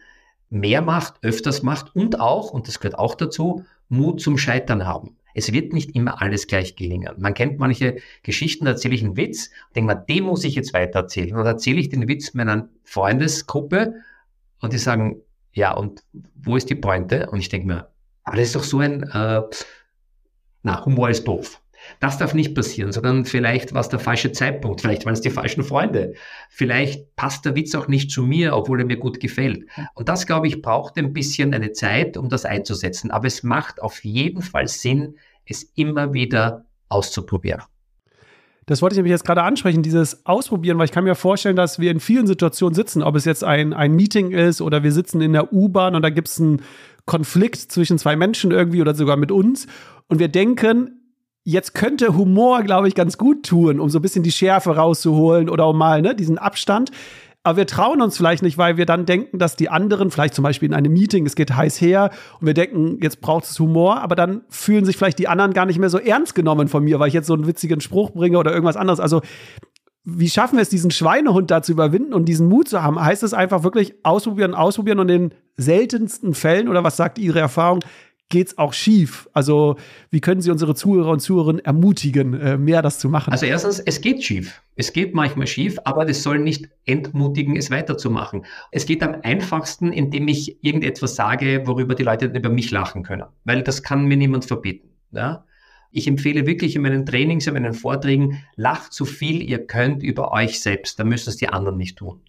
mehr 0.50 0.82
macht, 0.82 1.22
öfters 1.22 1.62
macht 1.62 1.94
und 1.94 2.20
auch, 2.20 2.50
und 2.50 2.66
das 2.66 2.80
gehört 2.80 2.98
auch 2.98 3.14
dazu, 3.14 3.64
Mut 3.88 4.20
zum 4.20 4.36
Scheitern 4.36 4.84
haben. 4.84 5.16
Es 5.34 5.52
wird 5.52 5.72
nicht 5.72 5.94
immer 5.94 6.22
alles 6.22 6.46
gleich 6.46 6.76
gelingen. 6.76 7.14
Man 7.18 7.34
kennt 7.34 7.58
manche 7.58 7.96
Geschichten, 8.22 8.64
da 8.64 8.72
erzähle 8.72 8.94
ich 8.94 9.02
einen 9.04 9.16
Witz, 9.16 9.50
denke 9.74 9.94
mal, 9.94 9.94
den 9.94 10.24
muss 10.24 10.44
ich 10.44 10.54
jetzt 10.54 10.72
weiter 10.72 11.00
erzählen. 11.00 11.32
Und 11.32 11.38
dann 11.38 11.54
erzähle 11.54 11.80
ich 11.80 11.88
den 11.88 12.08
Witz 12.08 12.34
meiner 12.34 12.68
Freundesgruppe 12.84 13.94
und 14.60 14.72
die 14.72 14.78
sagen, 14.78 15.20
ja, 15.52 15.72
und 15.72 16.04
wo 16.34 16.56
ist 16.56 16.70
die 16.70 16.74
Pointe? 16.74 17.28
Und 17.30 17.40
ich 17.40 17.48
denke 17.48 17.66
mir, 17.66 17.88
aber 18.22 18.36
das 18.36 18.46
ist 18.46 18.56
doch 18.56 18.64
so 18.64 18.78
ein, 18.78 19.02
äh, 19.02 19.42
na, 20.62 20.84
Humor 20.84 21.10
ist 21.10 21.26
doof. 21.26 21.60
Das 22.00 22.18
darf 22.18 22.34
nicht 22.34 22.54
passieren, 22.54 22.92
sondern 22.92 23.24
vielleicht 23.24 23.74
war 23.74 23.80
es 23.80 23.88
der 23.88 23.98
falsche 23.98 24.32
Zeitpunkt, 24.32 24.80
vielleicht 24.80 25.04
waren 25.04 25.14
es 25.14 25.20
die 25.20 25.30
falschen 25.30 25.64
Freunde, 25.64 26.14
vielleicht 26.48 27.14
passt 27.16 27.44
der 27.44 27.54
Witz 27.54 27.74
auch 27.74 27.88
nicht 27.88 28.10
zu 28.10 28.22
mir, 28.22 28.56
obwohl 28.56 28.80
er 28.80 28.86
mir 28.86 28.96
gut 28.96 29.20
gefällt. 29.20 29.66
Und 29.94 30.08
das, 30.08 30.26
glaube 30.26 30.46
ich, 30.46 30.62
braucht 30.62 30.96
ein 30.98 31.12
bisschen 31.12 31.54
eine 31.54 31.72
Zeit, 31.72 32.16
um 32.16 32.28
das 32.28 32.44
einzusetzen. 32.44 33.10
Aber 33.10 33.26
es 33.26 33.42
macht 33.42 33.80
auf 33.82 34.04
jeden 34.04 34.42
Fall 34.42 34.68
Sinn, 34.68 35.16
es 35.46 35.62
immer 35.74 36.12
wieder 36.12 36.64
auszuprobieren. 36.88 37.62
Das 38.66 38.80
wollte 38.80 38.94
ich 38.94 38.96
nämlich 38.96 39.10
jetzt 39.10 39.26
gerade 39.26 39.42
ansprechen, 39.42 39.82
dieses 39.82 40.24
Ausprobieren, 40.24 40.78
weil 40.78 40.86
ich 40.86 40.92
kann 40.92 41.04
mir 41.04 41.14
vorstellen, 41.14 41.56
dass 41.56 41.78
wir 41.78 41.90
in 41.90 42.00
vielen 42.00 42.26
Situationen 42.26 42.74
sitzen, 42.74 43.02
ob 43.02 43.14
es 43.14 43.26
jetzt 43.26 43.44
ein, 43.44 43.74
ein 43.74 43.92
Meeting 43.92 44.30
ist 44.30 44.62
oder 44.62 44.82
wir 44.82 44.92
sitzen 44.92 45.20
in 45.20 45.34
der 45.34 45.52
U-Bahn 45.52 45.94
und 45.94 46.02
da 46.02 46.08
gibt 46.08 46.28
es 46.28 46.40
einen 46.40 46.62
Konflikt 47.04 47.56
zwischen 47.56 47.98
zwei 47.98 48.16
Menschen 48.16 48.52
irgendwie 48.52 48.80
oder 48.80 48.94
sogar 48.94 49.18
mit 49.18 49.30
uns 49.30 49.66
und 50.08 50.18
wir 50.18 50.28
denken, 50.28 51.03
jetzt 51.44 51.74
könnte 51.74 52.16
Humor, 52.16 52.62
glaube 52.62 52.88
ich, 52.88 52.94
ganz 52.94 53.18
gut 53.18 53.46
tun, 53.46 53.78
um 53.78 53.90
so 53.90 53.98
ein 53.98 54.02
bisschen 54.02 54.22
die 54.22 54.32
Schärfe 54.32 54.76
rauszuholen 54.76 55.48
oder 55.48 55.68
um 55.68 55.78
mal 55.78 56.02
ne, 56.02 56.14
diesen 56.14 56.38
Abstand. 56.38 56.90
Aber 57.46 57.58
wir 57.58 57.66
trauen 57.66 58.00
uns 58.00 58.16
vielleicht 58.16 58.42
nicht, 58.42 58.56
weil 58.56 58.78
wir 58.78 58.86
dann 58.86 59.04
denken, 59.04 59.38
dass 59.38 59.54
die 59.54 59.68
anderen, 59.68 60.10
vielleicht 60.10 60.32
zum 60.32 60.42
Beispiel 60.42 60.70
in 60.70 60.74
einem 60.74 60.94
Meeting, 60.94 61.26
es 61.26 61.36
geht 61.36 61.54
heiß 61.54 61.78
her 61.78 62.10
und 62.40 62.46
wir 62.46 62.54
denken, 62.54 62.98
jetzt 63.02 63.20
braucht 63.20 63.44
es 63.44 63.58
Humor, 63.58 64.00
aber 64.00 64.14
dann 64.14 64.40
fühlen 64.48 64.86
sich 64.86 64.96
vielleicht 64.96 65.18
die 65.18 65.28
anderen 65.28 65.52
gar 65.52 65.66
nicht 65.66 65.78
mehr 65.78 65.90
so 65.90 65.98
ernst 65.98 66.34
genommen 66.34 66.68
von 66.68 66.82
mir, 66.82 66.98
weil 66.98 67.08
ich 67.08 67.14
jetzt 67.14 67.26
so 67.26 67.34
einen 67.34 67.46
witzigen 67.46 67.82
Spruch 67.82 68.12
bringe 68.12 68.38
oder 68.38 68.50
irgendwas 68.50 68.78
anderes. 68.78 68.98
Also 68.98 69.20
wie 70.04 70.30
schaffen 70.30 70.56
wir 70.56 70.62
es, 70.62 70.70
diesen 70.70 70.90
Schweinehund 70.90 71.50
da 71.50 71.62
zu 71.62 71.72
überwinden 71.72 72.14
und 72.14 72.26
diesen 72.26 72.48
Mut 72.48 72.68
zu 72.68 72.82
haben? 72.82 73.02
Heißt 73.02 73.22
es 73.22 73.34
einfach 73.34 73.62
wirklich 73.62 73.94
ausprobieren, 74.02 74.54
ausprobieren 74.54 74.98
und 74.98 75.10
in 75.10 75.34
seltensten 75.56 76.32
Fällen, 76.34 76.68
oder 76.68 76.82
was 76.82 76.96
sagt 76.96 77.18
Ihre 77.18 77.40
Erfahrung, 77.40 77.80
geht 78.28 78.48
es 78.48 78.58
auch 78.58 78.72
schief? 78.72 79.28
Also, 79.32 79.76
wie 80.10 80.20
können 80.20 80.40
Sie 80.40 80.50
unsere 80.50 80.74
Zuhörer 80.74 81.10
und 81.10 81.20
Zuhörerinnen 81.20 81.64
ermutigen, 81.64 82.34
äh, 82.34 82.56
mehr 82.56 82.82
das 82.82 82.98
zu 82.98 83.08
machen? 83.08 83.32
Also 83.32 83.46
erstens, 83.46 83.78
es 83.80 84.00
geht 84.00 84.24
schief. 84.24 84.62
Es 84.76 84.92
geht 84.92 85.14
manchmal 85.14 85.46
schief, 85.46 85.78
aber 85.84 86.04
das 86.04 86.22
soll 86.22 86.38
nicht 86.38 86.68
entmutigen, 86.84 87.56
es 87.56 87.70
weiterzumachen. 87.70 88.44
Es 88.72 88.86
geht 88.86 89.02
am 89.02 89.16
einfachsten, 89.22 89.92
indem 89.92 90.28
ich 90.28 90.62
irgendetwas 90.64 91.14
sage, 91.16 91.62
worüber 91.66 91.94
die 91.94 92.02
Leute 92.02 92.26
über 92.26 92.48
mich 92.48 92.70
lachen 92.70 93.02
können. 93.02 93.24
Weil 93.44 93.62
das 93.62 93.82
kann 93.82 94.06
mir 94.06 94.16
niemand 94.16 94.44
verbieten. 94.46 94.88
Ja? 95.12 95.44
Ich 95.92 96.08
empfehle 96.08 96.46
wirklich 96.46 96.74
in 96.74 96.82
meinen 96.82 97.06
Trainings, 97.06 97.46
in 97.46 97.54
meinen 97.54 97.74
Vorträgen, 97.74 98.42
lacht 98.56 98.92
so 98.92 99.04
viel 99.04 99.42
ihr 99.48 99.64
könnt 99.64 100.02
über 100.02 100.32
euch 100.32 100.60
selbst. 100.60 100.98
Da 100.98 101.04
müssen 101.04 101.30
es 101.30 101.36
die 101.36 101.48
anderen 101.48 101.76
nicht 101.76 101.98
tun. 101.98 102.20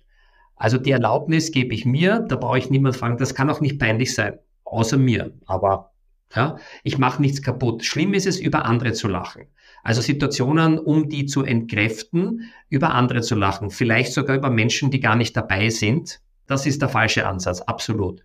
Also 0.56 0.78
die 0.78 0.92
Erlaubnis 0.92 1.52
gebe 1.52 1.74
ich 1.74 1.86
mir, 1.86 2.20
da 2.20 2.36
brauche 2.36 2.60
ich 2.60 2.70
niemand 2.70 2.96
fragen. 2.96 3.18
Das 3.18 3.34
kann 3.34 3.50
auch 3.50 3.60
nicht 3.60 3.80
peinlich 3.80 4.14
sein 4.14 4.38
außer 4.66 4.98
mir. 4.98 5.34
Aber 5.46 5.92
ja, 6.36 6.58
ich 6.84 6.98
mache 6.98 7.22
nichts 7.22 7.42
kaputt. 7.42 7.86
Schlimm 7.86 8.14
ist 8.14 8.28
es, 8.28 8.40
über 8.40 8.66
andere 8.66 8.94
zu 8.94 9.08
lachen. 9.08 9.44
Also 9.84 10.02
Situationen, 10.02 10.80
um 10.80 11.10
die 11.10 11.26
zu 11.26 11.44
entkräften, 11.44 12.52
über 12.70 12.94
andere 12.94 13.22
zu 13.22 13.36
lachen. 13.36 13.70
Vielleicht 13.70 14.14
sogar 14.14 14.36
über 14.36 14.50
Menschen, 14.50 14.92
die 14.92 15.00
gar 15.00 15.16
nicht 15.16 15.38
dabei 15.38 15.70
sind. 15.70 16.22
Das 16.48 16.66
ist 16.66 16.82
der 16.82 16.90
falsche 16.90 17.28
Ansatz, 17.28 17.62
absolut. 17.62 18.22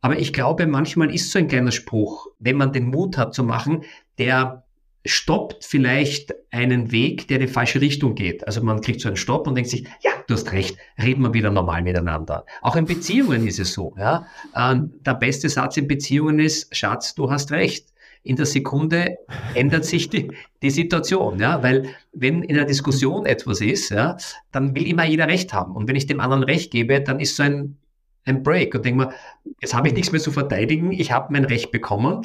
Aber 0.00 0.18
ich 0.18 0.32
glaube, 0.32 0.66
manchmal 0.66 1.14
ist 1.14 1.30
so 1.30 1.38
ein 1.38 1.48
kleiner 1.48 1.70
Spruch, 1.70 2.26
wenn 2.38 2.56
man 2.56 2.72
den 2.72 2.90
Mut 2.90 3.16
hat 3.16 3.32
zu 3.32 3.42
machen, 3.42 3.84
der 4.18 4.64
stoppt 5.04 5.64
vielleicht 5.64 6.34
einen 6.50 6.90
Weg, 6.90 7.28
der 7.28 7.38
in 7.38 7.46
die 7.46 7.52
falsche 7.52 7.80
Richtung 7.80 8.14
geht. 8.14 8.46
Also 8.46 8.62
man 8.62 8.80
kriegt 8.80 9.00
so 9.00 9.08
einen 9.08 9.16
Stopp 9.16 9.46
und 9.46 9.54
denkt 9.54 9.70
sich, 9.70 9.86
ja, 10.02 10.12
du 10.26 10.34
hast 10.34 10.52
recht, 10.52 10.78
reden 11.02 11.22
wir 11.22 11.34
wieder 11.34 11.50
normal 11.50 11.82
miteinander. 11.82 12.46
Auch 12.62 12.76
in 12.76 12.86
Beziehungen 12.86 13.46
ist 13.46 13.58
es 13.58 13.74
so. 13.74 13.94
Ja? 13.98 14.26
Ähm, 14.56 14.94
der 15.04 15.14
beste 15.14 15.48
Satz 15.48 15.76
in 15.76 15.88
Beziehungen 15.88 16.38
ist, 16.38 16.74
Schatz, 16.74 17.14
du 17.14 17.30
hast 17.30 17.52
recht. 17.52 17.88
In 18.22 18.36
der 18.36 18.46
Sekunde 18.46 19.18
ändert 19.54 19.84
sich 19.84 20.08
die, 20.08 20.32
die 20.62 20.70
Situation, 20.70 21.38
ja, 21.38 21.62
weil 21.62 21.90
wenn 22.14 22.42
in 22.42 22.56
einer 22.56 22.64
Diskussion 22.64 23.26
etwas 23.26 23.60
ist, 23.60 23.90
ja, 23.90 24.16
dann 24.50 24.74
will 24.74 24.86
immer 24.86 25.04
jeder 25.04 25.28
Recht 25.28 25.52
haben. 25.52 25.76
Und 25.76 25.88
wenn 25.88 25.96
ich 25.96 26.06
dem 26.06 26.20
anderen 26.20 26.42
Recht 26.42 26.70
gebe, 26.70 27.02
dann 27.02 27.20
ist 27.20 27.36
so 27.36 27.42
ein, 27.42 27.76
ein 28.24 28.42
Break 28.42 28.74
und 28.74 28.86
denke 28.86 29.04
mir, 29.04 29.12
jetzt 29.60 29.74
habe 29.74 29.88
ich 29.88 29.94
nichts 29.94 30.10
mehr 30.10 30.22
zu 30.22 30.32
verteidigen, 30.32 30.90
ich 30.90 31.12
habe 31.12 31.34
mein 31.34 31.44
Recht 31.44 31.70
bekommen 31.70 32.24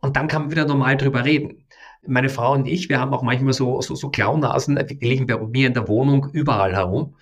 und 0.00 0.16
dann 0.16 0.28
kann 0.28 0.42
man 0.42 0.50
wieder 0.50 0.66
normal 0.66 0.98
drüber 0.98 1.24
reden 1.24 1.64
meine 2.06 2.28
Frau 2.28 2.54
und 2.54 2.66
ich, 2.66 2.88
wir 2.88 3.00
haben 3.00 3.12
auch 3.12 3.22
manchmal 3.22 3.52
so, 3.52 3.80
so, 3.80 3.94
so 3.94 4.08
Klaunasen, 4.10 4.78
die 4.88 4.94
liegen 5.06 5.26
bei 5.26 5.38
mir 5.38 5.66
in 5.66 5.74
der 5.74 5.88
Wohnung 5.88 6.28
überall 6.32 6.74
herum. 6.74 7.14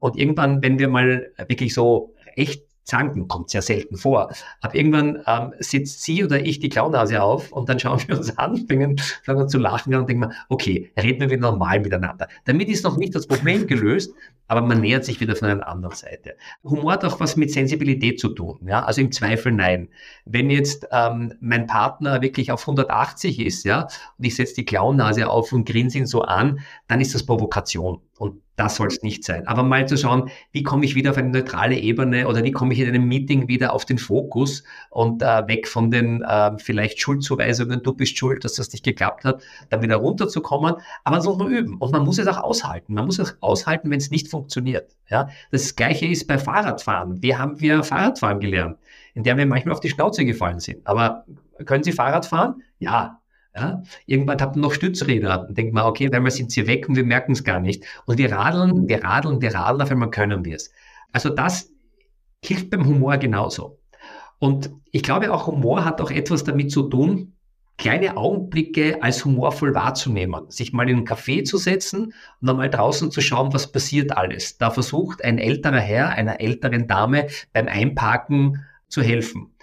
Und 0.00 0.16
irgendwann, 0.16 0.62
wenn 0.62 0.78
wir 0.78 0.88
mal 0.88 1.30
wirklich 1.48 1.72
so 1.72 2.14
echt 2.36 2.64
zanken, 2.84 3.28
kommt 3.28 3.50
sehr 3.50 3.62
selten 3.62 3.96
vor. 3.96 4.30
Aber 4.60 4.74
irgendwann 4.74 5.22
ähm, 5.26 5.52
sitzt 5.58 6.02
sie 6.02 6.22
oder 6.24 6.44
ich 6.44 6.60
die 6.60 6.68
Klaunase 6.68 7.22
auf 7.22 7.50
und 7.50 7.68
dann 7.68 7.80
schauen 7.80 8.00
wir 8.06 8.16
uns 8.16 8.36
an, 8.38 8.66
fangen, 8.68 9.00
fangen 9.22 9.48
zu 9.48 9.58
lachen 9.58 9.94
und 9.94 10.08
denken 10.08 10.24
wir, 10.24 10.32
okay, 10.48 10.92
reden 11.00 11.20
wir 11.20 11.30
wieder 11.30 11.50
normal 11.50 11.80
miteinander. 11.80 12.28
Damit 12.44 12.68
ist 12.68 12.84
noch 12.84 12.96
nicht 12.96 13.14
das 13.14 13.26
Problem 13.26 13.66
gelöst, 13.66 14.14
aber 14.46 14.60
man 14.60 14.80
nähert 14.80 15.04
sich 15.04 15.20
wieder 15.20 15.34
von 15.34 15.48
einer 15.48 15.66
anderen 15.66 15.96
Seite. 15.96 16.36
Humor 16.62 16.92
hat 16.92 17.04
auch 17.04 17.18
was 17.18 17.36
mit 17.36 17.50
Sensibilität 17.50 18.20
zu 18.20 18.28
tun. 18.28 18.60
Ja? 18.66 18.84
Also 18.84 19.00
im 19.00 19.10
Zweifel 19.10 19.52
nein. 19.52 19.88
Wenn 20.24 20.50
jetzt 20.50 20.88
ähm, 20.90 21.34
mein 21.40 21.66
Partner 21.66 22.22
wirklich 22.22 22.50
auf 22.50 22.62
180 22.62 23.40
ist, 23.40 23.64
ja, 23.64 23.88
und 24.18 24.24
ich 24.24 24.36
setze 24.36 24.54
die 24.54 24.64
Klaunase 24.64 25.28
auf 25.28 25.52
und 25.52 25.68
grinse 25.68 25.98
ihn 25.98 26.06
so 26.06 26.22
an, 26.22 26.60
dann 26.88 27.00
ist 27.00 27.14
das 27.14 27.26
Provokation. 27.26 28.00
Und 28.18 28.42
das 28.56 28.76
soll 28.76 28.86
es 28.86 29.02
nicht 29.02 29.24
sein. 29.24 29.46
Aber 29.48 29.64
mal 29.64 29.88
zu 29.88 29.96
schauen, 29.96 30.30
wie 30.52 30.62
komme 30.62 30.84
ich 30.84 30.94
wieder 30.94 31.10
auf 31.10 31.16
eine 31.16 31.30
neutrale 31.30 31.76
Ebene 31.76 32.28
oder 32.28 32.44
wie 32.44 32.52
komme 32.52 32.72
ich 32.72 32.80
in 32.80 32.88
einem 32.88 33.08
Meeting 33.08 33.48
wieder 33.48 33.72
auf 33.72 33.84
den 33.84 33.98
Fokus 33.98 34.62
und 34.90 35.22
äh, 35.22 35.48
weg 35.48 35.66
von 35.66 35.90
den 35.90 36.22
äh, 36.22 36.52
vielleicht 36.58 37.00
Schuldzuweisungen, 37.00 37.82
du 37.82 37.92
bist 37.92 38.16
schuld, 38.16 38.44
dass 38.44 38.54
das 38.54 38.72
nicht 38.72 38.84
geklappt 38.84 39.24
hat, 39.24 39.42
dann 39.70 39.82
wieder 39.82 39.96
runterzukommen. 39.96 40.76
Aber 41.02 41.16
das 41.16 41.26
muss 41.26 41.38
man 41.38 41.48
üben 41.48 41.78
und 41.78 41.90
man 41.90 42.04
muss 42.04 42.18
es 42.18 42.28
auch 42.28 42.38
aushalten. 42.38 42.94
Man 42.94 43.06
muss 43.06 43.18
es 43.18 43.36
aushalten, 43.40 43.90
wenn 43.90 43.98
es 43.98 44.12
nicht 44.12 44.28
funktioniert. 44.28 44.94
Ja? 45.10 45.28
Das 45.50 45.74
Gleiche 45.74 46.06
ist 46.06 46.28
bei 46.28 46.38
Fahrradfahren. 46.38 47.22
Wie 47.22 47.34
haben 47.34 47.60
wir 47.60 47.82
Fahrradfahren 47.82 48.38
gelernt? 48.38 48.78
In 49.14 49.22
der 49.22 49.36
wir 49.36 49.46
manchmal 49.46 49.74
auf 49.74 49.80
die 49.80 49.88
Schnauze 49.88 50.24
gefallen 50.24 50.60
sind. 50.60 50.86
Aber 50.86 51.24
können 51.64 51.84
Sie 51.84 51.92
Fahrrad 51.92 52.26
fahren? 52.26 52.62
Ja, 52.78 53.20
ja? 53.54 53.82
Irgendwann 54.06 54.40
habt 54.40 54.56
ihr 54.56 54.60
noch 54.60 54.72
Stützräder 54.72 55.46
und 55.48 55.56
denkt 55.56 55.72
mal, 55.72 55.86
okay, 55.86 56.10
einmal 56.12 56.32
sind 56.32 56.50
sie 56.50 56.66
weg 56.66 56.88
und 56.88 56.96
wir 56.96 57.04
merken 57.04 57.32
es 57.32 57.44
gar 57.44 57.60
nicht. 57.60 57.84
Und 58.06 58.18
wir 58.18 58.32
radeln, 58.32 58.88
wir 58.88 59.04
radeln, 59.04 59.40
wir 59.40 59.54
radeln, 59.54 59.82
auf 59.82 59.90
einmal 59.90 60.10
können 60.10 60.44
wir 60.44 60.56
es. 60.56 60.72
Also 61.12 61.30
das 61.30 61.70
hilft 62.44 62.70
beim 62.70 62.84
Humor 62.84 63.16
genauso. 63.18 63.78
Und 64.38 64.70
ich 64.90 65.02
glaube 65.02 65.32
auch, 65.32 65.46
Humor 65.46 65.84
hat 65.84 66.00
auch 66.00 66.10
etwas 66.10 66.44
damit 66.44 66.72
zu 66.72 66.82
tun, 66.88 67.34
kleine 67.78 68.16
Augenblicke 68.16 69.02
als 69.02 69.24
humorvoll 69.24 69.74
wahrzunehmen, 69.74 70.50
sich 70.50 70.72
mal 70.72 70.88
in 70.88 70.98
einen 70.98 71.06
Café 71.06 71.44
zu 71.44 71.56
setzen 71.56 72.12
und 72.40 72.48
einmal 72.48 72.70
draußen 72.70 73.10
zu 73.10 73.20
schauen, 73.20 73.52
was 73.52 73.72
passiert 73.72 74.16
alles. 74.16 74.58
Da 74.58 74.70
versucht 74.70 75.24
ein 75.24 75.38
älterer 75.38 75.80
Herr 75.80 76.10
einer 76.10 76.40
älteren 76.40 76.86
Dame 76.86 77.28
beim 77.52 77.66
Einparken 77.66 78.64
zu 78.88 79.02
helfen 79.02 79.53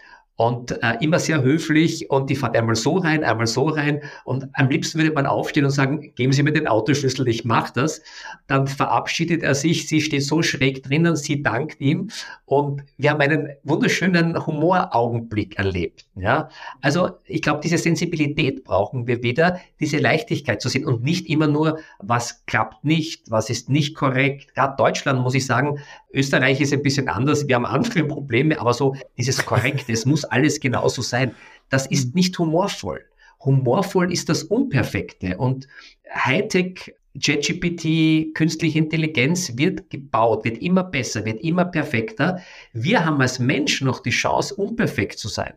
und 0.41 0.71
äh, 0.81 0.97
immer 1.01 1.19
sehr 1.19 1.43
höflich 1.43 2.09
und 2.09 2.31
die 2.31 2.35
fahrt 2.35 2.57
einmal 2.57 2.73
so 2.73 2.97
rein, 2.97 3.23
einmal 3.23 3.45
so 3.45 3.67
rein 3.67 4.01
und 4.25 4.47
am 4.53 4.69
liebsten 4.69 4.97
würde 4.97 5.11
man 5.11 5.27
aufstehen 5.27 5.65
und 5.65 5.69
sagen, 5.69 6.15
geben 6.15 6.33
Sie 6.33 6.41
mir 6.41 6.51
den 6.51 6.67
Autoschlüssel, 6.67 7.27
ich 7.27 7.45
mache 7.45 7.73
das. 7.75 8.01
Dann 8.47 8.65
verabschiedet 8.65 9.43
er 9.43 9.53
sich, 9.53 9.87
sie 9.87 10.01
steht 10.01 10.23
so 10.23 10.41
schräg 10.41 10.81
drinnen, 10.81 11.15
sie 11.15 11.43
dankt 11.43 11.79
ihm 11.79 12.09
und 12.45 12.81
wir 12.97 13.11
haben 13.11 13.21
einen 13.21 13.49
wunderschönen 13.61 14.43
Humoraugenblick 14.47 15.59
erlebt. 15.59 16.07
Ja? 16.15 16.49
Also 16.81 17.11
ich 17.25 17.43
glaube, 17.43 17.59
diese 17.61 17.77
Sensibilität 17.77 18.63
brauchen 18.63 19.05
wir 19.05 19.21
wieder, 19.21 19.59
diese 19.79 19.99
Leichtigkeit 19.99 20.59
zu 20.59 20.69
sehen 20.69 20.85
und 20.85 21.03
nicht 21.03 21.29
immer 21.29 21.45
nur, 21.45 21.77
was 21.99 22.47
klappt 22.47 22.83
nicht, 22.83 23.29
was 23.29 23.51
ist 23.51 23.69
nicht 23.69 23.93
korrekt. 23.95 24.55
Gerade 24.55 24.75
Deutschland 24.75 25.21
muss 25.21 25.35
ich 25.35 25.45
sagen, 25.45 25.77
Österreich 26.11 26.59
ist 26.59 26.73
ein 26.73 26.81
bisschen 26.81 27.09
anders, 27.09 27.47
wir 27.47 27.55
haben 27.55 27.67
andere 27.67 28.03
Probleme, 28.07 28.59
aber 28.59 28.73
so 28.73 28.95
dieses 29.17 29.45
Korrekte, 29.45 29.93
es 29.93 30.07
muss 30.07 30.30
alles 30.31 30.59
genauso 30.59 31.01
sein. 31.01 31.35
Das 31.69 31.87
ist 31.87 32.07
mhm. 32.07 32.11
nicht 32.15 32.39
humorvoll. 32.39 33.05
Humorvoll 33.43 34.11
ist 34.11 34.29
das 34.29 34.43
Unperfekte 34.43 35.37
und 35.37 35.67
Hightech 36.13 36.93
ChatGPT, 37.19 38.33
künstliche 38.33 38.79
Intelligenz 38.79 39.57
wird 39.57 39.89
gebaut, 39.89 40.45
wird 40.45 40.59
immer 40.59 40.83
besser, 40.83 41.25
wird 41.25 41.41
immer 41.41 41.65
perfekter. 41.65 42.39
Wir 42.71 43.03
haben 43.03 43.19
als 43.19 43.39
Mensch 43.39 43.81
noch 43.81 43.99
die 43.99 44.11
Chance, 44.11 44.55
unperfekt 44.55 45.19
zu 45.19 45.27
sein. 45.27 45.53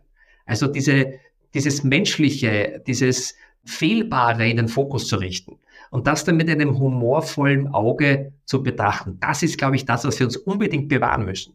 Also 0.46 0.66
diese, 0.66 1.14
dieses 1.54 1.84
Menschliche, 1.84 2.82
dieses 2.86 3.36
Fehlbare 3.64 4.48
in 4.48 4.56
den 4.56 4.68
Fokus 4.68 5.06
zu 5.06 5.16
richten 5.16 5.58
und 5.90 6.06
das 6.06 6.24
dann 6.24 6.36
mit 6.36 6.50
einem 6.50 6.78
humorvollen 6.78 7.68
Auge 7.68 8.32
zu 8.46 8.62
betrachten. 8.62 9.18
Das 9.20 9.42
ist, 9.42 9.56
glaube 9.56 9.76
ich, 9.76 9.84
das, 9.84 10.04
was 10.04 10.18
wir 10.18 10.26
uns 10.26 10.36
unbedingt 10.36 10.88
bewahren 10.88 11.24
müssen. 11.24 11.54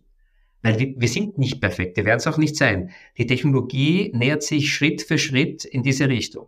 Weil 0.61 0.79
wir, 0.79 0.93
wir 0.97 1.07
sind 1.07 1.37
nicht 1.37 1.61
perfekt, 1.61 1.97
wir 1.97 2.05
werden 2.05 2.19
es 2.19 2.27
auch 2.27 2.37
nicht 2.37 2.55
sein. 2.55 2.91
Die 3.17 3.25
Technologie 3.25 4.11
nähert 4.13 4.43
sich 4.43 4.73
Schritt 4.73 5.01
für 5.01 5.17
Schritt 5.17 5.63
in 5.65 5.83
diese 5.83 6.09
Richtung. 6.09 6.47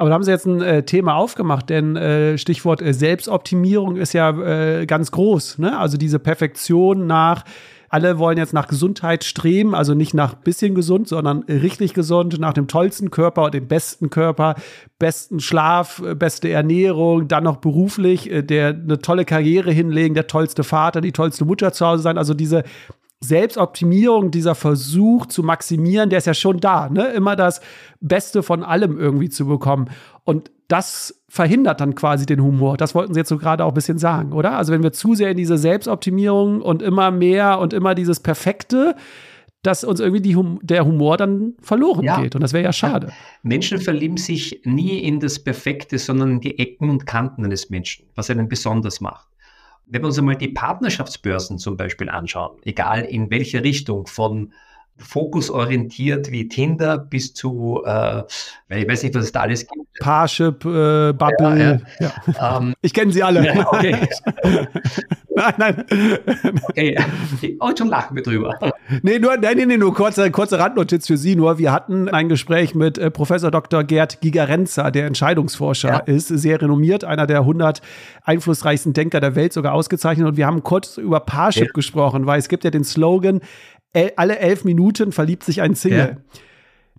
Aber 0.00 0.08
da 0.08 0.14
haben 0.14 0.24
Sie 0.24 0.30
jetzt 0.30 0.46
ein 0.46 0.62
äh, 0.62 0.82
Thema 0.82 1.16
aufgemacht, 1.16 1.68
denn 1.68 1.94
äh, 1.94 2.38
Stichwort 2.38 2.80
äh, 2.80 2.94
Selbstoptimierung 2.94 3.96
ist 3.96 4.14
ja 4.14 4.30
äh, 4.30 4.86
ganz 4.86 5.10
groß. 5.10 5.58
Ne? 5.58 5.78
Also 5.78 5.98
diese 5.98 6.18
Perfektion 6.18 7.06
nach, 7.06 7.44
alle 7.90 8.18
wollen 8.18 8.38
jetzt 8.38 8.54
nach 8.54 8.66
Gesundheit 8.66 9.24
streben, 9.24 9.74
also 9.74 9.92
nicht 9.92 10.14
nach 10.14 10.32
bisschen 10.32 10.74
gesund, 10.74 11.06
sondern 11.06 11.42
richtig 11.42 11.92
gesund, 11.92 12.38
nach 12.38 12.54
dem 12.54 12.66
tollsten 12.66 13.10
Körper 13.10 13.44
und 13.44 13.52
dem 13.52 13.68
besten 13.68 14.08
Körper, 14.08 14.54
besten 14.98 15.38
Schlaf, 15.38 16.00
äh, 16.02 16.14
beste 16.14 16.48
Ernährung, 16.48 17.28
dann 17.28 17.44
noch 17.44 17.58
beruflich, 17.58 18.30
äh, 18.30 18.42
der 18.42 18.68
eine 18.68 19.00
tolle 19.00 19.26
Karriere 19.26 19.70
hinlegen, 19.70 20.14
der 20.14 20.28
tollste 20.28 20.64
Vater, 20.64 21.02
die 21.02 21.12
tollste 21.12 21.44
Mutter 21.44 21.74
zu 21.74 21.84
Hause 21.84 22.02
sein. 22.02 22.16
Also 22.16 22.32
diese 22.32 22.64
Selbstoptimierung, 23.22 24.30
dieser 24.30 24.54
Versuch 24.54 25.26
zu 25.26 25.42
maximieren, 25.42 26.08
der 26.08 26.18
ist 26.18 26.26
ja 26.26 26.34
schon 26.34 26.58
da, 26.58 26.88
ne? 26.88 27.08
Immer 27.08 27.36
das 27.36 27.60
Beste 28.00 28.42
von 28.42 28.62
allem 28.64 28.98
irgendwie 28.98 29.28
zu 29.28 29.46
bekommen. 29.46 29.90
Und 30.24 30.50
das 30.68 31.22
verhindert 31.28 31.80
dann 31.80 31.94
quasi 31.94 32.24
den 32.24 32.42
Humor. 32.42 32.76
Das 32.76 32.94
wollten 32.94 33.12
Sie 33.12 33.20
jetzt 33.20 33.28
so 33.28 33.36
gerade 33.36 33.64
auch 33.64 33.72
ein 33.72 33.74
bisschen 33.74 33.98
sagen, 33.98 34.32
oder? 34.32 34.56
Also 34.56 34.72
wenn 34.72 34.82
wir 34.82 34.92
zu 34.92 35.14
sehr 35.14 35.32
in 35.32 35.36
diese 35.36 35.58
Selbstoptimierung 35.58 36.62
und 36.62 36.80
immer 36.80 37.10
mehr 37.10 37.58
und 37.58 37.74
immer 37.74 37.94
dieses 37.94 38.20
Perfekte, 38.20 38.96
dass 39.62 39.84
uns 39.84 40.00
irgendwie 40.00 40.34
hum 40.34 40.58
der 40.62 40.86
Humor 40.86 41.18
dann 41.18 41.54
verloren 41.60 42.04
ja. 42.04 42.22
geht. 42.22 42.34
Und 42.34 42.40
das 42.40 42.54
wäre 42.54 42.64
ja 42.64 42.72
schade. 42.72 43.12
Menschen 43.42 43.78
verlieben 43.78 44.16
sich 44.16 44.62
nie 44.64 44.98
in 45.00 45.20
das 45.20 45.38
Perfekte, 45.38 45.98
sondern 45.98 46.30
in 46.32 46.40
die 46.40 46.58
Ecken 46.58 46.88
und 46.88 47.04
Kanten 47.04 47.44
eines 47.44 47.68
Menschen, 47.68 48.06
was 48.14 48.30
einen 48.30 48.48
besonders 48.48 49.02
macht 49.02 49.29
wenn 49.90 50.02
wir 50.02 50.06
uns 50.06 50.18
einmal 50.18 50.36
die 50.36 50.48
Partnerschaftsbörsen 50.48 51.58
zum 51.58 51.76
Beispiel 51.76 52.08
anschauen, 52.08 52.58
egal 52.64 53.02
in 53.02 53.30
welche 53.30 53.62
Richtung, 53.64 54.06
von 54.06 54.52
fokusorientiert 55.00 56.30
wie 56.30 56.48
Tinder 56.48 56.98
bis 56.98 57.34
zu, 57.34 57.82
äh, 57.84 58.22
ich 58.68 58.88
weiß 58.88 59.02
nicht, 59.02 59.14
was 59.14 59.24
es 59.24 59.32
da 59.32 59.40
alles 59.40 59.66
gibt. 59.66 59.98
Parship, 60.00 60.64
äh, 60.64 61.12
Bubble. 61.12 61.80
Ja, 61.98 62.12
ja. 62.26 62.58
Ähm, 62.58 62.74
ich 62.82 62.94
kenne 62.94 63.12
sie 63.12 63.22
alle. 63.22 63.40
Ja, 63.50 63.66
okay. 63.72 63.96
nein, 65.34 65.54
nein. 65.56 65.84
Okay, 66.68 66.96
und 67.58 67.78
schon 67.78 67.88
lachen 67.88 68.14
wir 68.14 68.22
drüber. 68.22 68.58
Nee, 69.02 69.18
nur, 69.18 69.36
nein, 69.36 69.56
nee, 69.56 69.66
nee, 69.66 69.76
nur 69.76 69.94
kurze, 69.94 70.30
kurze 70.30 70.58
Randnotiz 70.58 71.06
für 71.06 71.16
Sie 71.16 71.36
nur. 71.36 71.58
Wir 71.58 71.72
hatten 71.72 72.08
ein 72.08 72.28
Gespräch 72.28 72.74
mit 72.74 72.98
äh, 72.98 73.10
Professor 73.10 73.50
Dr. 73.50 73.82
Gerd 73.82 74.20
Gigerenza, 74.20 74.90
der 74.90 75.06
Entscheidungsforscher 75.06 76.06
ist, 76.06 76.28
sehr 76.28 76.60
renommiert, 76.60 77.04
einer 77.04 77.26
der 77.26 77.40
100 77.40 77.80
einflussreichsten 78.24 78.92
Denker 78.92 79.20
der 79.20 79.34
Welt, 79.34 79.52
sogar 79.52 79.72
ausgezeichnet. 79.72 80.26
Und 80.26 80.36
wir 80.36 80.46
haben 80.46 80.62
kurz 80.62 80.96
über 80.96 81.20
Parship 81.20 81.72
gesprochen, 81.72 82.26
weil 82.26 82.38
es 82.38 82.48
gibt 82.48 82.64
ja 82.64 82.70
den 82.70 82.84
Slogan, 82.84 83.40
el 83.92 84.12
alle 84.16 84.38
elf 84.38 84.64
Minuten 84.64 85.12
verliebt 85.12 85.44
sich 85.44 85.62
ein 85.62 85.74
Single. 85.74 86.16
Ja. 86.16 86.40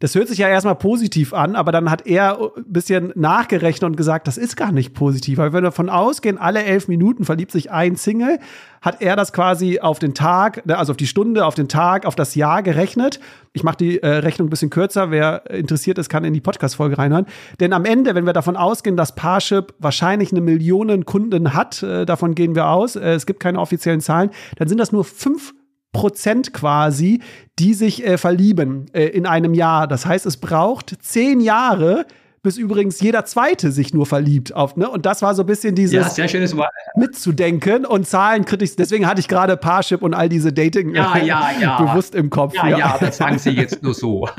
Das 0.02 0.16
hört 0.16 0.28
sich 0.28 0.40
ja 0.40 0.50
erstmal 0.50 0.76
positiv 0.76 1.32
an, 1.32 1.56
aber 1.56 1.72
dann 1.72 1.92
hat 1.92 2.08
er 2.08 2.40
ein 2.40 2.64
bisschen 2.66 3.14
nachgerechnet 3.14 3.84
und 3.84 3.96
gesagt, 3.96 4.28
das 4.28 4.40
ist 4.40 4.58
gar 4.58 4.72
nicht 4.72 4.96
positiv. 4.96 5.38
Weil 5.38 5.54
wenn 5.54 5.62
wir 5.62 5.70
davon 5.70 5.90
ausgehen, 5.90 6.40
alle 6.40 6.64
elf 6.64 6.88
Minuten 6.88 7.24
verliebt 7.24 7.52
sich 7.52 7.70
ein 7.70 7.96
Single, 7.96 8.40
hat 8.82 9.04
er 9.04 9.16
das 9.16 9.32
quasi 9.32 9.80
auf 9.80 10.00
den 10.00 10.16
Tag, 10.16 10.66
ne, 10.66 10.76
also 10.76 10.94
auf 10.94 10.98
die 10.98 11.06
Stunde, 11.06 11.46
auf 11.46 11.54
den 11.54 11.68
Tag, 11.68 12.08
auf 12.08 12.16
das 12.16 12.34
Jahr 12.34 12.64
gerechnet. 12.64 13.20
Ich 13.54 13.64
mache 13.64 13.78
die 13.78 14.02
äh, 14.02 14.08
Rechnung 14.08 14.48
ein 14.48 14.50
bisschen 14.50 14.72
kürzer. 14.72 15.12
Wer 15.12 15.48
interessiert 15.52 16.00
ist, 16.00 16.10
kann 16.10 16.24
in 16.24 16.34
die 16.34 16.42
Podcast-Folge 16.42 16.98
reinhören. 16.98 17.28
Denn 17.60 17.72
am 17.72 17.86
Ende, 17.86 18.16
wenn 18.16 18.26
wir 18.26 18.34
davon 18.34 18.58
ausgehen, 18.58 18.98
dass 18.98 19.14
Parship 19.14 19.76
wahrscheinlich 19.78 20.32
eine 20.32 20.42
Million 20.42 21.06
Kunden 21.06 21.54
hat, 21.54 21.84
äh, 21.84 22.06
davon 22.06 22.34
gehen 22.34 22.56
wir 22.56 22.70
aus, 22.70 22.96
äh, 22.96 23.12
es 23.12 23.28
gibt 23.28 23.40
keine 23.40 23.60
offiziellen 23.60 24.02
Zahlen, 24.02 24.32
dann 24.58 24.68
sind 24.68 24.80
das 24.80 24.92
nur 24.92 25.04
fünf 25.04 25.54
Prozent 25.92 26.54
quasi, 26.54 27.22
die 27.60 27.74
sich 27.74 28.06
äh, 28.06 28.18
verlieben 28.18 28.86
äh, 28.94 29.06
in 29.06 29.26
einem 29.26 29.54
Jahr. 29.54 29.88
Das 29.88 30.06
heißt, 30.06 30.26
es 30.26 30.38
braucht 30.38 30.96
zehn 31.02 31.42
Jahre, 31.42 32.06
bis 32.44 32.58
übrigens 32.58 33.00
jeder 33.02 33.26
Zweite 33.26 33.72
sich 33.72 33.94
nur 33.94 34.06
verliebt 34.06 34.54
auf, 34.54 34.76
ne? 34.76 34.90
Und 34.90 35.06
das 35.06 35.22
war 35.22 35.36
so 35.36 35.44
ein 35.44 35.46
bisschen 35.46 35.76
dieses 35.76 35.94
ja, 35.94 36.10
sehr 36.10 36.28
schönes 36.28 36.56
Wort. 36.58 36.72
mitzudenken 36.96 37.86
und 37.86 38.08
zahlenkritisch. 38.08 38.76
Deswegen 38.76 39.06
hatte 39.06 39.20
ich 39.20 39.28
gerade 39.28 39.58
Parship 39.58 40.02
und 40.02 40.14
all 40.14 40.30
diese 40.30 40.52
Dating 40.52 40.96
ja, 40.96 41.18
ja, 41.18 41.52
ja. 41.60 41.82
bewusst 41.82 42.16
im 42.16 42.30
Kopf. 42.30 42.56
Ja, 42.56 42.68
ja, 42.68 42.78
ja, 42.78 42.98
das 43.00 43.18
sagen 43.18 43.38
Sie 43.38 43.52
jetzt 43.52 43.84
nur 43.84 43.94
so. 43.94 44.28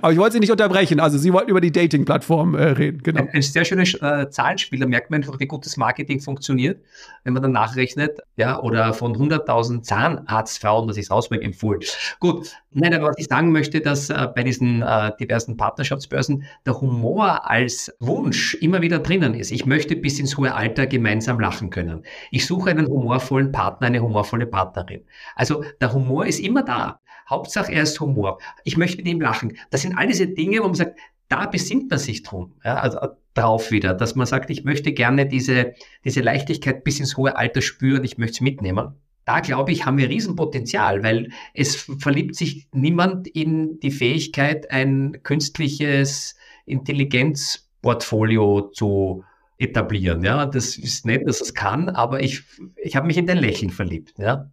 Aber 0.00 0.12
ich 0.12 0.18
wollte 0.18 0.34
Sie 0.34 0.40
nicht 0.40 0.50
unterbrechen. 0.50 1.00
Also 1.00 1.18
Sie 1.18 1.32
wollten 1.32 1.50
über 1.50 1.60
die 1.60 1.72
Dating-Plattform 1.72 2.54
äh, 2.54 2.64
reden. 2.64 3.02
Genau. 3.02 3.26
Ein, 3.32 3.42
sehr 3.42 3.64
schönes 3.64 3.94
äh, 3.94 4.28
Zahlenspiel. 4.30 4.80
Da 4.80 4.86
merkt 4.86 5.10
man 5.10 5.22
einfach, 5.22 5.38
wie 5.40 5.46
gutes 5.46 5.76
Marketing 5.76 6.20
funktioniert, 6.20 6.82
wenn 7.24 7.32
man 7.32 7.42
dann 7.42 7.52
nachrechnet. 7.52 8.20
Ja, 8.36 8.60
oder 8.60 8.92
von 8.92 9.16
100.000 9.16 9.82
Zahnarztfrauen, 9.82 10.88
das 10.88 10.96
ist 10.96 11.10
rausbringt, 11.10 11.42
empfohlen. 11.42 11.80
Gut. 12.20 12.52
Nein, 12.76 12.92
aber 12.92 13.08
was 13.08 13.18
ich 13.18 13.26
sagen 13.26 13.52
möchte, 13.52 13.80
dass 13.80 14.10
äh, 14.10 14.28
bei 14.34 14.42
diesen 14.42 14.82
äh, 14.82 15.12
diversen 15.20 15.56
Partnerschaftsbörsen 15.56 16.44
der 16.66 16.80
Humor 16.80 17.48
als 17.48 17.94
Wunsch 18.00 18.54
immer 18.54 18.82
wieder 18.82 18.98
drinnen 18.98 19.34
ist. 19.34 19.52
Ich 19.52 19.64
möchte 19.64 19.94
bis 19.94 20.18
ins 20.18 20.36
hohe 20.36 20.52
Alter 20.52 20.88
gemeinsam 20.88 21.38
lachen 21.38 21.70
können. 21.70 22.02
Ich 22.32 22.46
suche 22.46 22.70
einen 22.70 22.88
humorvollen 22.88 23.52
Partner, 23.52 23.86
eine 23.86 24.00
humorvolle 24.00 24.46
Partnerin. 24.46 25.02
Also 25.36 25.64
der 25.80 25.92
Humor 25.92 26.26
ist 26.26 26.40
immer 26.40 26.64
da. 26.64 27.00
Hauptsache 27.28 27.72
er 27.72 27.82
ist 27.82 28.00
Humor. 28.00 28.38
Ich 28.64 28.76
möchte 28.76 28.98
mit 28.98 29.08
ihm 29.08 29.20
lachen. 29.20 29.56
Das 29.70 29.82
sind 29.82 29.96
all 29.96 30.06
diese 30.06 30.26
Dinge, 30.26 30.60
wo 30.60 30.64
man 30.64 30.74
sagt, 30.74 30.98
da 31.28 31.46
besinnt 31.46 31.90
man 31.90 31.98
sich 31.98 32.22
drum, 32.22 32.54
ja, 32.64 32.76
also 32.76 32.98
äh, 32.98 33.08
drauf 33.34 33.70
wieder, 33.70 33.94
dass 33.94 34.14
man 34.14 34.26
sagt, 34.26 34.50
ich 34.50 34.64
möchte 34.64 34.92
gerne 34.92 35.26
diese, 35.26 35.74
diese 36.04 36.20
Leichtigkeit 36.20 36.84
bis 36.84 37.00
ins 37.00 37.16
hohe 37.16 37.36
Alter 37.36 37.62
spüren, 37.62 38.04
ich 38.04 38.18
möchte 38.18 38.34
es 38.34 38.40
mitnehmen. 38.40 38.94
Da 39.24 39.40
glaube 39.40 39.72
ich, 39.72 39.86
haben 39.86 39.98
wir 39.98 40.08
Riesenpotenzial, 40.08 41.02
weil 41.02 41.30
es 41.54 41.88
verliebt 41.98 42.36
sich 42.36 42.68
niemand 42.72 43.26
in 43.26 43.80
die 43.80 43.90
Fähigkeit, 43.90 44.70
ein 44.70 45.20
künstliches 45.22 46.36
Intelligenzportfolio 46.66 48.70
zu 48.72 49.24
etablieren. 49.56 50.22
Ja, 50.22 50.46
das 50.46 50.76
ist 50.76 51.06
nett, 51.06 51.26
dass 51.26 51.40
es 51.40 51.54
kann, 51.54 51.88
aber 51.88 52.22
ich, 52.22 52.42
ich 52.76 52.96
habe 52.96 53.06
mich 53.06 53.16
in 53.16 53.26
den 53.26 53.38
Lächeln 53.38 53.70
verliebt. 53.70 54.14
Ja. 54.18 54.50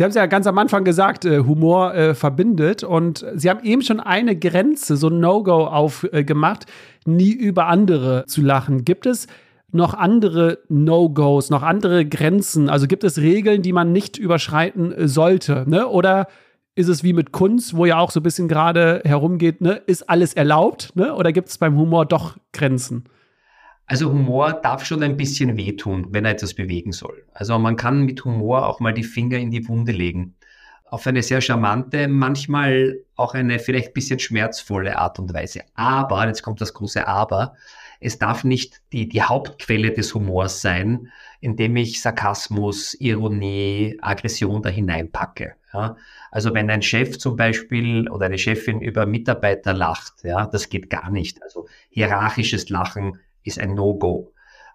Sie 0.00 0.04
haben 0.04 0.12
es 0.12 0.16
ja 0.16 0.24
ganz 0.24 0.46
am 0.46 0.56
Anfang 0.56 0.84
gesagt, 0.84 1.26
äh, 1.26 1.40
Humor 1.40 1.92
äh, 1.92 2.14
verbindet. 2.14 2.82
Und 2.84 3.26
Sie 3.34 3.50
haben 3.50 3.62
eben 3.62 3.82
schon 3.82 4.00
eine 4.00 4.34
Grenze, 4.34 4.96
so 4.96 5.08
ein 5.08 5.20
No-Go 5.20 5.66
aufgemacht, 5.66 6.64
äh, 6.64 7.10
nie 7.10 7.32
über 7.32 7.66
andere 7.66 8.24
zu 8.24 8.40
lachen. 8.40 8.86
Gibt 8.86 9.04
es 9.04 9.26
noch 9.72 9.92
andere 9.92 10.60
No-Gos, 10.70 11.50
noch 11.50 11.62
andere 11.62 12.06
Grenzen? 12.06 12.70
Also 12.70 12.86
gibt 12.86 13.04
es 13.04 13.18
Regeln, 13.18 13.60
die 13.60 13.74
man 13.74 13.92
nicht 13.92 14.16
überschreiten 14.16 14.90
äh, 14.90 15.06
sollte? 15.06 15.64
Ne? 15.68 15.86
Oder 15.86 16.28
ist 16.74 16.88
es 16.88 17.04
wie 17.04 17.12
mit 17.12 17.30
Kunst, 17.30 17.76
wo 17.76 17.84
ja 17.84 17.98
auch 17.98 18.10
so 18.10 18.20
ein 18.20 18.22
bisschen 18.22 18.48
gerade 18.48 19.02
herumgeht, 19.04 19.60
ne? 19.60 19.82
ist 19.84 20.08
alles 20.08 20.32
erlaubt? 20.32 20.92
Ne? 20.94 21.14
Oder 21.14 21.30
gibt 21.32 21.50
es 21.50 21.58
beim 21.58 21.76
Humor 21.76 22.06
doch 22.06 22.38
Grenzen? 22.54 23.04
Also 23.90 24.12
Humor 24.12 24.52
darf 24.52 24.84
schon 24.84 25.02
ein 25.02 25.16
bisschen 25.16 25.56
wehtun, 25.56 26.06
wenn 26.10 26.24
er 26.24 26.30
etwas 26.30 26.54
bewegen 26.54 26.92
soll. 26.92 27.24
Also 27.34 27.58
man 27.58 27.74
kann 27.74 28.02
mit 28.02 28.24
Humor 28.24 28.68
auch 28.68 28.78
mal 28.78 28.94
die 28.94 29.02
Finger 29.02 29.36
in 29.36 29.50
die 29.50 29.66
Wunde 29.66 29.90
legen. 29.90 30.36
Auf 30.84 31.08
eine 31.08 31.24
sehr 31.24 31.40
charmante, 31.40 32.06
manchmal 32.06 33.00
auch 33.16 33.34
eine 33.34 33.58
vielleicht 33.58 33.88
ein 33.88 33.94
bisschen 33.94 34.20
schmerzvolle 34.20 34.96
Art 34.96 35.18
und 35.18 35.34
Weise. 35.34 35.62
Aber, 35.74 36.24
jetzt 36.28 36.44
kommt 36.44 36.60
das 36.60 36.72
große 36.72 37.08
Aber, 37.08 37.56
es 37.98 38.16
darf 38.16 38.44
nicht 38.44 38.80
die, 38.92 39.08
die 39.08 39.22
Hauptquelle 39.22 39.90
des 39.90 40.14
Humors 40.14 40.62
sein, 40.62 41.10
indem 41.40 41.74
ich 41.74 42.00
Sarkasmus, 42.00 42.94
Ironie, 42.94 43.98
Aggression 44.02 44.62
da 44.62 44.68
hineinpacke. 44.68 45.56
Ja? 45.74 45.96
Also 46.30 46.54
wenn 46.54 46.70
ein 46.70 46.82
Chef 46.82 47.18
zum 47.18 47.34
Beispiel 47.34 48.08
oder 48.08 48.26
eine 48.26 48.38
Chefin 48.38 48.80
über 48.80 49.04
Mitarbeiter 49.04 49.72
lacht, 49.72 50.22
ja, 50.22 50.46
das 50.46 50.68
geht 50.68 50.90
gar 50.90 51.10
nicht. 51.10 51.42
Also 51.42 51.66
hierarchisches 51.88 52.68
Lachen 52.68 53.18
ist 53.44 53.58
ein 53.58 53.74
No-Go. 53.74 54.32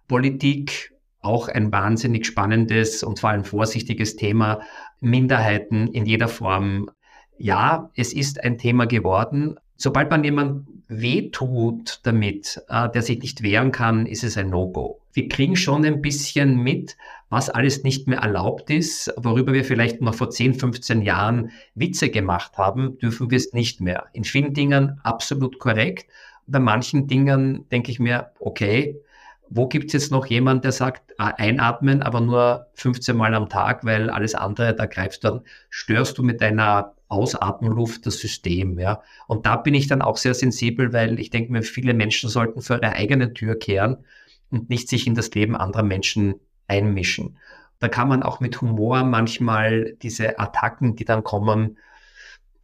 Politik, 0.08 0.94
auch 1.22 1.48
ein 1.48 1.72
wahnsinnig 1.72 2.26
spannendes 2.26 3.04
und 3.04 3.20
vor 3.20 3.32
allem 3.32 3.44
vorsichtiges 3.44 4.16
Thema. 4.16 4.62
Minderheiten 5.00 5.88
in 5.88 6.06
jeder 6.06 6.28
Form. 6.28 6.90
Ja, 7.38 7.90
es 7.96 8.14
ist 8.14 8.44
ein 8.44 8.58
Thema 8.58 8.86
geworden. 8.86 9.56
Sobald 9.76 10.10
man 10.10 10.24
jemand 10.24 10.68
wehtut 10.88 12.00
damit, 12.04 12.62
äh, 12.70 12.90
der 12.90 13.02
sich 13.02 13.20
nicht 13.20 13.42
wehren 13.42 13.72
kann, 13.72 14.06
ist 14.06 14.24
es 14.24 14.38
ein 14.38 14.50
No-Go. 14.50 15.02
Wir 15.14 15.28
kriegen 15.28 15.56
schon 15.56 15.84
ein 15.84 16.02
bisschen 16.02 16.58
mit, 16.58 16.96
was 17.30 17.50
alles 17.50 17.84
nicht 17.84 18.08
mehr 18.08 18.20
erlaubt 18.20 18.70
ist, 18.70 19.12
worüber 19.18 19.54
wir 19.54 19.66
vielleicht 19.66 20.02
noch 20.02 20.14
vor 20.14 20.30
10, 20.30 20.54
15 20.54 21.02
Jahren 21.02 21.52
Witze 21.74 22.10
gemacht 22.10 22.58
haben, 22.58 22.98
dürfen 23.00 23.32
wir 23.32 23.38
es 23.38 23.52
nicht 23.52 23.82
mehr. 23.82 24.06
In 24.14 24.24
vielen 24.24 24.54
Dingen 24.54 25.00
absolut 25.04 25.60
korrekt 25.60 26.08
bei 26.48 26.60
manchen 26.60 27.08
Dingen 27.08 27.68
denke 27.70 27.92
ich 27.92 28.00
mir, 28.00 28.32
okay, 28.40 29.02
wo 29.50 29.68
gibt 29.68 29.88
es 29.88 29.94
jetzt 29.94 30.12
noch 30.12 30.26
jemand, 30.26 30.64
der 30.64 30.72
sagt, 30.72 31.14
ah, 31.18 31.34
einatmen, 31.38 32.02
aber 32.02 32.22
nur 32.22 32.68
15 32.74 33.16
Mal 33.16 33.34
am 33.36 33.50
Tag, 33.50 33.86
weil 33.86 34.10
alles 34.10 34.36
andere, 34.36 34.76
da 34.76 34.86
greifst 34.86 35.24
du 35.24 35.30
dann, 35.30 35.42
störst 35.70 36.18
du 36.18 36.24
mit 36.24 36.42
deiner 36.42 36.94
Ausatmenluft 37.08 38.06
das 38.06 38.18
System, 38.20 38.80
ja. 38.80 39.02
Und 39.28 39.46
da 39.46 39.58
bin 39.58 39.76
ich 39.76 39.88
dann 39.88 40.02
auch 40.02 40.18
sehr 40.18 40.34
sensibel, 40.34 40.94
weil 40.94 41.20
ich 41.20 41.30
denke 41.30 41.52
mir, 41.52 41.62
viele 41.62 41.94
Menschen 41.94 42.30
sollten 42.30 42.62
vor 42.62 42.78
ihre 42.78 42.94
eigene 42.94 43.34
Tür 43.34 43.58
kehren 43.60 43.98
und 44.50 44.70
nicht 44.70 44.90
sich 44.90 45.06
in 45.06 45.16
das 45.16 45.32
Leben 45.32 45.56
anderer 45.56 45.84
Menschen 45.84 46.36
einmischen. 46.68 47.38
Da 47.80 47.88
kann 47.88 48.08
man 48.08 48.24
auch 48.24 48.40
mit 48.40 48.62
Humor 48.62 49.04
manchmal 49.04 49.96
diese 50.02 50.40
Attacken, 50.40 50.96
die 50.96 51.06
dann 51.06 51.24
kommen, 51.24 51.78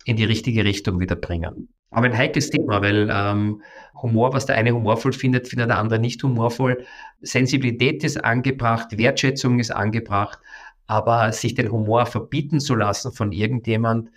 in 0.05 0.15
die 0.15 0.23
richtige 0.23 0.65
Richtung 0.65 0.99
wieder 0.99 1.15
bringen. 1.15 1.69
Aber 1.91 2.05
ein 2.05 2.17
heikles 2.17 2.49
Thema, 2.49 2.81
weil 2.81 3.09
ähm, 3.11 3.61
Humor, 4.01 4.33
was 4.33 4.45
der 4.45 4.55
eine 4.55 4.71
humorvoll 4.71 5.13
findet, 5.13 5.47
findet 5.47 5.69
der 5.69 5.77
andere 5.77 5.99
nicht 5.99 6.23
humorvoll. 6.23 6.85
Sensibilität 7.21 8.03
ist 8.03 8.23
angebracht, 8.23 8.97
Wertschätzung 8.97 9.59
ist 9.59 9.71
angebracht, 9.71 10.39
aber 10.87 11.31
sich 11.33 11.53
den 11.53 11.71
Humor 11.71 12.05
verbieten 12.05 12.59
zu 12.59 12.75
lassen 12.75 13.11
von 13.11 13.31
irgendjemand, 13.31 14.09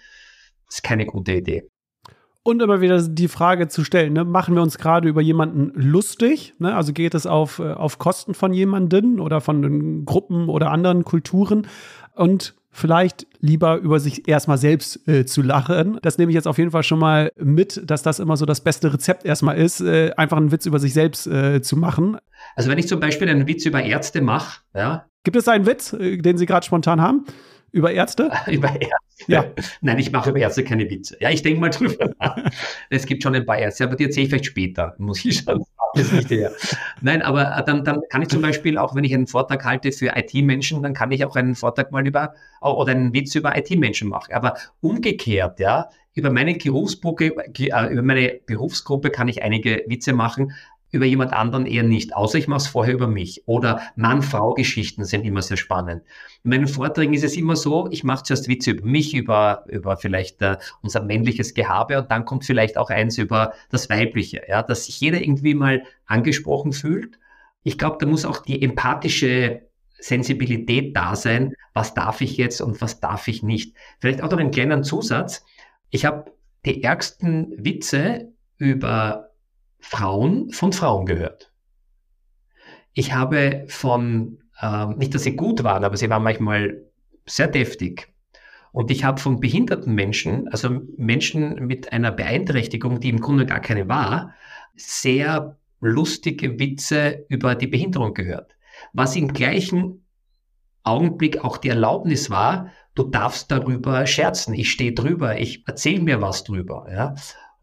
ist 0.68 0.82
keine 0.82 1.04
gute 1.04 1.32
Idee. 1.32 1.68
Und 2.46 2.60
immer 2.60 2.82
wieder 2.82 3.00
die 3.00 3.28
Frage 3.28 3.68
zu 3.68 3.84
stellen, 3.84 4.12
ne, 4.12 4.24
machen 4.24 4.54
wir 4.54 4.62
uns 4.62 4.76
gerade 4.76 5.08
über 5.08 5.22
jemanden 5.22 5.72
lustig? 5.74 6.52
Ne? 6.58 6.74
Also 6.74 6.92
geht 6.92 7.14
es 7.14 7.26
auf, 7.26 7.58
äh, 7.58 7.72
auf 7.72 7.98
Kosten 7.98 8.34
von 8.34 8.52
jemanden 8.52 9.18
oder 9.18 9.40
von 9.40 10.04
Gruppen 10.04 10.50
oder 10.50 10.70
anderen 10.70 11.04
Kulturen? 11.04 11.66
Und 12.14 12.54
vielleicht 12.74 13.26
lieber 13.40 13.76
über 13.76 14.00
sich 14.00 14.28
erstmal 14.28 14.58
selbst 14.58 15.06
äh, 15.08 15.24
zu 15.24 15.42
lachen. 15.42 15.98
Das 16.02 16.18
nehme 16.18 16.30
ich 16.30 16.34
jetzt 16.34 16.48
auf 16.48 16.58
jeden 16.58 16.72
Fall 16.72 16.82
schon 16.82 16.98
mal 16.98 17.30
mit, 17.36 17.80
dass 17.88 18.02
das 18.02 18.18
immer 18.18 18.36
so 18.36 18.46
das 18.46 18.60
beste 18.60 18.92
Rezept 18.92 19.24
erstmal 19.24 19.56
ist, 19.56 19.80
äh, 19.80 20.12
einfach 20.16 20.36
einen 20.36 20.50
Witz 20.50 20.66
über 20.66 20.80
sich 20.80 20.92
selbst 20.92 21.26
äh, 21.26 21.62
zu 21.62 21.76
machen. 21.76 22.18
Also 22.56 22.68
wenn 22.68 22.78
ich 22.78 22.88
zum 22.88 23.00
Beispiel 23.00 23.28
einen 23.28 23.46
Witz 23.46 23.64
über 23.64 23.82
Ärzte 23.82 24.20
mache, 24.20 24.60
ja. 24.74 25.06
Gibt 25.22 25.36
es 25.36 25.48
einen 25.48 25.66
Witz, 25.66 25.92
äh, 25.92 26.18
den 26.18 26.36
Sie 26.36 26.46
gerade 26.46 26.66
spontan 26.66 27.00
haben? 27.00 27.24
Über 27.74 27.90
Ärzte? 27.90 28.30
über 28.46 28.68
Ärzte. 28.68 29.24
Ja. 29.26 29.46
Nein, 29.80 29.98
ich 29.98 30.12
mache 30.12 30.30
über 30.30 30.38
Ärzte 30.38 30.62
keine 30.62 30.88
Witze. 30.88 31.16
Ja, 31.18 31.30
ich 31.30 31.42
denke 31.42 31.60
mal 31.60 31.70
drüber 31.70 32.08
nach. 32.20 32.38
Es 32.88 33.04
gibt 33.04 33.24
schon 33.24 33.34
ein 33.34 33.44
paar 33.44 33.58
Ärzte, 33.58 33.82
aber 33.84 33.96
die 33.96 34.04
erzähle 34.04 34.24
ich 34.24 34.28
vielleicht 34.30 34.46
später, 34.46 34.94
muss 34.98 35.24
ich 35.24 35.38
schon. 35.40 35.64
Nein, 37.00 37.20
aber 37.22 37.56
äh, 37.56 37.64
dann, 37.64 37.84
dann 37.84 38.00
kann 38.10 38.22
ich 38.22 38.28
zum 38.28 38.42
Beispiel, 38.42 38.78
auch 38.78 38.94
wenn 38.94 39.02
ich 39.02 39.12
einen 39.12 39.26
Vortrag 39.26 39.64
halte 39.64 39.90
für 39.90 40.12
IT-Menschen, 40.14 40.84
dann 40.84 40.94
kann 40.94 41.10
ich 41.10 41.24
auch 41.24 41.34
einen 41.34 41.56
Vortrag 41.56 41.90
mal 41.90 42.06
über 42.06 42.34
oder 42.60 42.92
einen 42.92 43.12
Witz 43.12 43.34
über 43.34 43.58
IT-Menschen 43.58 44.08
machen. 44.08 44.32
Aber 44.34 44.54
umgekehrt, 44.80 45.58
ja, 45.58 45.88
über 46.14 46.30
meine 46.30 46.54
Berufsgruppe, 46.54 47.34
äh, 47.58 47.92
über 47.92 48.02
meine 48.02 48.40
Berufsgruppe 48.46 49.10
kann 49.10 49.26
ich 49.26 49.42
einige 49.42 49.82
Witze 49.88 50.12
machen, 50.12 50.52
über 50.94 51.04
jemand 51.04 51.32
anderen 51.32 51.66
eher 51.66 51.82
nicht, 51.82 52.14
außer 52.14 52.38
ich 52.38 52.48
mache 52.48 52.58
es 52.58 52.66
vorher 52.68 52.94
über 52.94 53.08
mich. 53.08 53.42
Oder 53.46 53.82
Mann-Frau-Geschichten 53.96 55.04
sind 55.04 55.24
immer 55.24 55.42
sehr 55.42 55.56
spannend. 55.56 56.02
In 56.44 56.50
meinen 56.50 56.68
Vorträgen 56.68 57.12
ist 57.12 57.24
es 57.24 57.36
immer 57.36 57.56
so, 57.56 57.88
ich 57.90 58.04
mache 58.04 58.22
zuerst 58.22 58.48
Witze 58.48 58.70
über 58.70 58.86
mich, 58.86 59.14
über, 59.14 59.64
über 59.68 59.96
vielleicht 59.96 60.40
äh, 60.40 60.56
unser 60.82 61.02
männliches 61.02 61.52
Gehabe 61.54 61.98
und 61.98 62.10
dann 62.10 62.24
kommt 62.24 62.44
vielleicht 62.44 62.78
auch 62.78 62.90
eins 62.90 63.18
über 63.18 63.52
das 63.70 63.90
Weibliche, 63.90 64.42
ja, 64.48 64.62
dass 64.62 64.86
sich 64.86 65.00
jeder 65.00 65.20
irgendwie 65.20 65.54
mal 65.54 65.82
angesprochen 66.06 66.72
fühlt. 66.72 67.18
Ich 67.64 67.76
glaube, 67.76 67.96
da 67.98 68.06
muss 68.06 68.24
auch 68.24 68.38
die 68.38 68.62
empathische 68.62 69.62
Sensibilität 69.98 70.96
da 70.96 71.16
sein, 71.16 71.54
was 71.72 71.94
darf 71.94 72.20
ich 72.20 72.36
jetzt 72.36 72.60
und 72.60 72.80
was 72.80 73.00
darf 73.00 73.26
ich 73.26 73.42
nicht. 73.42 73.74
Vielleicht 74.00 74.22
auch 74.22 74.30
noch 74.30 74.38
einen 74.38 74.50
kleinen 74.50 74.84
Zusatz. 74.84 75.44
Ich 75.90 76.04
habe 76.04 76.32
die 76.64 76.82
ärgsten 76.82 77.52
Witze 77.58 78.32
über 78.58 79.33
Frauen 79.84 80.50
von 80.50 80.72
Frauen 80.72 81.04
gehört. 81.04 81.52
Ich 82.94 83.12
habe 83.12 83.66
von, 83.68 84.38
äh, 84.60 84.86
nicht 84.86 85.14
dass 85.14 85.24
sie 85.24 85.36
gut 85.36 85.62
waren, 85.62 85.84
aber 85.84 85.96
sie 85.98 86.08
waren 86.08 86.22
manchmal 86.22 86.82
sehr 87.26 87.48
deftig. 87.48 88.08
Und 88.72 88.90
ich 88.90 89.04
habe 89.04 89.20
von 89.20 89.40
behinderten 89.40 89.94
Menschen, 89.94 90.48
also 90.48 90.80
Menschen 90.96 91.66
mit 91.66 91.92
einer 91.92 92.10
Beeinträchtigung, 92.10 92.98
die 92.98 93.10
im 93.10 93.20
Grunde 93.20 93.46
gar 93.46 93.60
keine 93.60 93.88
war, 93.88 94.34
sehr 94.74 95.58
lustige 95.80 96.58
Witze 96.58 97.26
über 97.28 97.54
die 97.54 97.68
Behinderung 97.68 98.14
gehört. 98.14 98.56
Was 98.94 99.14
im 99.16 99.32
gleichen 99.32 100.06
Augenblick 100.82 101.44
auch 101.44 101.58
die 101.58 101.68
Erlaubnis 101.68 102.30
war, 102.30 102.70
du 102.94 103.04
darfst 103.04 103.50
darüber 103.50 104.06
scherzen, 104.06 104.54
ich 104.54 104.70
stehe 104.70 104.92
drüber, 104.92 105.38
ich 105.38 105.68
erzähle 105.68 106.02
mir 106.02 106.22
was 106.22 106.42
drüber. 106.42 106.86
Ja? 106.90 107.14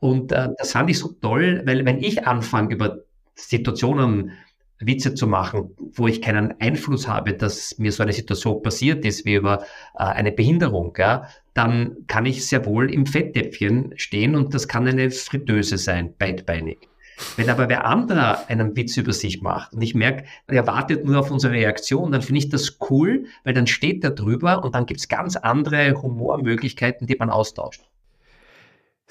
Und 0.02 0.32
äh, 0.32 0.50
das 0.58 0.72
fand 0.72 0.90
ich 0.90 0.98
so 0.98 1.10
toll, 1.22 1.62
weil 1.66 1.86
wenn 1.86 2.00
ich 2.00 2.28
anfange, 2.28 2.74
über 2.74 2.98
Situationen 3.36 4.32
Witze 4.80 5.14
zu 5.14 5.28
machen, 5.28 5.76
wo 5.94 6.08
ich 6.08 6.24
keinen 6.24 6.60
Einfluss 6.60 7.08
habe, 7.08 7.34
dass 7.34 7.78
mir 7.78 7.92
so 7.92 8.02
eine 8.02 8.12
Situation 8.12 8.64
passiert 8.64 9.06
ist, 9.06 9.26
wie 9.26 9.36
über 9.36 9.62
äh, 9.94 10.04
eine 10.04 10.32
Behinderung, 10.32 10.96
ja, 10.98 11.28
dann 11.54 11.98
kann 12.08 12.26
ich 12.26 12.48
sehr 12.48 12.66
wohl 12.66 12.92
im 12.92 13.06
Fettdäpfchen 13.06 13.94
stehen 13.96 14.36
und 14.36 14.56
das 14.56 14.68
kann 14.68 14.88
eine 14.88 15.12
Fritteuse 15.12 15.78
sein, 15.78 16.16
beidbeinig. 16.18 16.80
Wenn 17.36 17.52
aber 17.52 17.70
wer 17.70 17.86
anderer 17.86 18.50
einen 18.50 18.76
Witz 18.76 18.98
über 18.98 19.14
sich 19.14 19.44
macht 19.44 19.74
und 19.74 19.84
ich 19.84 19.94
merke, 19.94 20.24
er 20.48 20.66
wartet 20.66 21.06
nur 21.06 21.20
auf 21.20 21.30
unsere 21.30 21.54
Reaktion, 21.54 22.12
dann 22.12 22.24
finde 22.24 22.40
ich 22.40 22.50
das 22.50 22.80
cool, 22.90 23.26
weil 23.44 23.54
dann 23.54 23.68
steht 23.68 24.04
er 24.04 24.10
drüber 24.10 24.64
und 24.64 24.74
dann 24.74 24.88
gibt 24.88 25.02
es 25.02 25.08
ganz 25.08 25.36
andere 25.36 26.02
Humormöglichkeiten, 26.02 27.06
die 27.06 27.18
man 27.18 27.30
austauscht. 27.30 27.84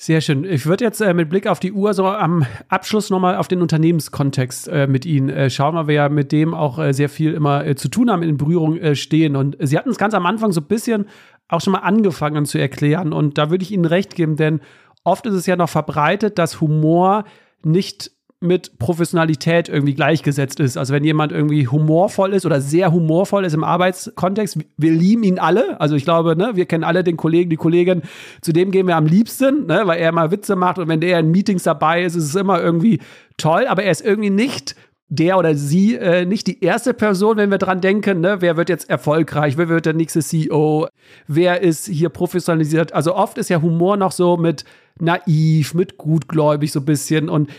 Sehr 0.03 0.23
schön. 0.23 0.45
Ich 0.45 0.65
würde 0.65 0.83
jetzt 0.83 1.03
äh, 1.03 1.13
mit 1.13 1.29
Blick 1.29 1.47
auf 1.47 1.61
die 1.61 1.73
Uhr 1.73 1.93
so 1.93 2.07
am 2.07 2.47
Abschluss 2.71 3.11
nochmal 3.11 3.37
auf 3.37 3.49
den 3.49 3.61
Unternehmenskontext 3.61 4.67
äh, 4.69 4.87
mit 4.87 5.05
Ihnen 5.05 5.29
äh, 5.29 5.51
schauen, 5.51 5.75
weil 5.75 5.89
wir 5.89 5.95
ja 5.95 6.09
mit 6.09 6.33
dem 6.33 6.55
auch 6.55 6.79
äh, 6.79 6.95
sehr 6.95 7.11
viel 7.11 7.35
immer 7.35 7.67
äh, 7.67 7.75
zu 7.75 7.91
tun 7.91 8.11
haben, 8.11 8.23
in 8.23 8.39
Berührung 8.39 8.79
äh, 8.79 8.95
stehen. 8.95 9.37
Und 9.37 9.59
Sie 9.61 9.77
hatten 9.77 9.91
es 9.91 9.99
ganz 9.99 10.15
am 10.15 10.25
Anfang 10.25 10.53
so 10.53 10.63
ein 10.63 10.69
bisschen 10.69 11.05
auch 11.49 11.61
schon 11.61 11.75
mal 11.75 11.81
angefangen 11.81 12.47
zu 12.47 12.57
erklären. 12.57 13.13
Und 13.13 13.37
da 13.37 13.51
würde 13.51 13.63
ich 13.63 13.73
Ihnen 13.73 13.85
recht 13.85 14.15
geben, 14.15 14.37
denn 14.37 14.61
oft 15.05 15.27
ist 15.27 15.35
es 15.35 15.45
ja 15.45 15.57
noch 15.57 15.69
verbreitet, 15.69 16.39
dass 16.39 16.63
Humor 16.63 17.25
nicht 17.63 18.11
mit 18.41 18.79
Professionalität 18.79 19.69
irgendwie 19.69 19.95
gleichgesetzt 19.95 20.61
ist. 20.61 20.79
Also 20.79 20.95
wenn 20.95 21.05
jemand 21.05 21.31
irgendwie 21.31 21.69
humorvoll 21.69 22.33
ist 22.33 22.47
oder 22.47 22.63
sehr 22.63 22.91
humorvoll 22.91 23.45
ist 23.45 23.53
im 23.53 23.65
Arbeitskontext, 23.65 24.59
wir 24.79 24.93
lieben 24.93 25.25
ihn 25.25 25.39
alle. 25.39 25.79
Also 25.79 25.95
ich 25.95 26.05
glaube, 26.05 26.35
ne, 26.37 26.53
wir 26.55 26.65
kennen 26.65 26.83
alle 26.83 27.05
den 27.05 27.19
Kollegen, 27.19 27.51
die 27.51 27.57
Kollegin, 27.57 28.01
zu 28.41 28.53
dem 28.53 28.71
gehen 28.71 28.87
wir 28.87 28.97
am 28.97 29.05
liebsten, 29.05 29.67
ne, 29.67 29.83
weil 29.85 30.01
er 30.01 30.09
immer 30.09 30.31
Witze 30.31 30.57
macht 30.57 30.79
und 30.79 30.89
wenn 30.89 31.01
der 31.01 31.19
in 31.19 31.31
Meetings 31.31 31.65
dabei 31.65 32.03
ist, 32.03 32.17
ist 32.17 32.25
es 32.25 32.35
immer 32.35 32.63
irgendwie 32.63 33.01
toll, 33.37 33.67
aber 33.67 33.83
er 33.83 33.91
ist 33.91 34.05
irgendwie 34.05 34.31
nicht 34.31 34.75
der 35.11 35.39
oder 35.39 35.57
sie 35.57 35.97
äh, 35.97 36.25
nicht 36.25 36.47
die 36.47 36.63
erste 36.65 36.95
Person, 36.95 37.37
wenn 37.37 37.51
wir 37.51 37.59
dran 37.59 37.81
denken, 37.81 38.21
ne, 38.21 38.37
wer 38.41 38.57
wird 38.57 38.69
jetzt 38.69 38.89
erfolgreich, 38.89 39.59
wer 39.59 39.69
wird 39.69 39.85
der 39.85 39.93
nächste 39.93 40.21
CEO, 40.21 40.89
wer 41.27 41.61
ist 41.61 41.89
hier 41.89 42.09
professionalisiert. 42.09 42.95
Also 42.95 43.17
oft 43.17 43.37
ist 43.37 43.51
ja 43.51 43.61
Humor 43.61 43.97
noch 43.97 44.13
so 44.13 44.37
mit 44.37 44.65
naiv, 45.01 45.75
mit 45.75 45.99
gutgläubig 45.99 46.71
so 46.71 46.81
ein 46.81 46.85
bisschen 46.85 47.29
und 47.29 47.51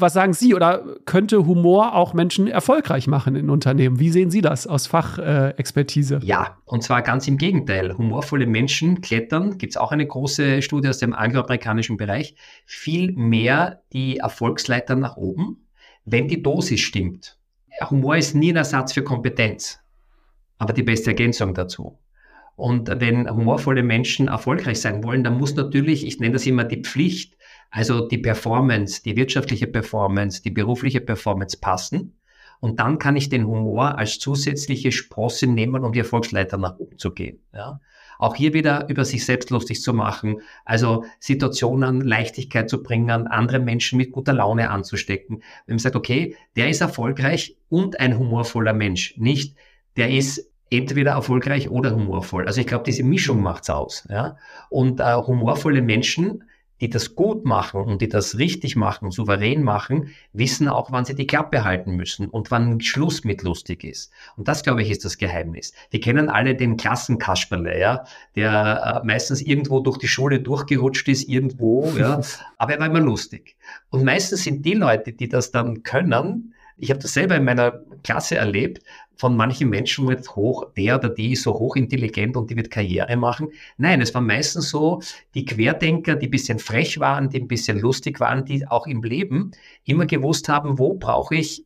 was 0.00 0.12
sagen 0.12 0.32
Sie 0.32 0.54
oder 0.54 0.84
könnte 1.04 1.46
Humor 1.46 1.94
auch 1.94 2.14
Menschen 2.14 2.46
erfolgreich 2.46 3.06
machen 3.06 3.34
in 3.34 3.50
Unternehmen? 3.50 3.98
Wie 3.98 4.10
sehen 4.10 4.30
Sie 4.30 4.40
das 4.40 4.66
aus 4.66 4.86
Fachexpertise? 4.86 6.20
Ja, 6.22 6.58
und 6.64 6.82
zwar 6.82 7.02
ganz 7.02 7.26
im 7.26 7.36
Gegenteil. 7.36 7.96
Humorvolle 7.96 8.46
Menschen 8.46 9.00
klettern, 9.00 9.58
gibt 9.58 9.72
es 9.72 9.76
auch 9.76 9.92
eine 9.92 10.06
große 10.06 10.62
Studie 10.62 10.88
aus 10.88 10.98
dem 10.98 11.12
angloamerikanischen 11.14 11.96
Bereich, 11.96 12.34
viel 12.64 13.12
mehr 13.12 13.82
die 13.92 14.18
Erfolgsleiter 14.18 14.94
nach 14.94 15.16
oben, 15.16 15.66
wenn 16.04 16.28
die 16.28 16.42
Dosis 16.42 16.80
stimmt. 16.80 17.38
Humor 17.90 18.16
ist 18.16 18.34
nie 18.34 18.52
ein 18.52 18.56
Ersatz 18.56 18.92
für 18.92 19.02
Kompetenz, 19.02 19.80
aber 20.58 20.72
die 20.72 20.82
beste 20.82 21.10
Ergänzung 21.10 21.54
dazu. 21.54 21.98
Und 22.56 22.90
wenn 23.00 23.30
humorvolle 23.30 23.84
Menschen 23.84 24.26
erfolgreich 24.26 24.80
sein 24.80 25.04
wollen, 25.04 25.22
dann 25.22 25.38
muss 25.38 25.54
natürlich, 25.54 26.04
ich 26.04 26.18
nenne 26.18 26.32
das 26.32 26.44
immer 26.44 26.64
die 26.64 26.82
Pflicht, 26.82 27.37
also 27.70 28.08
die 28.08 28.18
Performance, 28.18 29.02
die 29.02 29.16
wirtschaftliche 29.16 29.66
Performance, 29.66 30.42
die 30.42 30.50
berufliche 30.50 31.00
Performance 31.00 31.58
passen. 31.58 32.14
Und 32.60 32.80
dann 32.80 32.98
kann 32.98 33.16
ich 33.16 33.28
den 33.28 33.46
Humor 33.46 33.98
als 33.98 34.18
zusätzliche 34.18 34.90
Sprosse 34.90 35.46
nehmen, 35.46 35.84
um 35.84 35.92
die 35.92 36.00
Erfolgsleiter 36.00 36.58
nach 36.58 36.78
oben 36.78 36.98
zu 36.98 37.12
gehen. 37.12 37.40
Ja. 37.52 37.80
Auch 38.18 38.34
hier 38.34 38.52
wieder 38.52 38.88
über 38.88 39.04
sich 39.04 39.24
selbst 39.24 39.50
lustig 39.50 39.80
zu 39.80 39.94
machen, 39.94 40.40
also 40.64 41.04
Situationen 41.20 42.00
Leichtigkeit 42.00 42.68
zu 42.68 42.82
bringen, 42.82 43.28
andere 43.28 43.60
Menschen 43.60 43.96
mit 43.96 44.10
guter 44.10 44.32
Laune 44.32 44.70
anzustecken. 44.70 45.42
Wenn 45.66 45.74
man 45.74 45.78
sagt, 45.78 45.94
okay, 45.94 46.34
der 46.56 46.68
ist 46.68 46.80
erfolgreich 46.80 47.56
und 47.68 48.00
ein 48.00 48.18
humorvoller 48.18 48.72
Mensch, 48.72 49.16
nicht 49.18 49.56
der 49.96 50.10
ist 50.10 50.50
entweder 50.70 51.12
erfolgreich 51.12 51.70
oder 51.70 51.94
humorvoll. 51.94 52.46
Also 52.46 52.60
ich 52.60 52.66
glaube, 52.66 52.84
diese 52.84 53.04
Mischung 53.04 53.40
macht's 53.40 53.70
aus. 53.70 54.06
Ja? 54.10 54.36
Und 54.68 55.00
äh, 55.00 55.14
humorvolle 55.14 55.80
Menschen 55.80 56.44
die 56.80 56.88
das 56.88 57.14
gut 57.14 57.44
machen 57.44 57.82
und 57.82 58.02
die 58.02 58.08
das 58.08 58.38
richtig 58.38 58.76
machen, 58.76 59.10
souverän 59.10 59.62
machen, 59.62 60.10
wissen 60.32 60.68
auch, 60.68 60.92
wann 60.92 61.04
sie 61.04 61.14
die 61.14 61.26
Klappe 61.26 61.64
halten 61.64 61.96
müssen 61.96 62.28
und 62.28 62.50
wann 62.50 62.80
Schluss 62.80 63.24
mit 63.24 63.42
lustig 63.42 63.84
ist. 63.84 64.12
Und 64.36 64.48
das, 64.48 64.62
glaube 64.62 64.82
ich, 64.82 64.90
ist 64.90 65.04
das 65.04 65.18
Geheimnis. 65.18 65.72
Wir 65.90 66.00
kennen 66.00 66.28
alle 66.28 66.54
den 66.54 66.76
Klassenkasperle, 66.76 67.78
ja, 67.78 68.04
der 68.36 69.00
äh, 69.02 69.06
meistens 69.06 69.42
irgendwo 69.42 69.80
durch 69.80 69.98
die 69.98 70.08
Schule 70.08 70.40
durchgerutscht 70.40 71.08
ist, 71.08 71.28
irgendwo, 71.28 71.92
ja, 71.96 72.20
aber 72.58 72.74
er 72.74 72.80
war 72.80 72.86
immer 72.86 73.00
lustig. 73.00 73.56
Und 73.90 74.04
meistens 74.04 74.44
sind 74.44 74.64
die 74.64 74.74
Leute, 74.74 75.12
die 75.12 75.28
das 75.28 75.50
dann 75.50 75.82
können, 75.82 76.54
Ich 76.78 76.90
habe 76.90 77.00
das 77.00 77.12
selber 77.12 77.36
in 77.36 77.44
meiner 77.44 77.80
Klasse 78.02 78.36
erlebt, 78.36 78.82
von 79.16 79.36
manchen 79.36 79.68
Menschen 79.68 80.06
wird 80.06 80.36
hoch, 80.36 80.72
der 80.76 80.96
oder 80.96 81.08
die 81.08 81.32
ist 81.32 81.42
so 81.42 81.52
hochintelligent 81.54 82.36
und 82.36 82.50
die 82.50 82.56
wird 82.56 82.70
Karriere 82.70 83.16
machen. 83.16 83.48
Nein, 83.76 84.00
es 84.00 84.14
waren 84.14 84.26
meistens 84.26 84.70
so 84.70 85.02
die 85.34 85.44
Querdenker, 85.44 86.14
die 86.14 86.28
ein 86.28 86.30
bisschen 86.30 86.60
frech 86.60 87.00
waren, 87.00 87.28
die 87.28 87.40
ein 87.40 87.48
bisschen 87.48 87.80
lustig 87.80 88.20
waren, 88.20 88.44
die 88.44 88.66
auch 88.68 88.86
im 88.86 89.02
Leben 89.02 89.50
immer 89.84 90.06
gewusst 90.06 90.48
haben, 90.48 90.78
wo 90.78 90.94
brauche 90.94 91.34
ich 91.34 91.64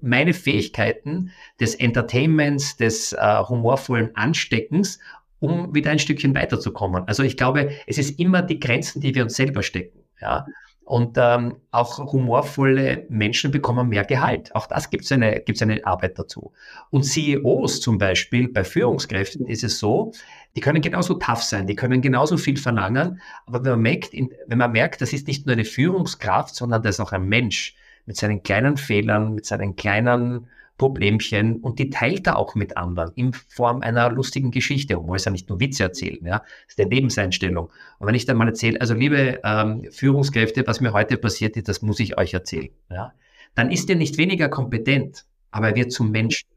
meine 0.00 0.32
Fähigkeiten 0.32 1.32
des 1.60 1.74
Entertainments, 1.74 2.76
des 2.76 3.12
äh, 3.12 3.38
humorvollen 3.46 4.16
Ansteckens, 4.16 4.98
um 5.38 5.74
wieder 5.74 5.90
ein 5.90 5.98
Stückchen 5.98 6.34
weiterzukommen. 6.34 7.04
Also 7.06 7.22
ich 7.22 7.36
glaube, 7.36 7.70
es 7.86 7.98
ist 7.98 8.18
immer 8.18 8.40
die 8.40 8.58
Grenzen, 8.58 9.00
die 9.00 9.14
wir 9.14 9.22
uns 9.22 9.36
selber 9.36 9.62
stecken. 9.62 10.00
Ja. 10.20 10.46
Und 10.86 11.16
ähm, 11.18 11.56
auch 11.72 11.98
humorvolle 12.12 13.06
Menschen 13.08 13.50
bekommen 13.50 13.88
mehr 13.88 14.04
Gehalt. 14.04 14.54
Auch 14.54 14.68
das 14.68 14.88
gibt 14.88 15.02
es 15.02 15.10
eine, 15.10 15.40
gibt's 15.40 15.60
eine 15.60 15.84
Arbeit 15.84 16.16
dazu. 16.16 16.52
Und 16.90 17.02
CEOs 17.02 17.80
zum 17.80 17.98
Beispiel, 17.98 18.48
bei 18.48 18.62
Führungskräften 18.62 19.48
ist 19.48 19.64
es 19.64 19.80
so, 19.80 20.12
die 20.54 20.60
können 20.60 20.80
genauso 20.80 21.14
tough 21.14 21.42
sein, 21.42 21.66
die 21.66 21.74
können 21.74 22.02
genauso 22.02 22.36
viel 22.36 22.56
verlangen. 22.56 23.20
Aber 23.46 23.64
wenn 23.64 23.72
man 23.72 23.82
merkt, 23.82 24.12
wenn 24.12 24.58
man 24.58 24.70
merkt, 24.70 25.00
das 25.00 25.12
ist 25.12 25.26
nicht 25.26 25.44
nur 25.44 25.54
eine 25.54 25.64
Führungskraft, 25.64 26.54
sondern 26.54 26.84
das 26.84 26.94
ist 26.94 27.00
auch 27.00 27.10
ein 27.10 27.28
Mensch 27.28 27.74
mit 28.06 28.16
seinen 28.16 28.44
kleinen 28.44 28.76
Fehlern, 28.76 29.34
mit 29.34 29.44
seinen 29.44 29.74
kleinen 29.74 30.46
Problemchen 30.78 31.56
und 31.56 31.78
die 31.78 31.90
teilt 31.90 32.26
er 32.26 32.36
auch 32.36 32.54
mit 32.54 32.76
anderen 32.76 33.12
in 33.14 33.32
Form 33.32 33.80
einer 33.80 34.10
lustigen 34.10 34.50
Geschichte. 34.50 34.98
Und 34.98 35.06
muss 35.06 35.24
ja 35.24 35.30
nicht 35.30 35.48
nur 35.48 35.58
Witze 35.58 35.84
erzählen, 35.84 36.24
ja. 36.24 36.38
Das 36.38 36.74
ist 36.76 36.80
eine 36.80 36.90
Lebenseinstellung. 36.90 37.70
Und 37.98 38.06
wenn 38.06 38.14
ich 38.14 38.26
dann 38.26 38.36
mal 38.36 38.48
erzähle, 38.48 38.80
also 38.80 38.94
liebe 38.94 39.40
ähm, 39.42 39.86
Führungskräfte, 39.90 40.66
was 40.66 40.80
mir 40.80 40.92
heute 40.92 41.16
passiert 41.16 41.56
ist, 41.56 41.68
das 41.68 41.82
muss 41.82 42.00
ich 42.00 42.18
euch 42.18 42.34
erzählen, 42.34 42.70
ja. 42.90 43.12
Dann 43.54 43.70
ist 43.70 43.88
er 43.88 43.96
nicht 43.96 44.18
weniger 44.18 44.48
kompetent, 44.48 45.24
aber 45.50 45.68
er 45.70 45.76
wird 45.76 45.92
zum 45.92 46.10
Menschen. 46.10 46.48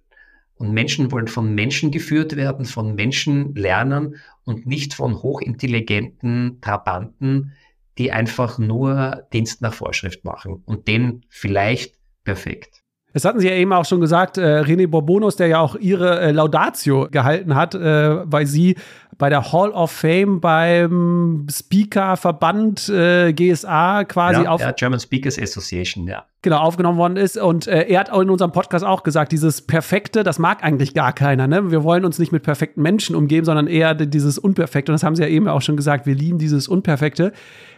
Und 0.55 0.73
Menschen 0.73 1.09
wollen 1.13 1.29
von 1.29 1.55
Menschen 1.55 1.89
geführt 1.89 2.35
werden, 2.35 2.65
von 2.65 2.93
Menschen 2.95 3.55
lernen 3.55 4.17
und 4.43 4.65
nicht 4.65 4.93
von 4.93 5.23
hochintelligenten 5.23 6.59
Trabanten, 6.59 7.53
die 7.97 8.11
einfach 8.11 8.57
nur 8.57 9.27
Dienst 9.31 9.61
nach 9.61 9.73
Vorschrift 9.73 10.25
machen 10.25 10.61
und 10.65 10.89
den 10.89 11.25
vielleicht 11.29 11.95
perfekt. 12.25 12.78
Das 13.19 13.25
hatten 13.25 13.41
Sie 13.41 13.49
ja 13.49 13.55
eben 13.55 13.73
auch 13.73 13.83
schon 13.83 13.99
gesagt, 13.99 14.37
äh, 14.37 14.61
René 14.61 14.87
Bourbonos, 14.87 15.35
der 15.35 15.47
ja 15.47 15.59
auch 15.59 15.75
Ihre 15.75 16.21
äh, 16.21 16.31
Laudatio 16.31 17.09
gehalten 17.11 17.53
hat, 17.53 17.75
äh, 17.75 18.31
weil 18.31 18.45
Sie 18.45 18.77
bei 19.19 19.29
der 19.29 19.51
Hall 19.51 19.71
of 19.71 19.91
Fame 19.91 20.39
beim 20.39 21.45
Speaker-Verband 21.51 22.87
äh, 22.87 23.33
GSA 23.33 24.05
quasi 24.05 24.43
ja, 24.43 24.49
auf. 24.49 24.61
Ja, 24.61 24.71
German 24.71 24.99
Speakers 24.99 25.37
Association, 25.37 26.07
ja. 26.07 26.25
Genau, 26.41 26.59
aufgenommen 26.59 26.97
worden 26.97 27.17
ist. 27.17 27.37
Und 27.37 27.67
äh, 27.67 27.83
er 27.89 27.99
hat 27.99 28.11
auch 28.11 28.21
in 28.21 28.29
unserem 28.29 28.53
Podcast 28.53 28.85
auch 28.85 29.03
gesagt, 29.03 29.33
dieses 29.33 29.61
Perfekte, 29.61 30.23
das 30.23 30.39
mag 30.39 30.63
eigentlich 30.63 30.93
gar 30.93 31.11
keiner. 31.11 31.47
Ne? 31.47 31.69
Wir 31.69 31.83
wollen 31.83 32.05
uns 32.05 32.17
nicht 32.17 32.31
mit 32.31 32.43
perfekten 32.43 32.81
Menschen 32.81 33.13
umgeben, 33.13 33.43
sondern 33.43 33.67
eher 33.67 33.93
dieses 33.93 34.39
Unperfekte. 34.39 34.93
Und 34.93 34.93
das 34.93 35.03
haben 35.03 35.17
Sie 35.17 35.21
ja 35.21 35.27
eben 35.27 35.49
auch 35.49 35.61
schon 35.61 35.75
gesagt, 35.75 36.05
wir 36.05 36.15
lieben 36.15 36.37
dieses 36.37 36.69
Unperfekte. 36.69 37.33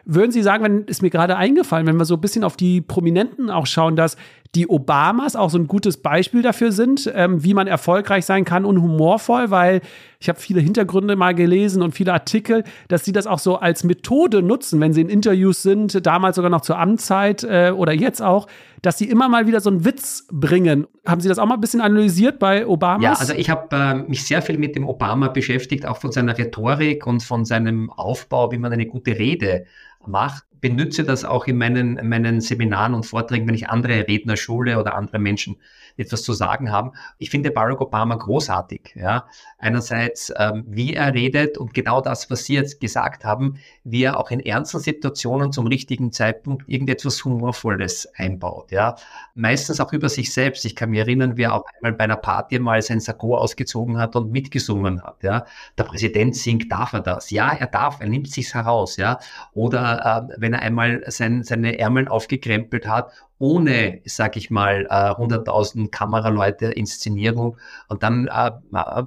Würden 0.05 0.31
Sie 0.31 0.43
sagen, 0.43 0.63
wenn 0.63 0.83
ist 0.83 1.01
mir 1.01 1.09
gerade 1.09 1.37
eingefallen, 1.37 1.87
wenn 1.87 1.97
wir 1.97 2.05
so 2.05 2.13
ein 2.13 2.21
bisschen 2.21 2.43
auf 2.43 2.55
die 2.55 2.81
Prominenten 2.81 3.49
auch 3.49 3.65
schauen, 3.65 3.95
dass 3.95 4.15
die 4.53 4.67
Obamas 4.67 5.35
auch 5.35 5.49
so 5.49 5.57
ein 5.57 5.67
gutes 5.67 5.97
Beispiel 5.97 6.43
dafür 6.43 6.71
sind, 6.71 7.11
ähm, 7.15 7.43
wie 7.43 7.55
man 7.55 7.65
erfolgreich 7.65 8.25
sein 8.25 8.45
kann 8.45 8.65
und 8.65 8.79
humorvoll, 8.79 9.49
weil 9.49 9.81
ich 10.21 10.29
habe 10.29 10.39
viele 10.39 10.61
Hintergründe 10.61 11.15
mal 11.15 11.33
gelesen 11.33 11.81
und 11.81 11.93
viele 11.93 12.13
Artikel, 12.13 12.63
dass 12.87 13.03
sie 13.03 13.11
das 13.11 13.25
auch 13.25 13.39
so 13.39 13.57
als 13.57 13.83
Methode 13.83 14.43
nutzen, 14.43 14.79
wenn 14.79 14.93
sie 14.93 15.01
in 15.01 15.09
Interviews 15.09 15.63
sind, 15.63 16.05
damals 16.05 16.35
sogar 16.35 16.51
noch 16.51 16.61
zur 16.61 16.77
Amtszeit 16.77 17.43
äh, 17.43 17.73
oder 17.75 17.91
jetzt 17.91 18.21
auch, 18.21 18.47
dass 18.83 18.99
sie 18.99 19.09
immer 19.09 19.29
mal 19.29 19.47
wieder 19.47 19.59
so 19.61 19.71
einen 19.71 19.83
Witz 19.83 20.27
bringen. 20.31 20.85
Haben 21.07 21.21
Sie 21.21 21.27
das 21.27 21.39
auch 21.39 21.45
mal 21.47 21.55
ein 21.55 21.61
bisschen 21.61 21.81
analysiert 21.81 22.37
bei 22.37 22.67
Obama? 22.67 23.03
Ja, 23.03 23.13
also 23.13 23.33
ich 23.33 23.49
habe 23.49 23.75
äh, 23.75 23.95
mich 23.95 24.25
sehr 24.25 24.43
viel 24.43 24.59
mit 24.59 24.75
dem 24.75 24.87
Obama 24.87 25.27
beschäftigt, 25.27 25.87
auch 25.87 25.97
von 25.97 26.11
seiner 26.11 26.37
Rhetorik 26.37 27.07
und 27.07 27.23
von 27.23 27.43
seinem 27.43 27.89
Aufbau, 27.89 28.51
wie 28.51 28.57
man 28.59 28.71
eine 28.71 28.85
gute 28.85 29.17
Rede 29.17 29.65
mache, 30.05 30.43
benutze 30.61 31.03
das 31.03 31.25
auch 31.25 31.47
in 31.47 31.57
meinen, 31.57 31.97
in 31.97 32.07
meinen 32.07 32.39
Seminaren 32.39 32.93
und 32.93 33.05
Vorträgen, 33.05 33.47
wenn 33.47 33.55
ich 33.55 33.69
andere 33.69 34.07
Redner 34.07 34.37
schule 34.37 34.79
oder 34.79 34.95
andere 34.95 35.19
Menschen 35.19 35.57
etwas 35.97 36.23
zu 36.23 36.33
sagen 36.33 36.71
haben. 36.71 36.91
Ich 37.17 37.29
finde 37.29 37.51
Barack 37.51 37.81
Obama 37.81 38.15
großartig. 38.15 38.93
Ja. 38.95 39.25
Einerseits, 39.57 40.31
ähm, 40.37 40.63
wie 40.67 40.93
er 40.93 41.13
redet 41.13 41.57
und 41.57 41.73
genau 41.73 42.01
das, 42.01 42.29
was 42.29 42.45
Sie 42.45 42.53
jetzt 42.53 42.79
gesagt 42.79 43.25
haben, 43.25 43.57
wie 43.83 44.03
er 44.03 44.19
auch 44.19 44.31
in 44.31 44.39
ernsten 44.39 44.79
Situationen 44.79 45.51
zum 45.51 45.67
richtigen 45.67 46.11
Zeitpunkt 46.11 46.67
irgendetwas 46.67 47.23
Humorvolles 47.23 48.07
einbaut. 48.15 48.71
Ja. 48.71 48.95
Meistens 49.35 49.79
auch 49.79 49.93
über 49.93 50.09
sich 50.09 50.33
selbst. 50.33 50.65
Ich 50.65 50.75
kann 50.75 50.89
mich 50.89 50.99
erinnern, 50.99 51.37
wie 51.37 51.43
er 51.43 51.55
auch 51.55 51.65
einmal 51.75 51.93
bei 51.93 52.03
einer 52.05 52.17
Party 52.17 52.59
mal 52.59 52.81
sein 52.81 52.99
Sakko 52.99 53.37
ausgezogen 53.37 53.97
hat 53.97 54.15
und 54.15 54.31
mitgesungen 54.31 55.03
hat. 55.03 55.23
Ja. 55.23 55.45
Der 55.77 55.83
Präsident 55.83 56.35
singt, 56.35 56.71
darf 56.71 56.93
er 56.93 57.01
das? 57.01 57.29
Ja, 57.29 57.51
er 57.51 57.67
darf, 57.67 57.99
er 57.99 58.07
nimmt 58.07 58.29
sich's 58.29 58.53
heraus. 58.53 58.97
Ja. 58.97 59.19
Oder 59.53 60.29
äh, 60.29 60.35
wenn 60.37 60.50
er 60.53 60.61
einmal 60.61 61.03
sein, 61.07 61.43
seine 61.43 61.79
Ärmel 61.79 62.07
aufgekrempelt 62.07 62.87
hat 62.87 63.11
ohne, 63.41 64.01
sag 64.05 64.37
ich 64.37 64.51
mal, 64.51 64.85
äh, 64.85 65.15
100.000 65.15 65.89
Kameraleute, 65.89 66.67
Inszenierung 66.67 67.57
und 67.89 68.03
dann 68.03 68.27
äh, 68.27 68.51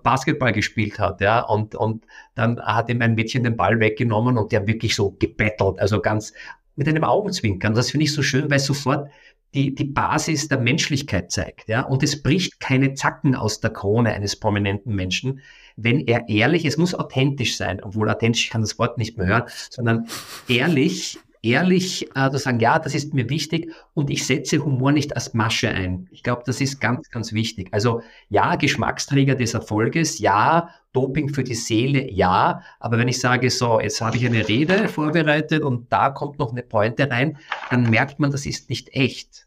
Basketball 0.02 0.52
gespielt 0.52 0.98
hat, 0.98 1.20
ja, 1.20 1.38
und, 1.38 1.76
und 1.76 2.04
dann 2.34 2.60
hat 2.60 2.90
ihm 2.90 3.00
ein 3.00 3.14
Mädchen 3.14 3.44
den 3.44 3.56
Ball 3.56 3.78
weggenommen 3.78 4.36
und 4.36 4.50
der 4.50 4.66
wirklich 4.66 4.96
so 4.96 5.12
gebettelt, 5.12 5.78
also 5.78 6.00
ganz 6.00 6.32
mit 6.74 6.88
einem 6.88 7.04
Augenzwinkern. 7.04 7.74
Das 7.74 7.92
finde 7.92 8.04
ich 8.04 8.12
so 8.12 8.22
schön, 8.22 8.50
weil 8.50 8.58
sofort 8.58 9.08
die, 9.54 9.72
die 9.72 9.84
Basis 9.84 10.48
der 10.48 10.58
Menschlichkeit 10.58 11.30
zeigt, 11.30 11.68
ja, 11.68 11.82
und 11.82 12.02
es 12.02 12.20
bricht 12.20 12.58
keine 12.58 12.94
Zacken 12.94 13.36
aus 13.36 13.60
der 13.60 13.70
Krone 13.70 14.14
eines 14.14 14.34
prominenten 14.34 14.96
Menschen, 14.96 15.42
wenn 15.76 16.00
er 16.00 16.28
ehrlich, 16.28 16.64
es 16.64 16.76
muss 16.76 16.96
authentisch 16.96 17.56
sein, 17.56 17.80
obwohl 17.80 18.10
authentisch 18.10 18.50
kann 18.50 18.62
das 18.62 18.80
Wort 18.80 18.98
nicht 18.98 19.16
mehr 19.16 19.28
hören, 19.28 19.44
sondern 19.70 20.08
ehrlich 20.48 21.20
ehrlich 21.44 22.08
äh, 22.14 22.30
zu 22.30 22.38
sagen, 22.38 22.60
ja, 22.60 22.78
das 22.78 22.94
ist 22.94 23.14
mir 23.14 23.28
wichtig 23.28 23.72
und 23.92 24.10
ich 24.10 24.26
setze 24.26 24.64
Humor 24.64 24.92
nicht 24.92 25.14
als 25.14 25.34
Masche 25.34 25.68
ein. 25.68 26.08
Ich 26.10 26.22
glaube, 26.22 26.42
das 26.46 26.60
ist 26.60 26.80
ganz, 26.80 27.10
ganz 27.10 27.32
wichtig. 27.32 27.68
Also 27.72 28.02
ja, 28.28 28.56
Geschmacksträger 28.56 29.34
des 29.34 29.54
Erfolges, 29.54 30.18
ja, 30.18 30.70
Doping 30.92 31.28
für 31.28 31.44
die 31.44 31.54
Seele, 31.54 32.10
ja, 32.10 32.62
aber 32.78 32.98
wenn 32.98 33.08
ich 33.08 33.20
sage, 33.20 33.50
so, 33.50 33.80
jetzt 33.80 34.00
habe 34.00 34.16
ich 34.16 34.24
eine 34.24 34.48
Rede 34.48 34.88
vorbereitet 34.88 35.62
und 35.62 35.92
da 35.92 36.10
kommt 36.10 36.38
noch 36.38 36.52
eine 36.52 36.62
Pointe 36.62 37.10
rein, 37.10 37.36
dann 37.70 37.90
merkt 37.90 38.20
man, 38.20 38.30
das 38.30 38.46
ist 38.46 38.70
nicht 38.70 38.94
echt. 38.94 39.46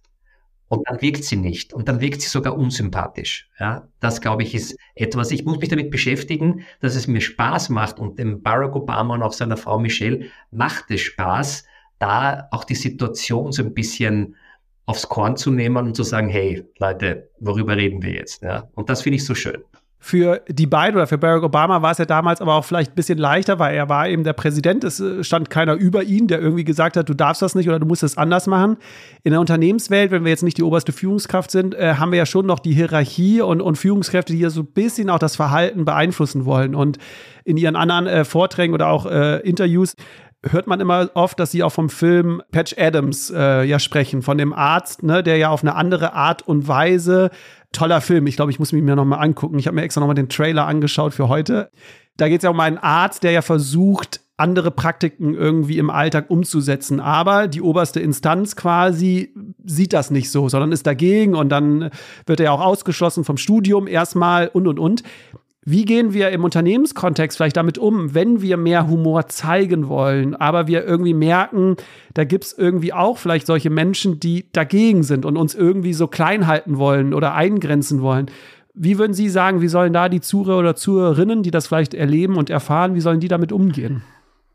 Und 0.69 0.89
dann 0.89 1.01
wirkt 1.01 1.23
sie 1.23 1.37
nicht. 1.37 1.73
Und 1.73 1.87
dann 1.87 2.01
wirkt 2.01 2.21
sie 2.21 2.27
sogar 2.27 2.57
unsympathisch. 2.57 3.49
Ja, 3.59 3.87
das 3.99 4.19
glaube 4.19 4.43
ich 4.43 4.53
ist 4.53 4.77
etwas. 4.95 5.31
Ich 5.31 5.45
muss 5.45 5.59
mich 5.59 5.69
damit 5.69 5.91
beschäftigen, 5.91 6.65
dass 6.81 6.95
es 6.95 7.07
mir 7.07 7.21
Spaß 7.21 7.69
macht. 7.69 7.99
Und 7.99 8.19
dem 8.19 8.41
Barack 8.41 8.75
Obama 8.75 9.13
und 9.13 9.23
auch 9.23 9.33
seiner 9.33 9.57
Frau 9.57 9.79
Michelle 9.79 10.25
macht 10.51 10.91
es 10.91 11.01
Spaß, 11.01 11.63
da 11.99 12.47
auch 12.51 12.63
die 12.63 12.75
Situation 12.75 13.51
so 13.51 13.63
ein 13.63 13.73
bisschen 13.73 14.35
aufs 14.85 15.09
Korn 15.09 15.35
zu 15.35 15.51
nehmen 15.51 15.77
und 15.77 15.95
zu 15.95 16.03
sagen, 16.03 16.29
hey 16.29 16.63
Leute, 16.79 17.29
worüber 17.39 17.75
reden 17.75 18.01
wir 18.01 18.13
jetzt? 18.13 18.41
Ja? 18.41 18.69
Und 18.73 18.89
das 18.89 19.01
finde 19.01 19.17
ich 19.17 19.25
so 19.25 19.35
schön. 19.35 19.63
Für 19.99 20.41
die 20.47 20.67
beiden 20.67 20.95
oder 20.95 21.07
für 21.07 21.17
Barack 21.17 21.43
Obama 21.43 21.81
war 21.81 21.91
es 21.91 21.97
ja 21.97 22.05
damals 22.05 22.39
aber 22.39 22.53
auch 22.53 22.63
vielleicht 22.63 22.91
ein 22.91 22.95
bisschen 22.95 23.17
leichter, 23.17 23.57
weil 23.57 23.75
er 23.75 23.89
war 23.89 24.07
eben 24.07 24.23
der 24.23 24.33
Präsident. 24.33 24.83
Es 24.83 24.99
äh, 24.99 25.23
stand 25.23 25.49
keiner 25.49 25.73
über 25.73 26.03
ihn, 26.03 26.27
der 26.27 26.39
irgendwie 26.39 26.63
gesagt 26.63 26.95
hat, 26.95 27.09
du 27.09 27.15
darfst 27.15 27.41
das 27.41 27.55
nicht 27.55 27.67
oder 27.67 27.79
du 27.79 27.87
musst 27.87 28.03
es 28.03 28.15
anders 28.15 28.45
machen. 28.45 28.77
In 29.23 29.31
der 29.31 29.41
Unternehmenswelt, 29.41 30.11
wenn 30.11 30.23
wir 30.23 30.29
jetzt 30.29 30.43
nicht 30.43 30.57
die 30.57 30.63
oberste 30.63 30.91
Führungskraft 30.91 31.49
sind, 31.49 31.73
äh, 31.73 31.95
haben 31.95 32.11
wir 32.11 32.19
ja 32.19 32.27
schon 32.27 32.45
noch 32.45 32.59
die 32.59 32.73
Hierarchie 32.73 33.41
und, 33.41 33.59
und 33.59 33.75
Führungskräfte, 33.75 34.33
die 34.33 34.39
ja 34.39 34.51
so 34.51 34.61
ein 34.61 34.67
bisschen 34.67 35.09
auch 35.09 35.19
das 35.19 35.35
Verhalten 35.35 35.83
beeinflussen 35.83 36.45
wollen. 36.45 36.75
Und 36.75 36.99
in 37.43 37.57
ihren 37.57 37.75
anderen 37.75 38.05
äh, 38.05 38.23
Vorträgen 38.23 38.75
oder 38.75 38.89
auch 38.89 39.07
äh, 39.07 39.39
Interviews 39.39 39.95
hört 40.51 40.67
man 40.67 40.79
immer 40.79 41.09
oft, 41.13 41.39
dass 41.39 41.51
sie 41.51 41.63
auch 41.63 41.71
vom 41.71 41.89
Film 41.89 42.41
Patch 42.51 42.75
Adams 42.77 43.29
äh, 43.29 43.63
ja 43.63 43.79
sprechen, 43.79 44.21
von 44.21 44.37
dem 44.37 44.53
Arzt, 44.53 45.03
ne, 45.03 45.23
der 45.23 45.37
ja 45.37 45.49
auf 45.49 45.63
eine 45.63 45.75
andere 45.75 46.13
Art 46.13 46.47
und 46.47 46.67
Weise 46.67 47.31
toller 47.71 48.01
Film. 48.01 48.27
Ich 48.27 48.35
glaube, 48.35 48.51
ich 48.51 48.59
muss 48.59 48.71
mich 48.71 48.83
mir 48.83 48.95
noch 48.95 49.05
mal 49.05 49.17
angucken. 49.17 49.59
Ich 49.59 49.67
habe 49.67 49.75
mir 49.75 49.83
extra 49.83 50.01
noch 50.01 50.07
mal 50.07 50.13
den 50.13 50.29
Trailer 50.29 50.65
angeschaut 50.65 51.13
für 51.13 51.27
heute. 51.27 51.69
Da 52.15 52.29
geht 52.29 52.39
es 52.39 52.43
ja 52.43 52.49
um 52.49 52.59
einen 52.59 52.77
Arzt, 52.77 53.23
der 53.23 53.31
ja 53.31 53.41
versucht, 53.41 54.21
andere 54.37 54.69
Praktiken 54.69 55.33
irgendwie 55.33 55.79
im 55.79 55.89
Alltag 55.89 56.29
umzusetzen. 56.29 56.99
Aber 56.99 57.47
die 57.47 57.61
oberste 57.61 57.99
Instanz 57.99 58.55
quasi 58.55 59.33
sieht 59.65 59.93
das 59.93 60.11
nicht 60.11 60.31
so, 60.31 60.47
sondern 60.47 60.71
ist 60.71 60.85
dagegen 60.85 61.35
und 61.35 61.49
dann 61.49 61.89
wird 62.25 62.39
er 62.39 62.53
auch 62.53 62.61
ausgeschlossen 62.61 63.23
vom 63.23 63.37
Studium 63.37 63.87
erstmal 63.87 64.47
und 64.47 64.67
und 64.67 64.79
und. 64.79 65.03
Wie 65.69 65.83
gehen 65.83 66.13
wir 66.13 66.29
im 66.29 66.45
Unternehmenskontext 66.45 67.35
vielleicht 67.35 67.57
damit 67.57 67.77
um, 67.77 68.15
wenn 68.15 68.41
wir 68.41 68.55
mehr 68.55 68.87
Humor 68.87 69.27
zeigen 69.27 69.89
wollen, 69.89 70.33
aber 70.33 70.67
wir 70.67 70.85
irgendwie 70.85 71.13
merken, 71.13 71.75
da 72.13 72.23
gibt 72.23 72.45
es 72.45 72.57
irgendwie 72.57 72.93
auch 72.93 73.17
vielleicht 73.17 73.45
solche 73.45 73.69
Menschen, 73.69 74.17
die 74.21 74.45
dagegen 74.53 75.03
sind 75.03 75.25
und 75.25 75.35
uns 75.35 75.55
irgendwie 75.55 75.91
so 75.91 76.07
klein 76.07 76.47
halten 76.47 76.77
wollen 76.77 77.13
oder 77.13 77.33
eingrenzen 77.33 78.01
wollen. 78.01 78.31
Wie 78.75 78.97
würden 78.97 79.13
Sie 79.13 79.27
sagen, 79.27 79.59
wie 79.59 79.67
sollen 79.67 79.91
da 79.91 80.07
die 80.07 80.21
Zuhörer 80.21 80.59
oder 80.59 80.75
Zuhörerinnen, 80.77 81.43
die 81.43 81.51
das 81.51 81.67
vielleicht 81.67 81.93
erleben 81.93 82.37
und 82.37 82.49
erfahren, 82.49 82.95
wie 82.95 83.01
sollen 83.01 83.19
die 83.19 83.27
damit 83.27 83.51
umgehen? 83.51 84.03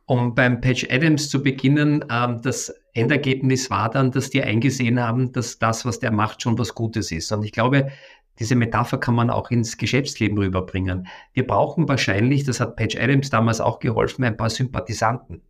Um 0.06 0.34
beim 0.34 0.62
Patch 0.62 0.86
Adams 0.90 1.28
zu 1.28 1.42
beginnen, 1.42 2.06
ähm, 2.10 2.40
das 2.42 2.74
Endergebnis 2.94 3.70
war 3.70 3.90
dann, 3.90 4.12
dass 4.12 4.30
die 4.30 4.42
eingesehen 4.42 4.98
haben, 4.98 5.30
dass 5.32 5.58
das, 5.58 5.84
was 5.84 5.98
der 5.98 6.10
macht, 6.10 6.40
schon 6.40 6.58
was 6.58 6.74
Gutes 6.74 7.12
ist. 7.12 7.30
Und 7.32 7.44
ich 7.44 7.52
glaube, 7.52 7.88
diese 8.38 8.54
Metapher 8.54 8.98
kann 8.98 9.14
man 9.14 9.30
auch 9.30 9.50
ins 9.50 9.76
Geschäftsleben 9.76 10.38
rüberbringen. 10.38 11.06
Wir 11.32 11.46
brauchen 11.46 11.88
wahrscheinlich, 11.88 12.44
das 12.44 12.60
hat 12.60 12.76
Patch 12.76 12.96
Adams 12.96 13.30
damals 13.30 13.60
auch 13.60 13.78
geholfen, 13.78 14.24
ein 14.24 14.36
paar 14.36 14.50
Sympathisanten. 14.50 15.42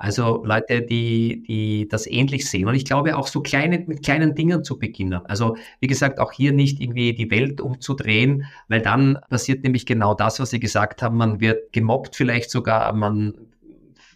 Also 0.00 0.42
Leute, 0.46 0.80
die, 0.80 1.42
die 1.46 1.86
das 1.86 2.06
ähnlich 2.06 2.48
sehen. 2.48 2.66
Und 2.66 2.74
ich 2.74 2.86
glaube 2.86 3.18
auch 3.18 3.26
so 3.26 3.42
kleine, 3.42 3.80
mit 3.86 4.02
kleinen 4.02 4.34
Dingen 4.34 4.64
zu 4.64 4.78
beginnen. 4.78 5.20
Also 5.26 5.58
wie 5.80 5.88
gesagt, 5.88 6.20
auch 6.20 6.32
hier 6.32 6.52
nicht 6.52 6.80
irgendwie 6.80 7.12
die 7.12 7.30
Welt 7.30 7.60
umzudrehen, 7.60 8.46
weil 8.68 8.80
dann 8.80 9.18
passiert 9.28 9.62
nämlich 9.62 9.84
genau 9.84 10.14
das, 10.14 10.40
was 10.40 10.50
Sie 10.50 10.58
gesagt 10.58 11.02
haben. 11.02 11.18
Man 11.18 11.40
wird 11.40 11.74
gemobbt 11.74 12.16
vielleicht 12.16 12.50
sogar, 12.50 12.90
man 12.94 13.34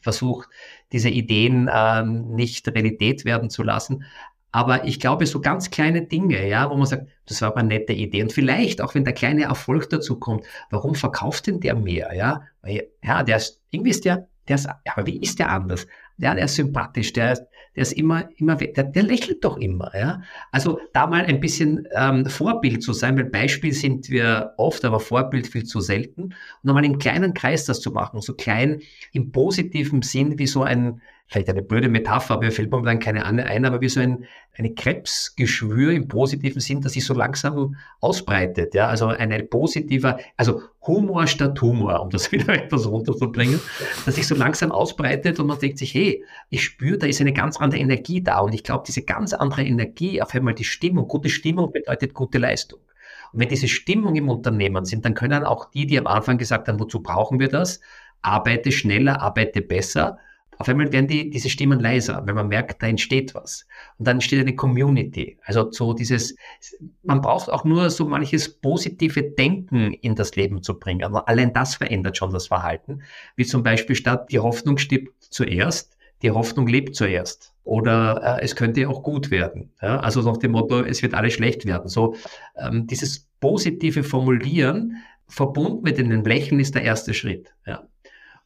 versucht, 0.00 0.48
diese 0.92 1.10
Ideen 1.10 1.68
äh, 1.68 2.02
nicht 2.02 2.66
Realität 2.68 3.26
werden 3.26 3.50
zu 3.50 3.62
lassen. 3.62 4.04
Aber 4.54 4.84
ich 4.84 5.00
glaube, 5.00 5.26
so 5.26 5.40
ganz 5.40 5.72
kleine 5.72 6.06
Dinge, 6.06 6.46
ja, 6.48 6.70
wo 6.70 6.76
man 6.76 6.86
sagt, 6.86 7.08
das 7.26 7.42
war 7.42 7.48
aber 7.48 7.58
eine 7.58 7.70
nette 7.70 7.92
Idee. 7.92 8.22
Und 8.22 8.32
vielleicht, 8.32 8.80
auch 8.80 8.94
wenn 8.94 9.04
der 9.04 9.12
kleine 9.12 9.42
Erfolg 9.42 9.90
dazu 9.90 10.20
kommt, 10.20 10.44
warum 10.70 10.94
verkauft 10.94 11.48
denn 11.48 11.58
der 11.58 11.74
mehr? 11.74 12.14
Ja, 12.14 12.42
Weil, 12.62 12.86
ja 13.02 13.24
der 13.24 13.38
ist, 13.38 13.60
irgendwie 13.72 13.90
ist 13.90 14.04
der 14.04 14.28
der 14.48 14.56
ist, 14.56 14.68
aber 14.68 15.06
wie 15.06 15.20
ist 15.20 15.38
der 15.38 15.50
anders? 15.50 15.86
Ja, 16.18 16.34
der 16.34 16.44
ist 16.44 16.54
sympathisch, 16.54 17.12
der 17.12 17.32
ist, 17.32 17.42
der 17.74 17.82
ist 17.82 17.92
immer, 17.92 18.28
immer, 18.36 18.54
der, 18.56 18.84
der 18.84 19.02
lächelt 19.02 19.44
doch 19.44 19.56
immer, 19.56 19.90
ja. 19.98 20.22
Also 20.52 20.78
da 20.92 21.06
mal 21.06 21.24
ein 21.24 21.40
bisschen 21.40 21.88
ähm, 21.96 22.26
Vorbild 22.26 22.82
zu 22.82 22.92
sein, 22.92 23.16
weil 23.16 23.24
Beispiel 23.24 23.72
sind 23.72 24.10
wir 24.10 24.52
oft, 24.56 24.84
aber 24.84 25.00
Vorbild 25.00 25.48
viel 25.48 25.64
zu 25.64 25.80
selten. 25.80 26.22
Und 26.24 26.34
nochmal 26.62 26.84
im 26.84 26.98
kleinen 26.98 27.34
Kreis 27.34 27.64
das 27.64 27.80
zu 27.80 27.90
machen, 27.90 28.20
so 28.20 28.34
klein 28.34 28.80
im 29.12 29.32
positiven 29.32 30.02
Sinn 30.02 30.38
wie 30.38 30.46
so 30.46 30.62
ein, 30.62 31.00
vielleicht 31.26 31.48
eine 31.48 31.62
blöde 31.62 31.88
Metapher, 31.88 32.34
aber 32.34 32.44
mir 32.44 32.52
fällt 32.52 32.70
momentan 32.70 32.98
keine 32.98 33.24
andere 33.24 33.48
ein, 33.48 33.64
aber 33.64 33.80
wie 33.80 33.88
so 33.88 34.00
ein, 34.00 34.26
eine 34.56 34.74
Krebsgeschwür 34.74 35.92
im 35.92 36.06
positiven 36.06 36.60
Sinn, 36.60 36.80
das 36.80 36.92
sich 36.92 37.04
so 37.04 37.14
langsam 37.14 37.76
ausbreitet. 38.00 38.74
Ja, 38.74 38.88
also 38.88 39.06
ein 39.06 39.48
positiver, 39.48 40.18
also 40.36 40.62
Humor 40.86 41.26
statt 41.26 41.60
Humor, 41.60 42.00
um 42.00 42.10
das 42.10 42.30
wieder 42.32 42.54
etwas 42.54 42.86
runterzubringen, 42.86 43.58
dass 44.04 44.16
sich 44.16 44.26
so 44.26 44.34
langsam 44.34 44.70
ausbreitet 44.70 45.40
und 45.40 45.46
man 45.46 45.58
denkt 45.58 45.78
sich, 45.78 45.94
hey, 45.94 46.24
ich 46.50 46.62
spüre, 46.62 46.98
da 46.98 47.06
ist 47.06 47.20
eine 47.20 47.32
ganz 47.32 47.56
andere 47.58 47.80
Energie 47.80 48.22
da 48.22 48.40
und 48.40 48.52
ich 48.52 48.62
glaube, 48.62 48.84
diese 48.86 49.02
ganz 49.02 49.32
andere 49.32 49.64
Energie, 49.64 50.20
auf 50.20 50.34
einmal 50.34 50.54
die 50.54 50.64
Stimmung, 50.64 51.08
gute 51.08 51.30
Stimmung 51.30 51.72
bedeutet 51.72 52.14
gute 52.14 52.38
Leistung. 52.38 52.80
Und 53.32 53.40
wenn 53.40 53.48
diese 53.48 53.66
Stimmung 53.66 54.14
im 54.14 54.28
Unternehmen 54.28 54.84
sind, 54.84 55.04
dann 55.04 55.14
können 55.14 55.42
auch 55.44 55.70
die, 55.70 55.86
die 55.86 55.98
am 55.98 56.06
Anfang 56.06 56.38
gesagt 56.38 56.68
haben, 56.68 56.78
wozu 56.78 57.02
brauchen 57.02 57.40
wir 57.40 57.48
das? 57.48 57.80
Arbeite 58.22 58.70
schneller, 58.70 59.20
arbeite 59.20 59.60
besser 59.60 60.18
auf 60.58 60.68
einmal 60.68 60.92
werden 60.92 61.08
die, 61.08 61.30
diese 61.30 61.48
Stimmen 61.48 61.80
leiser, 61.80 62.22
weil 62.26 62.34
man 62.34 62.48
merkt, 62.48 62.82
da 62.82 62.86
entsteht 62.86 63.34
was. 63.34 63.66
Und 63.98 64.06
dann 64.06 64.16
entsteht 64.16 64.40
eine 64.40 64.54
Community. 64.54 65.38
Also 65.44 65.70
so 65.70 65.92
dieses, 65.92 66.36
man 67.02 67.20
braucht 67.20 67.50
auch 67.50 67.64
nur 67.64 67.90
so 67.90 68.06
manches 68.06 68.60
positive 68.60 69.22
Denken 69.22 69.92
in 69.92 70.14
das 70.14 70.36
Leben 70.36 70.62
zu 70.62 70.78
bringen. 70.78 71.04
Aber 71.04 71.28
allein 71.28 71.52
das 71.52 71.74
verändert 71.76 72.16
schon 72.16 72.32
das 72.32 72.46
Verhalten. 72.46 73.02
Wie 73.36 73.44
zum 73.44 73.62
Beispiel 73.62 73.96
statt 73.96 74.30
die 74.30 74.38
Hoffnung 74.38 74.78
stirbt 74.78 75.12
zuerst, 75.20 75.96
die 76.22 76.30
Hoffnung 76.30 76.66
lebt 76.66 76.94
zuerst. 76.94 77.54
Oder 77.64 78.38
äh, 78.38 78.44
es 78.44 78.56
könnte 78.56 78.88
auch 78.88 79.02
gut 79.02 79.30
werden. 79.30 79.72
Ja? 79.80 79.98
Also 80.00 80.22
nach 80.22 80.36
dem 80.36 80.52
Motto, 80.52 80.82
es 80.82 81.02
wird 81.02 81.14
alles 81.14 81.34
schlecht 81.34 81.66
werden. 81.66 81.88
So 81.88 82.14
ähm, 82.56 82.86
dieses 82.86 83.26
positive 83.40 84.02
Formulieren 84.02 85.02
verbunden 85.26 85.82
mit 85.82 85.98
einem 85.98 86.24
Lächeln 86.24 86.60
ist 86.60 86.74
der 86.74 86.82
erste 86.82 87.14
Schritt. 87.14 87.54
Ja? 87.66 87.88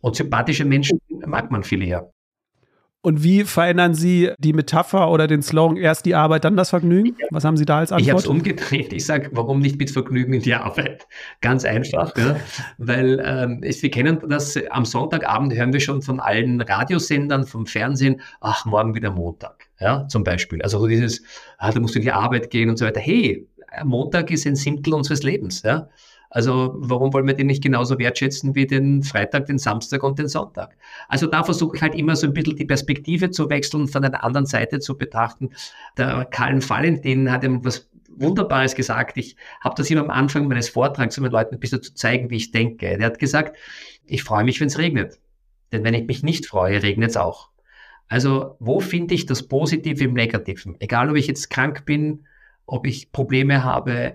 Und 0.01 0.17
sympathische 0.17 0.65
Menschen 0.65 1.01
mag 1.27 1.51
man 1.51 1.63
viel 1.63 1.83
eher. 1.83 2.11
Und 3.01 3.23
wie 3.23 3.45
verändern 3.45 3.95
Sie 3.95 4.33
die 4.39 4.53
Metapher 4.53 5.11
oder 5.11 5.29
den 5.29 5.41
Slogan 5.41 5.77
erst 5.77 6.05
die 6.05 6.17
Arbeit, 6.17 6.45
dann 6.45 6.57
das 6.57 6.71
Vergnügen? 6.71 7.17
Was 7.31 7.45
haben 7.45 7.57
Sie 7.57 7.65
da 7.65 7.79
als 7.79 7.93
Antwort? 7.93 8.03
Ich 8.03 8.11
habe 8.11 8.19
es 8.19 8.27
umgedreht. 8.27 8.93
Ich 8.93 9.07
sage, 9.07 9.31
warum 9.33 9.61
nicht 9.61 9.79
mit 9.79 9.93
Vergnügen 9.93 10.33
in 10.33 10.43
die 10.43 10.55
Arbeit? 10.55 11.07
Ganz 11.41 11.65
einfach, 11.65 12.17
ja. 12.17 12.37
weil 12.77 13.23
ähm, 13.25 13.63
wir 13.63 13.91
kennen 13.91 14.19
das, 14.29 14.59
am 14.71 14.85
Sonntagabend 14.85 15.55
hören 15.55 15.73
wir 15.73 15.79
schon 15.79 16.03
von 16.03 16.19
allen 16.19 16.61
Radiosendern, 16.61 17.47
vom 17.47 17.67
Fernsehen, 17.67 18.21
ach, 18.41 18.67
morgen 18.67 18.97
wieder 18.97 19.13
Montag, 19.13 19.69
ja, 19.79 20.09
zum 20.09 20.25
Beispiel. 20.25 20.61
Also 20.63 20.85
dieses, 20.89 21.23
ah, 21.59 21.71
da 21.71 21.79
musst 21.79 21.95
du 21.95 22.01
in 22.01 22.05
die 22.05 22.13
Arbeit 22.13 22.51
gehen 22.51 22.69
und 22.69 22.79
so 22.79 22.85
weiter. 22.85 23.01
Hey, 23.01 23.47
Montag 23.85 24.33
ist 24.33 24.45
ein 24.45 24.57
Siebtel 24.57 24.93
unseres 24.93 25.23
Lebens, 25.23 25.63
ja. 25.63 25.89
Also 26.31 26.75
warum 26.77 27.13
wollen 27.13 27.27
wir 27.27 27.35
den 27.35 27.47
nicht 27.47 27.63
genauso 27.63 27.99
wertschätzen 27.99 28.55
wie 28.55 28.67
den 28.67 29.03
Freitag, 29.03 29.47
den 29.47 29.59
Samstag 29.59 30.03
und 30.03 30.19
den 30.19 30.29
Sonntag? 30.29 30.77
Also 31.09 31.27
da 31.27 31.43
versuche 31.43 31.77
ich 31.77 31.83
halt 31.83 31.95
immer 31.95 32.17
so 32.17 32.27
ein 32.27 32.35
bisschen 32.35 32.57
die 32.57 32.67
Perspektive 32.67 33.31
zu 33.31 33.49
wechseln 33.49 33.83
und 33.83 33.89
von 33.89 34.05
einer 34.05 34.23
anderen 34.23 34.47
Seite 34.47 34.79
zu 34.79 34.99
betrachten. 34.99 35.51
Der 35.97 36.27
Karl 36.27 36.61
Valentin 36.69 37.31
hat 37.31 37.45
etwas 37.45 37.89
Wunderbares 38.21 38.75
gesagt. 38.75 39.17
Ich 39.17 39.37
habe 39.61 39.75
das 39.77 39.91
immer 39.91 40.03
am 40.03 40.11
Anfang 40.11 40.49
meines 40.49 40.69
Vortrags 40.69 41.15
zu 41.15 41.23
meinen 41.23 41.33
Leuten 41.33 41.55
ein 41.55 41.61
bisschen 41.61 41.83
zu 41.83 41.95
zeigen, 41.95 42.31
wie 42.31 42.37
ich 42.37 42.51
denke. 42.51 42.99
Der 42.99 43.07
hat 43.07 43.19
gesagt, 43.19 43.57
ich 44.05 44.23
freue 44.23 44.45
mich, 44.45 44.61
wenn 44.61 44.69
es 44.69 44.79
regnet. 44.79 45.19
Denn 45.73 45.85
wenn 45.85 45.95
ich 45.95 46.07
mich 46.07 46.23
nicht 46.23 46.47
freue, 46.47 46.83
regnet 46.83 47.11
es 47.11 47.17
auch. 47.17 47.51
Also 48.09 48.57
wo 48.59 48.81
finde 48.81 49.15
ich 49.15 49.27
das 49.27 49.47
Positive 49.47 50.03
im 50.03 50.15
Negativen? 50.15 50.77
Egal, 50.81 51.11
ob 51.11 51.17
ich 51.17 51.27
jetzt 51.27 51.51
krank 51.51 51.85
bin, 51.85 52.27
ob 52.67 52.87
ich 52.87 53.13
Probleme 53.13 53.65
habe, 53.65 54.15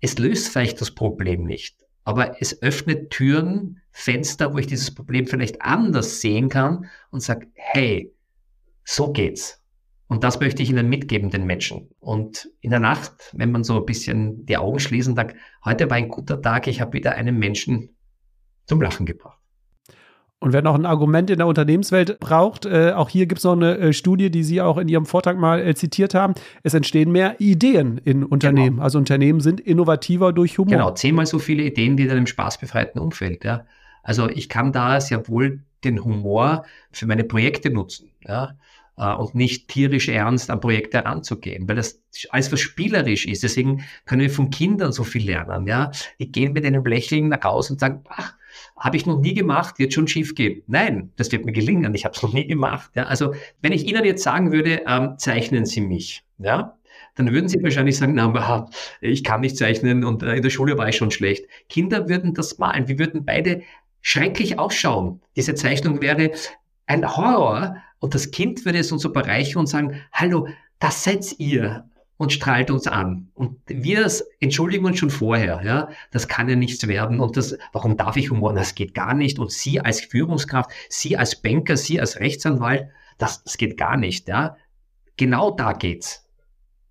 es 0.00 0.18
löst 0.18 0.48
vielleicht 0.48 0.80
das 0.80 0.90
Problem 0.90 1.44
nicht, 1.44 1.76
aber 2.04 2.40
es 2.40 2.62
öffnet 2.62 3.10
Türen, 3.10 3.80
Fenster, 3.92 4.54
wo 4.54 4.58
ich 4.58 4.66
dieses 4.66 4.94
Problem 4.94 5.26
vielleicht 5.26 5.62
anders 5.62 6.20
sehen 6.20 6.48
kann 6.48 6.86
und 7.10 7.22
sage, 7.22 7.48
hey, 7.54 8.12
so 8.84 9.12
geht's. 9.12 9.62
Und 10.06 10.24
das 10.24 10.40
möchte 10.40 10.62
ich 10.62 10.70
Ihnen 10.70 10.88
mitgeben, 10.88 11.30
den 11.30 11.46
Menschen. 11.46 11.88
Und 12.00 12.50
in 12.60 12.70
der 12.70 12.80
Nacht, 12.80 13.12
wenn 13.32 13.52
man 13.52 13.62
so 13.62 13.76
ein 13.76 13.86
bisschen 13.86 14.44
die 14.44 14.56
Augen 14.56 14.80
schließen, 14.80 15.14
sagt, 15.14 15.36
heute 15.64 15.88
war 15.88 15.96
ein 15.96 16.08
guter 16.08 16.42
Tag, 16.42 16.66
ich 16.66 16.80
habe 16.80 16.94
wieder 16.94 17.14
einen 17.14 17.38
Menschen 17.38 17.94
zum 18.66 18.80
Lachen 18.80 19.06
gebracht. 19.06 19.39
Und 20.42 20.54
wer 20.54 20.62
noch 20.62 20.74
ein 20.74 20.86
Argument 20.86 21.28
in 21.28 21.36
der 21.36 21.46
Unternehmenswelt 21.46 22.18
braucht, 22.18 22.64
äh, 22.64 22.92
auch 22.92 23.10
hier 23.10 23.26
gibt 23.26 23.40
es 23.40 23.44
noch 23.44 23.52
eine 23.52 23.76
äh, 23.76 23.92
Studie, 23.92 24.30
die 24.30 24.42
Sie 24.42 24.62
auch 24.62 24.78
in 24.78 24.88
Ihrem 24.88 25.04
Vortrag 25.04 25.36
mal 25.36 25.60
äh, 25.60 25.74
zitiert 25.74 26.14
haben. 26.14 26.34
Es 26.62 26.72
entstehen 26.72 27.12
mehr 27.12 27.38
Ideen 27.40 27.98
in 27.98 28.24
Unternehmen. 28.24 28.76
Genau. 28.76 28.82
Also 28.82 28.98
Unternehmen 28.98 29.40
sind 29.40 29.60
innovativer 29.60 30.32
durch 30.32 30.56
Humor. 30.56 30.72
Genau, 30.72 30.90
zehnmal 30.92 31.26
so 31.26 31.38
viele 31.38 31.62
Ideen 31.64 31.98
wie 31.98 32.04
in 32.04 32.10
einem 32.10 32.26
spaßbefreiten 32.26 32.98
Umfeld. 32.98 33.44
Ja. 33.44 33.66
Also 34.02 34.30
ich 34.30 34.48
kann 34.48 34.72
da 34.72 34.98
sehr 35.02 35.28
wohl 35.28 35.60
den 35.84 36.02
Humor 36.02 36.64
für 36.90 37.06
meine 37.06 37.24
Projekte 37.24 37.68
nutzen. 37.68 38.10
Ja 38.26 38.54
äh, 38.96 39.12
und 39.12 39.34
nicht 39.34 39.68
tierisch 39.68 40.08
ernst 40.08 40.50
an 40.50 40.60
Projekte 40.62 40.98
heranzugehen, 40.98 41.68
weil 41.68 41.76
das 41.76 42.02
alles 42.30 42.50
was 42.50 42.60
spielerisch 42.60 43.26
ist. 43.26 43.42
Deswegen 43.42 43.84
können 44.06 44.22
wir 44.22 44.30
von 44.30 44.48
Kindern 44.48 44.92
so 44.92 45.04
viel 45.04 45.26
lernen. 45.26 45.66
Ja, 45.66 45.90
die 46.18 46.32
gehen 46.32 46.54
mit 46.54 46.64
einem 46.64 46.84
Lächeln 46.84 47.28
nach 47.28 47.44
Hause 47.44 47.74
und 47.74 47.78
sagen, 47.78 48.04
ach, 48.08 48.34
habe 48.76 48.96
ich 48.96 49.06
noch 49.06 49.20
nie 49.20 49.34
gemacht, 49.34 49.78
wird 49.78 49.92
schon 49.92 50.08
schief 50.08 50.34
gehen. 50.34 50.62
Nein, 50.66 51.12
das 51.16 51.32
wird 51.32 51.44
mir 51.44 51.52
gelingen, 51.52 51.94
ich 51.94 52.04
habe 52.04 52.14
es 52.14 52.22
noch 52.22 52.32
nie 52.32 52.46
gemacht. 52.46 52.90
Ja, 52.94 53.04
also 53.04 53.34
wenn 53.62 53.72
ich 53.72 53.86
Ihnen 53.86 54.04
jetzt 54.04 54.22
sagen 54.22 54.52
würde, 54.52 54.82
ähm, 54.86 55.14
zeichnen 55.18 55.66
Sie 55.66 55.80
mich, 55.80 56.22
ja, 56.38 56.76
dann 57.14 57.32
würden 57.32 57.48
Sie 57.48 57.62
wahrscheinlich 57.62 57.98
sagen, 57.98 58.14
na, 58.14 58.66
ich 59.00 59.24
kann 59.24 59.40
nicht 59.40 59.56
zeichnen 59.56 60.04
und 60.04 60.22
äh, 60.22 60.36
in 60.36 60.42
der 60.42 60.50
Schule 60.50 60.78
war 60.78 60.88
ich 60.88 60.96
schon 60.96 61.10
schlecht. 61.10 61.46
Kinder 61.68 62.08
würden 62.08 62.34
das 62.34 62.58
malen, 62.58 62.88
wir 62.88 62.98
würden 62.98 63.24
beide 63.24 63.62
schrecklich 64.00 64.58
ausschauen. 64.58 65.20
Diese 65.36 65.54
Zeichnung 65.54 66.00
wäre 66.00 66.30
ein 66.86 67.16
Horror 67.16 67.76
und 67.98 68.14
das 68.14 68.30
Kind 68.30 68.64
würde 68.64 68.78
es 68.78 68.92
uns 68.92 69.02
so 69.02 69.12
bereichern 69.12 69.60
und 69.60 69.66
sagen, 69.66 70.00
hallo, 70.12 70.48
das 70.78 71.04
seid 71.04 71.38
ihr 71.38 71.89
und 72.20 72.34
strahlt 72.34 72.70
uns 72.70 72.86
an. 72.86 73.30
Und 73.32 73.56
wir 73.66 74.06
entschuldigen 74.40 74.84
uns 74.84 74.98
schon 74.98 75.08
vorher, 75.08 75.62
ja, 75.64 75.88
das 76.10 76.28
kann 76.28 76.50
ja 76.50 76.54
nichts 76.54 76.86
werden 76.86 77.18
und 77.18 77.38
das, 77.38 77.56
warum 77.72 77.96
darf 77.96 78.18
ich 78.18 78.30
Humor? 78.30 78.52
Das 78.52 78.74
geht 78.74 78.92
gar 78.92 79.14
nicht. 79.14 79.38
Und 79.38 79.50
Sie 79.50 79.80
als 79.80 80.02
Führungskraft, 80.02 80.70
Sie 80.90 81.16
als 81.16 81.40
Banker, 81.40 81.78
Sie 81.78 81.98
als 81.98 82.20
Rechtsanwalt, 82.20 82.88
das, 83.16 83.42
das 83.42 83.56
geht 83.56 83.78
gar 83.78 83.96
nicht, 83.96 84.28
ja. 84.28 84.58
Genau 85.16 85.50
da 85.50 85.72
geht's. 85.72 86.28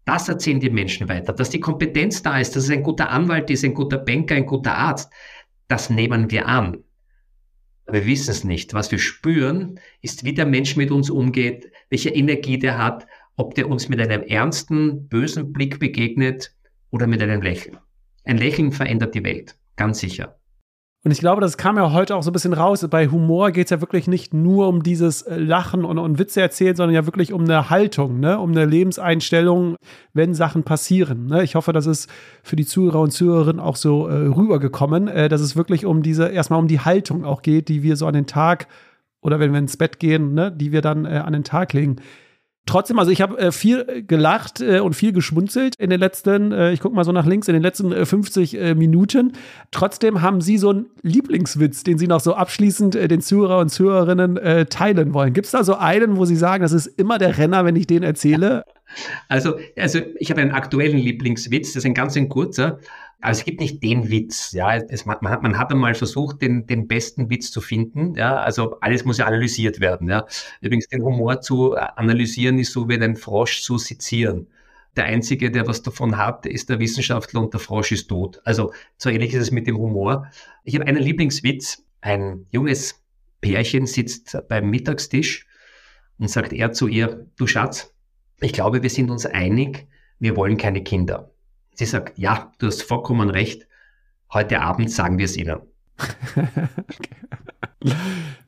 Das 0.04 0.28
erzählen 0.28 0.60
die 0.60 0.72
Menschen 0.72 1.08
weiter, 1.08 1.32
dass 1.32 1.52
die 1.52 1.60
Kompetenz 1.60 2.24
da 2.24 2.40
ist, 2.40 2.56
dass 2.56 2.64
es 2.64 2.72
ein 2.72 2.82
guter 2.82 3.12
Anwalt 3.12 3.52
ist, 3.52 3.64
ein 3.64 3.76
guter 3.76 4.00
Banker, 4.00 4.34
ein 4.34 4.48
guter 4.48 4.74
Arzt. 4.74 5.14
Das 5.68 5.92
nehmen 5.92 6.32
wir 6.32 6.48
an. 6.48 6.84
wir 7.88 8.08
wissen 8.08 8.32
es 8.32 8.44
nicht. 8.44 8.74
Was 8.74 8.90
wir 8.90 8.98
spüren, 8.98 9.80
ist, 10.02 10.24
wie 10.24 10.34
der 10.34 10.48
Mensch 10.48 10.76
mit 10.76 10.90
uns 10.90 11.12
umgeht, 11.12 11.72
welche 11.92 12.10
Energie 12.10 12.58
der 12.58 12.80
hat 12.80 13.06
ob 13.40 13.56
der 13.56 13.70
uns 13.70 13.88
mit 13.88 14.02
einem 14.02 14.22
ernsten, 14.24 15.08
bösen 15.08 15.54
Blick 15.54 15.80
begegnet 15.80 16.54
oder 16.92 17.08
mit 17.08 17.22
einem 17.22 17.42
Lächeln. 17.42 17.78
Ein 18.26 18.38
Lächeln 18.38 18.74
verändert 18.74 19.16
die 19.16 19.24
Welt, 19.24 19.56
ganz 19.78 20.00
sicher. 20.00 20.36
Und 21.06 21.12
ich 21.12 21.20
glaube, 21.20 21.40
das 21.40 21.56
kam 21.56 21.78
ja 21.78 21.94
heute 21.94 22.18
auch 22.18 22.24
so 22.24 22.32
ein 22.32 22.34
bisschen 22.34 22.52
raus. 22.52 22.86
Bei 22.90 23.08
Humor 23.08 23.52
geht 23.52 23.68
es 23.68 23.70
ja 23.70 23.80
wirklich 23.80 24.10
nicht 24.10 24.34
nur 24.34 24.68
um 24.68 24.84
dieses 24.84 25.22
äh, 25.22 25.38
Lachen 25.38 25.86
und, 25.86 25.98
und, 25.98 26.20
Witze 26.20 26.42
erzählen, 26.42 26.76
sondern 26.76 26.94
ja 26.94 27.06
wirklich 27.06 27.32
um 27.32 27.46
eine 27.46 27.70
Haltung, 27.70 28.20
ne? 28.20 28.38
um 28.38 28.52
eine 28.52 28.66
Lebenseinstellung, 28.66 29.78
wenn 30.12 30.34
Sachen 30.34 30.64
passieren. 30.64 31.28
Ne? 31.28 31.42
Ich 31.44 31.56
hoffe, 31.56 31.72
das 31.72 31.86
ist 31.86 32.10
für 32.44 32.58
die 32.58 32.66
Zuhörer 32.66 33.00
und 33.00 33.12
Zuhörerinnen 33.12 33.62
auch 33.62 33.78
so 33.78 34.08
äh, 34.08 34.14
rübergekommen, 34.14 35.08
äh, 35.08 35.30
dass 35.30 35.40
es 35.40 35.56
wirklich 35.56 35.86
um 35.86 36.04
diese, 36.04 36.28
erstmal 36.28 36.60
um 36.60 36.68
die 36.68 36.82
Haltung 36.82 37.24
auch 37.24 37.42
geht, 37.42 37.70
die 37.70 37.84
wir 37.84 37.96
so 37.96 38.06
an 38.06 38.14
den 38.14 38.28
Tag 38.28 38.68
oder 39.22 39.40
wenn 39.40 39.54
wir 39.54 39.60
ins 39.60 39.78
Bett 39.78 40.00
gehen, 40.00 40.34
ne? 40.34 40.52
die 40.52 40.74
wir 40.74 40.82
dann 40.82 41.06
äh, 41.06 41.20
an 41.20 41.32
den 41.32 41.46
Tag 41.46 41.72
legen. 41.72 42.02
Trotzdem, 42.70 42.99
also 42.99 43.11
ich 43.11 43.22
habe 43.22 43.38
äh, 43.38 43.51
viel 43.51 44.03
gelacht 44.07 44.61
äh, 44.61 44.80
und 44.80 44.93
viel 44.93 45.11
geschmunzelt 45.11 45.76
in 45.78 45.89
den 45.89 45.99
letzten, 45.99 46.51
äh, 46.51 46.72
ich 46.72 46.80
gucke 46.80 46.95
mal 46.95 47.03
so 47.03 47.11
nach 47.11 47.26
links, 47.26 47.47
in 47.47 47.53
den 47.53 47.63
letzten 47.63 48.05
50 48.05 48.53
äh, 48.53 48.70
äh, 48.70 48.76
Minuten. 48.76 49.34
Trotzdem 49.72 50.22
haben 50.22 50.39
Sie 50.39 50.57
so 50.57 50.70
einen 50.70 50.86
Lieblingswitz, 51.01 51.84
den 51.84 51.97
Sie 51.97 52.07
noch 52.07 52.20
so 52.20 52.36
abschließend 52.36 52.93
den 52.93 53.22
Zuhörer 53.22 53.59
und 53.59 53.70
Zuhörerinnen 53.70 54.67
teilen 54.70 55.13
wollen. 55.13 55.34
Gibt 55.34 55.45
es 55.45 55.51
da 55.51 55.63
so 55.63 55.76
einen, 55.76 56.17
wo 56.17 56.26
Sie 56.26 56.36
sagen, 56.36 56.61
das 56.61 56.72
ist 56.72 56.88
immer 56.88 57.17
der 57.17 57.38
Renner, 57.38 57.65
wenn 57.65 57.76
ich 57.76 57.88
den 57.88 58.03
erzähle? 58.03 58.63
Also, 59.28 59.55
also 59.78 59.99
ich 60.17 60.30
habe 60.32 60.41
einen 60.41 60.51
aktuellen 60.51 60.97
Lieblingswitz, 60.97 61.74
das 61.74 61.78
ist 61.78 61.86
ein 61.86 61.93
ganz 61.93 62.15
ein 62.15 62.30
kurzer. 62.30 62.80
Also 63.22 63.39
es 63.39 63.45
gibt 63.45 63.59
nicht 63.59 63.84
den 63.84 64.09
Witz, 64.09 64.53
ja. 64.53 64.76
Es, 64.78 65.05
man, 65.05 65.17
hat, 65.30 65.43
man 65.43 65.57
hat 65.57 65.72
einmal 65.72 65.93
versucht, 65.93 66.41
den, 66.41 66.65
den 66.67 66.88
besten 66.88 67.30
Witz 67.30 67.51
zu 67.51 67.59
finden, 67.59 68.15
ja. 68.15 68.38
Also 68.38 68.80
alles 68.80 69.03
muss 69.03 69.17
ja 69.17 69.26
analysiert 69.26 69.80
werden, 69.80 70.09
ja. 70.09 70.26
Übrigens, 70.61 70.88
den 70.88 71.03
Humor 71.03 71.41
zu 71.41 71.76
analysieren 71.76 72.59
ist 72.59 72.72
so 72.72 72.88
wie 72.88 72.93
einen 72.95 73.17
Frosch 73.17 73.61
zu 73.61 73.78
sezieren. 73.78 74.47
Der 74.95 75.05
Einzige, 75.05 75.51
der 75.51 75.67
was 75.67 75.82
davon 75.82 76.17
hat, 76.17 76.45
ist 76.45 76.70
der 76.70 76.80
Wissenschaftler 76.80 77.41
und 77.41 77.53
der 77.53 77.59
Frosch 77.59 77.91
ist 77.91 78.07
tot. 78.07 78.41
Also 78.43 78.74
so 78.97 79.09
ähnlich 79.09 79.34
ist 79.34 79.43
es 79.43 79.51
mit 79.51 79.67
dem 79.67 79.78
Humor. 79.78 80.28
Ich 80.63 80.76
habe 80.76 80.88
einen 80.88 81.01
Lieblingswitz. 81.01 81.84
Ein 82.01 82.47
junges 82.51 83.03
Pärchen 83.41 83.86
sitzt 83.86 84.38
beim 84.47 84.70
Mittagstisch 84.70 85.45
und 86.17 86.30
sagt 86.30 86.53
er 86.53 86.72
zu 86.72 86.88
ihr, 86.88 87.28
du 87.38 87.47
Schatz, 87.47 87.93
ich 88.41 88.53
glaube, 88.53 88.82
wir 88.82 88.89
sind 88.89 89.09
uns 89.09 89.26
einig, 89.26 89.88
wir 90.20 90.36
wollen 90.36 90.57
keine 90.57 90.84
Kinder. 90.84 91.32
Sie 91.80 91.86
sagt, 91.86 92.18
ja, 92.18 92.52
du 92.60 92.68
hast 92.68 92.84
vollkommen 92.84 93.30
recht. 93.30 93.66
Heute 94.34 94.60
Abend 94.60 94.92
sagen 94.92 95.18
wir 95.18 95.24
es 95.24 95.38
ihnen. 95.38 95.62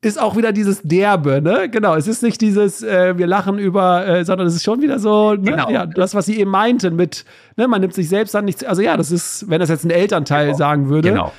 ist 0.02 0.20
auch 0.20 0.36
wieder 0.36 0.52
dieses 0.52 0.82
Derbe, 0.82 1.40
ne? 1.40 1.70
Genau, 1.70 1.94
es 1.94 2.06
ist 2.06 2.22
nicht 2.22 2.42
dieses, 2.42 2.82
äh, 2.82 3.16
wir 3.16 3.26
lachen 3.26 3.58
über, 3.58 4.06
äh, 4.06 4.26
sondern 4.26 4.46
es 4.48 4.54
ist 4.54 4.64
schon 4.64 4.82
wieder 4.82 4.98
so, 4.98 5.32
ne? 5.32 5.50
genau. 5.52 5.70
ja, 5.70 5.86
das, 5.86 6.14
was 6.14 6.26
sie 6.26 6.38
eben 6.40 6.50
meinten 6.50 6.94
mit, 6.94 7.24
ne, 7.56 7.68
man 7.68 7.80
nimmt 7.80 7.94
sich 7.94 8.10
selbst 8.10 8.34
dann 8.34 8.44
nichts, 8.44 8.64
also 8.64 8.82
ja, 8.82 8.98
das 8.98 9.10
ist, 9.10 9.48
wenn 9.48 9.60
das 9.60 9.70
jetzt 9.70 9.86
ein 9.86 9.90
Elternteil 9.90 10.48
genau. 10.48 10.58
sagen 10.58 10.90
würde, 10.90 11.08
genau. 11.08 11.32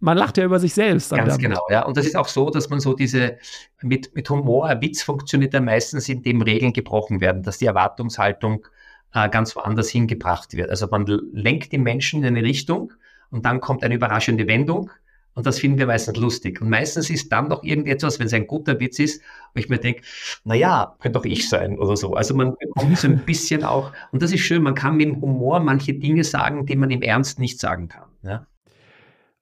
man 0.00 0.18
lacht 0.18 0.36
ja 0.36 0.44
über 0.44 0.60
sich 0.60 0.74
selbst. 0.74 1.12
Ganz 1.12 1.36
damit. 1.36 1.40
genau, 1.40 1.62
ja. 1.70 1.86
Und 1.86 1.96
das 1.96 2.04
ist 2.04 2.14
auch 2.14 2.28
so, 2.28 2.50
dass 2.50 2.68
man 2.68 2.80
so 2.80 2.92
diese, 2.92 3.38
mit, 3.80 4.14
mit 4.14 4.28
Humor, 4.28 4.82
Witz 4.82 5.02
funktioniert 5.02 5.54
ja 5.54 5.62
meistens, 5.62 6.10
indem 6.10 6.42
Regeln 6.42 6.74
gebrochen 6.74 7.22
werden, 7.22 7.42
dass 7.42 7.56
die 7.56 7.64
Erwartungshaltung 7.64 8.66
äh, 9.14 9.28
ganz 9.28 9.56
woanders 9.56 9.88
hingebracht 9.88 10.54
wird. 10.54 10.70
Also 10.70 10.86
man 10.88 11.06
lenkt 11.32 11.72
die 11.72 11.78
Menschen 11.78 12.22
in 12.22 12.36
eine 12.36 12.46
Richtung 12.46 12.92
und 13.30 13.44
dann 13.44 13.60
kommt 13.60 13.82
eine 13.84 13.94
überraschende 13.94 14.46
Wendung. 14.46 14.90
Und 15.34 15.46
das 15.46 15.60
finden 15.60 15.78
wir 15.78 15.86
meistens 15.86 16.16
lustig. 16.16 16.60
Und 16.60 16.68
meistens 16.68 17.10
ist 17.10 17.30
dann 17.30 17.46
noch 17.46 17.62
irgendetwas, 17.62 18.18
wenn 18.18 18.26
es 18.26 18.32
ein 18.32 18.48
guter 18.48 18.80
Witz 18.80 18.98
ist, 18.98 19.22
wo 19.54 19.60
ich 19.60 19.68
mir 19.68 19.78
denke, 19.78 20.02
na 20.42 20.56
ja, 20.56 20.96
könnte 20.98 21.16
doch 21.16 21.24
ich 21.24 21.48
sein 21.48 21.78
oder 21.78 21.96
so. 21.96 22.14
Also 22.14 22.34
man 22.34 22.56
bekommt 22.58 22.98
so 22.98 23.06
ein 23.06 23.18
bisschen 23.18 23.62
auch, 23.62 23.92
und 24.10 24.20
das 24.20 24.32
ist 24.32 24.40
schön, 24.40 24.64
man 24.64 24.74
kann 24.74 24.96
mit 24.96 25.06
dem 25.06 25.20
Humor 25.20 25.60
manche 25.60 25.94
Dinge 25.94 26.24
sagen, 26.24 26.66
die 26.66 26.74
man 26.74 26.90
im 26.90 27.02
Ernst 27.02 27.38
nicht 27.38 27.60
sagen 27.60 27.86
kann. 27.86 28.08
Ja? 28.24 28.46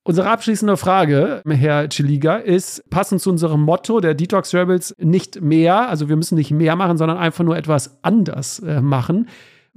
Unsere 0.02 0.28
abschließende 0.28 0.76
Frage, 0.76 1.42
Herr 1.48 1.88
Chiliga, 1.88 2.36
ist 2.36 2.88
passend 2.90 3.22
zu 3.22 3.30
unserem 3.30 3.62
Motto 3.62 3.98
der 3.98 4.14
Detox 4.14 4.54
Rebels 4.54 4.94
nicht 4.98 5.40
mehr, 5.40 5.88
also 5.88 6.10
wir 6.10 6.16
müssen 6.16 6.36
nicht 6.36 6.50
mehr 6.50 6.76
machen, 6.76 6.98
sondern 6.98 7.16
einfach 7.16 7.42
nur 7.42 7.56
etwas 7.56 7.98
anders 8.04 8.58
äh, 8.58 8.80
machen. 8.82 9.28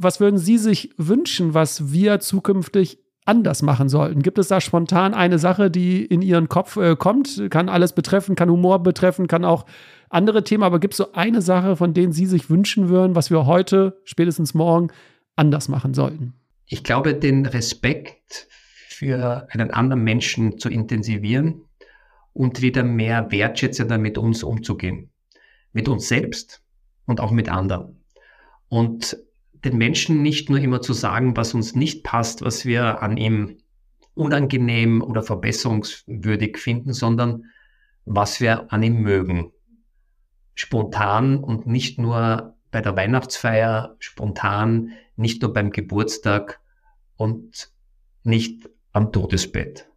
Was 0.02 0.22
würden 0.22 0.38
Sie 0.38 0.58
sich 0.58 0.94
wünschen, 0.96 1.54
was 1.54 1.92
wir 1.92 2.22
zukünftig 2.22 3.00
anders 3.26 3.62
machen 3.62 3.90
sollten? 3.90 4.22
Gibt 4.22 4.38
es 4.40 4.48
da 4.48 4.62
spontan 4.62 5.14
eine 5.14 5.40
Sache, 5.40 5.70
die 5.70 6.06
in 6.06 6.22
Ihren 6.22 6.48
Kopf 6.48 6.78
äh, 6.78 6.96
kommt? 6.96 7.50
Kann 7.50 7.68
alles 7.68 7.92
betreffen, 7.92 8.36
kann 8.36 8.50
Humor 8.50 8.82
betreffen, 8.82 9.28
kann 9.28 9.44
auch 9.44 9.66
andere 10.10 10.46
Themen, 10.46 10.64
aber 10.64 10.80
gibt 10.80 10.94
es 10.94 11.00
so 11.00 11.12
eine 11.12 11.42
Sache, 11.42 11.76
von 11.76 11.94
denen 11.94 12.14
Sie 12.14 12.28
sich 12.28 12.50
wünschen 12.50 12.88
würden, 12.88 13.14
was 13.14 13.30
wir 13.30 13.46
heute, 13.46 14.00
spätestens 14.06 14.54
morgen, 14.54 14.88
anders 15.36 15.68
machen 15.68 15.94
sollten? 15.94 16.34
Ich 16.66 16.86
glaube, 16.86 17.14
den 17.14 17.46
Respekt 17.46 18.48
für 18.88 19.50
einen 19.52 19.70
anderen 19.70 20.02
Menschen 20.06 20.60
zu 20.60 20.70
intensivieren 20.70 21.66
und 22.32 22.62
wieder 22.62 22.84
mehr 22.84 23.34
wertschätzender 23.34 23.98
mit 23.98 24.18
uns 24.18 24.44
umzugehen. 24.44 25.10
Mit 25.74 25.90
uns 25.90 26.08
selbst 26.08 26.64
und 27.06 27.20
auch 27.20 27.32
mit 27.32 27.50
anderen. 27.50 28.02
Und 28.70 29.18
den 29.64 29.78
Menschen 29.78 30.22
nicht 30.22 30.50
nur 30.50 30.60
immer 30.60 30.82
zu 30.82 30.94
sagen, 30.94 31.36
was 31.36 31.54
uns 31.54 31.76
nicht 31.76 32.04
passt, 32.04 32.42
was 32.42 32.66
wir 32.66 33.02
an 33.02 33.18
ihm 33.18 33.58
unangenehm 34.14 35.02
oder 35.02 35.24
verbesserungswürdig 35.24 36.58
finden, 36.58 36.94
sondern 36.94 37.46
was 38.06 38.42
wir 38.42 38.72
an 38.72 38.84
ihm 38.84 39.02
mögen. 39.02 39.52
Spontan 40.56 41.38
und 41.38 41.68
nicht 41.68 42.00
nur 42.00 42.56
bei 42.72 42.82
der 42.82 42.96
Weihnachtsfeier, 42.96 43.96
spontan, 44.00 44.92
nicht 45.16 45.42
nur 45.42 45.54
beim 45.54 45.72
Geburtstag 45.72 46.60
und 47.16 47.72
nicht 48.24 48.70
am 48.92 49.12
Todesbett. 49.12 49.90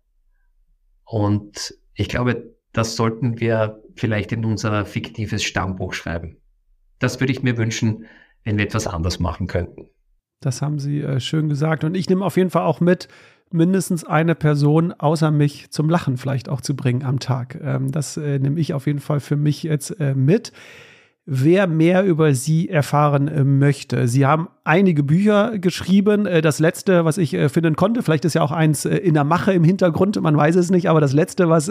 Und 1.05 1.75
ich 1.95 2.09
glaube, 2.09 2.55
das 2.73 2.97
sollten 2.97 3.41
wir 3.41 3.83
vielleicht 3.97 4.33
in 4.33 4.45
unser 4.45 4.87
fiktives 4.87 5.43
Stammbuch 5.43 5.93
schreiben. 5.93 6.39
Das 6.99 7.21
würde 7.21 7.33
ich 7.33 7.43
mir 7.43 7.57
wünschen, 7.57 8.07
wenn 8.45 8.59
wir 8.59 8.65
etwas 8.65 8.87
anders 8.87 9.19
machen 9.19 9.47
könnten. 9.47 9.89
Das 10.41 10.63
haben 10.63 10.79
Sie 10.79 11.01
äh, 11.01 11.21
schön 11.21 11.49
gesagt. 11.49 11.85
Und 11.85 11.95
ich 11.95 12.09
nehme 12.09 12.25
auf 12.25 12.37
jeden 12.37 12.51
Fall 12.51 12.63
auch 12.63 12.81
mit, 12.81 13.09
mindestens 13.53 14.05
eine 14.05 14.35
Person 14.35 14.93
außer 14.93 15.31
mich 15.31 15.71
zum 15.71 15.89
Lachen 15.89 16.17
vielleicht 16.17 16.49
auch 16.49 16.61
zu 16.61 16.75
bringen 16.75 17.05
am 17.05 17.21
Tag. 17.21 17.59
Ähm, 17.63 17.93
das 17.93 18.17
äh, 18.17 18.39
nehme 18.39 18.59
ich 18.59 18.75
auf 18.75 18.87
jeden 18.87 19.01
Fall 19.01 19.21
für 19.21 19.37
mich 19.37 19.63
jetzt 19.63 20.01
äh, 20.01 20.15
mit 20.15 20.53
wer 21.25 21.69
mehr 21.69 22.05
über 22.05 22.35
sie 22.35 22.69
erfahren 22.69 23.29
äh, 23.29 23.45
möchte. 23.45 24.09
Sie 24.09 24.27
haben 24.27 24.49
einige 24.65 25.05
Bücher 25.05 25.57
geschrieben. 25.59 26.27
Äh, 26.27 26.43
das 26.43 26.59
letzte, 26.59 27.05
was 27.05 27.17
ich 27.17 27.33
äh, 27.35 27.49
finden 27.49 27.77
konnte, 27.77 28.03
vielleicht 28.03 28.25
ist 28.25 28.35
ja 28.35 28.43
auch 28.43 28.51
eins 28.51 28.85
in 28.85 29.15
der 29.15 29.23
Mache 29.23 29.53
im 29.53 29.63
Hintergrund, 29.63 30.21
man 30.21 30.37
weiß 30.37 30.57
es 30.57 30.71
nicht, 30.71 30.91
aber 30.91 31.01
das 31.01 31.13
letzte, 31.13 31.49
was, 31.49 31.71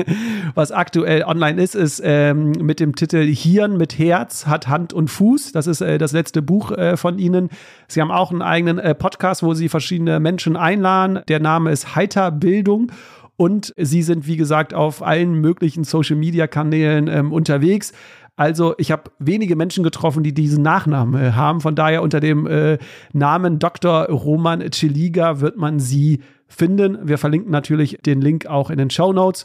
was 0.54 0.72
aktuell 0.72 1.24
online 1.24 1.60
ist, 1.62 1.74
ist 1.74 2.02
ähm, 2.04 2.52
mit 2.52 2.78
dem 2.78 2.94
Titel 2.94 3.24
Hirn 3.24 3.78
mit 3.78 3.98
Herz 3.98 4.46
hat 4.46 4.68
Hand 4.68 4.92
und 4.92 5.08
Fuß. 5.08 5.52
Das 5.52 5.66
ist 5.66 5.80
das 5.80 6.12
letzte 6.12 6.42
Buch 6.42 6.72
von 6.96 7.18
Ihnen. 7.18 7.48
Sie 7.88 8.00
haben 8.00 8.10
auch 8.10 8.30
einen 8.30 8.42
eigenen 8.42 8.96
Podcast, 8.96 9.42
wo 9.42 9.54
Sie 9.54 9.68
verschiedene 9.68 10.20
Menschen 10.20 10.56
einladen. 10.56 11.20
Der 11.28 11.40
Name 11.40 11.70
ist 11.70 11.96
Heiterbildung. 11.96 12.92
Und 13.40 13.72
sie 13.78 14.02
sind, 14.02 14.26
wie 14.26 14.36
gesagt, 14.36 14.74
auf 14.74 15.02
allen 15.02 15.32
möglichen 15.32 15.82
Social-Media-Kanälen 15.82 17.08
ähm, 17.08 17.32
unterwegs. 17.32 17.94
Also 18.40 18.74
ich 18.78 18.90
habe 18.90 19.10
wenige 19.18 19.54
Menschen 19.54 19.84
getroffen, 19.84 20.22
die 20.22 20.32
diesen 20.32 20.62
Nachnamen 20.62 21.22
äh, 21.22 21.32
haben. 21.32 21.60
Von 21.60 21.74
daher 21.74 22.00
unter 22.00 22.20
dem 22.20 22.46
äh, 22.46 22.78
Namen 23.12 23.58
Dr. 23.58 24.06
Roman 24.06 24.62
Chiliga 24.70 25.42
wird 25.42 25.58
man 25.58 25.78
sie 25.78 26.22
finden. 26.48 27.06
Wir 27.06 27.18
verlinken 27.18 27.52
natürlich 27.52 27.98
den 28.00 28.22
Link 28.22 28.46
auch 28.46 28.70
in 28.70 28.78
den 28.78 28.88
Show 28.88 29.12
Notes. 29.12 29.44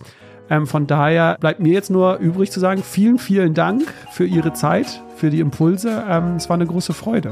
Ähm, 0.49 0.65
von 0.65 0.87
daher 0.87 1.35
bleibt 1.41 1.59
mir 1.59 1.73
jetzt 1.73 1.91
nur 1.91 2.19
übrig 2.19 2.51
zu 2.51 2.61
sagen, 2.61 2.83
vielen, 2.83 3.17
vielen 3.17 3.53
Dank 3.53 3.83
für 4.11 4.25
Ihre 4.25 4.53
Zeit, 4.53 5.03
für 5.17 5.29
die 5.29 5.41
Impulse. 5.41 6.05
Ähm, 6.07 6.37
es 6.37 6.47
war 6.47 6.53
eine 6.53 6.65
große 6.65 6.93
Freude. 6.93 7.31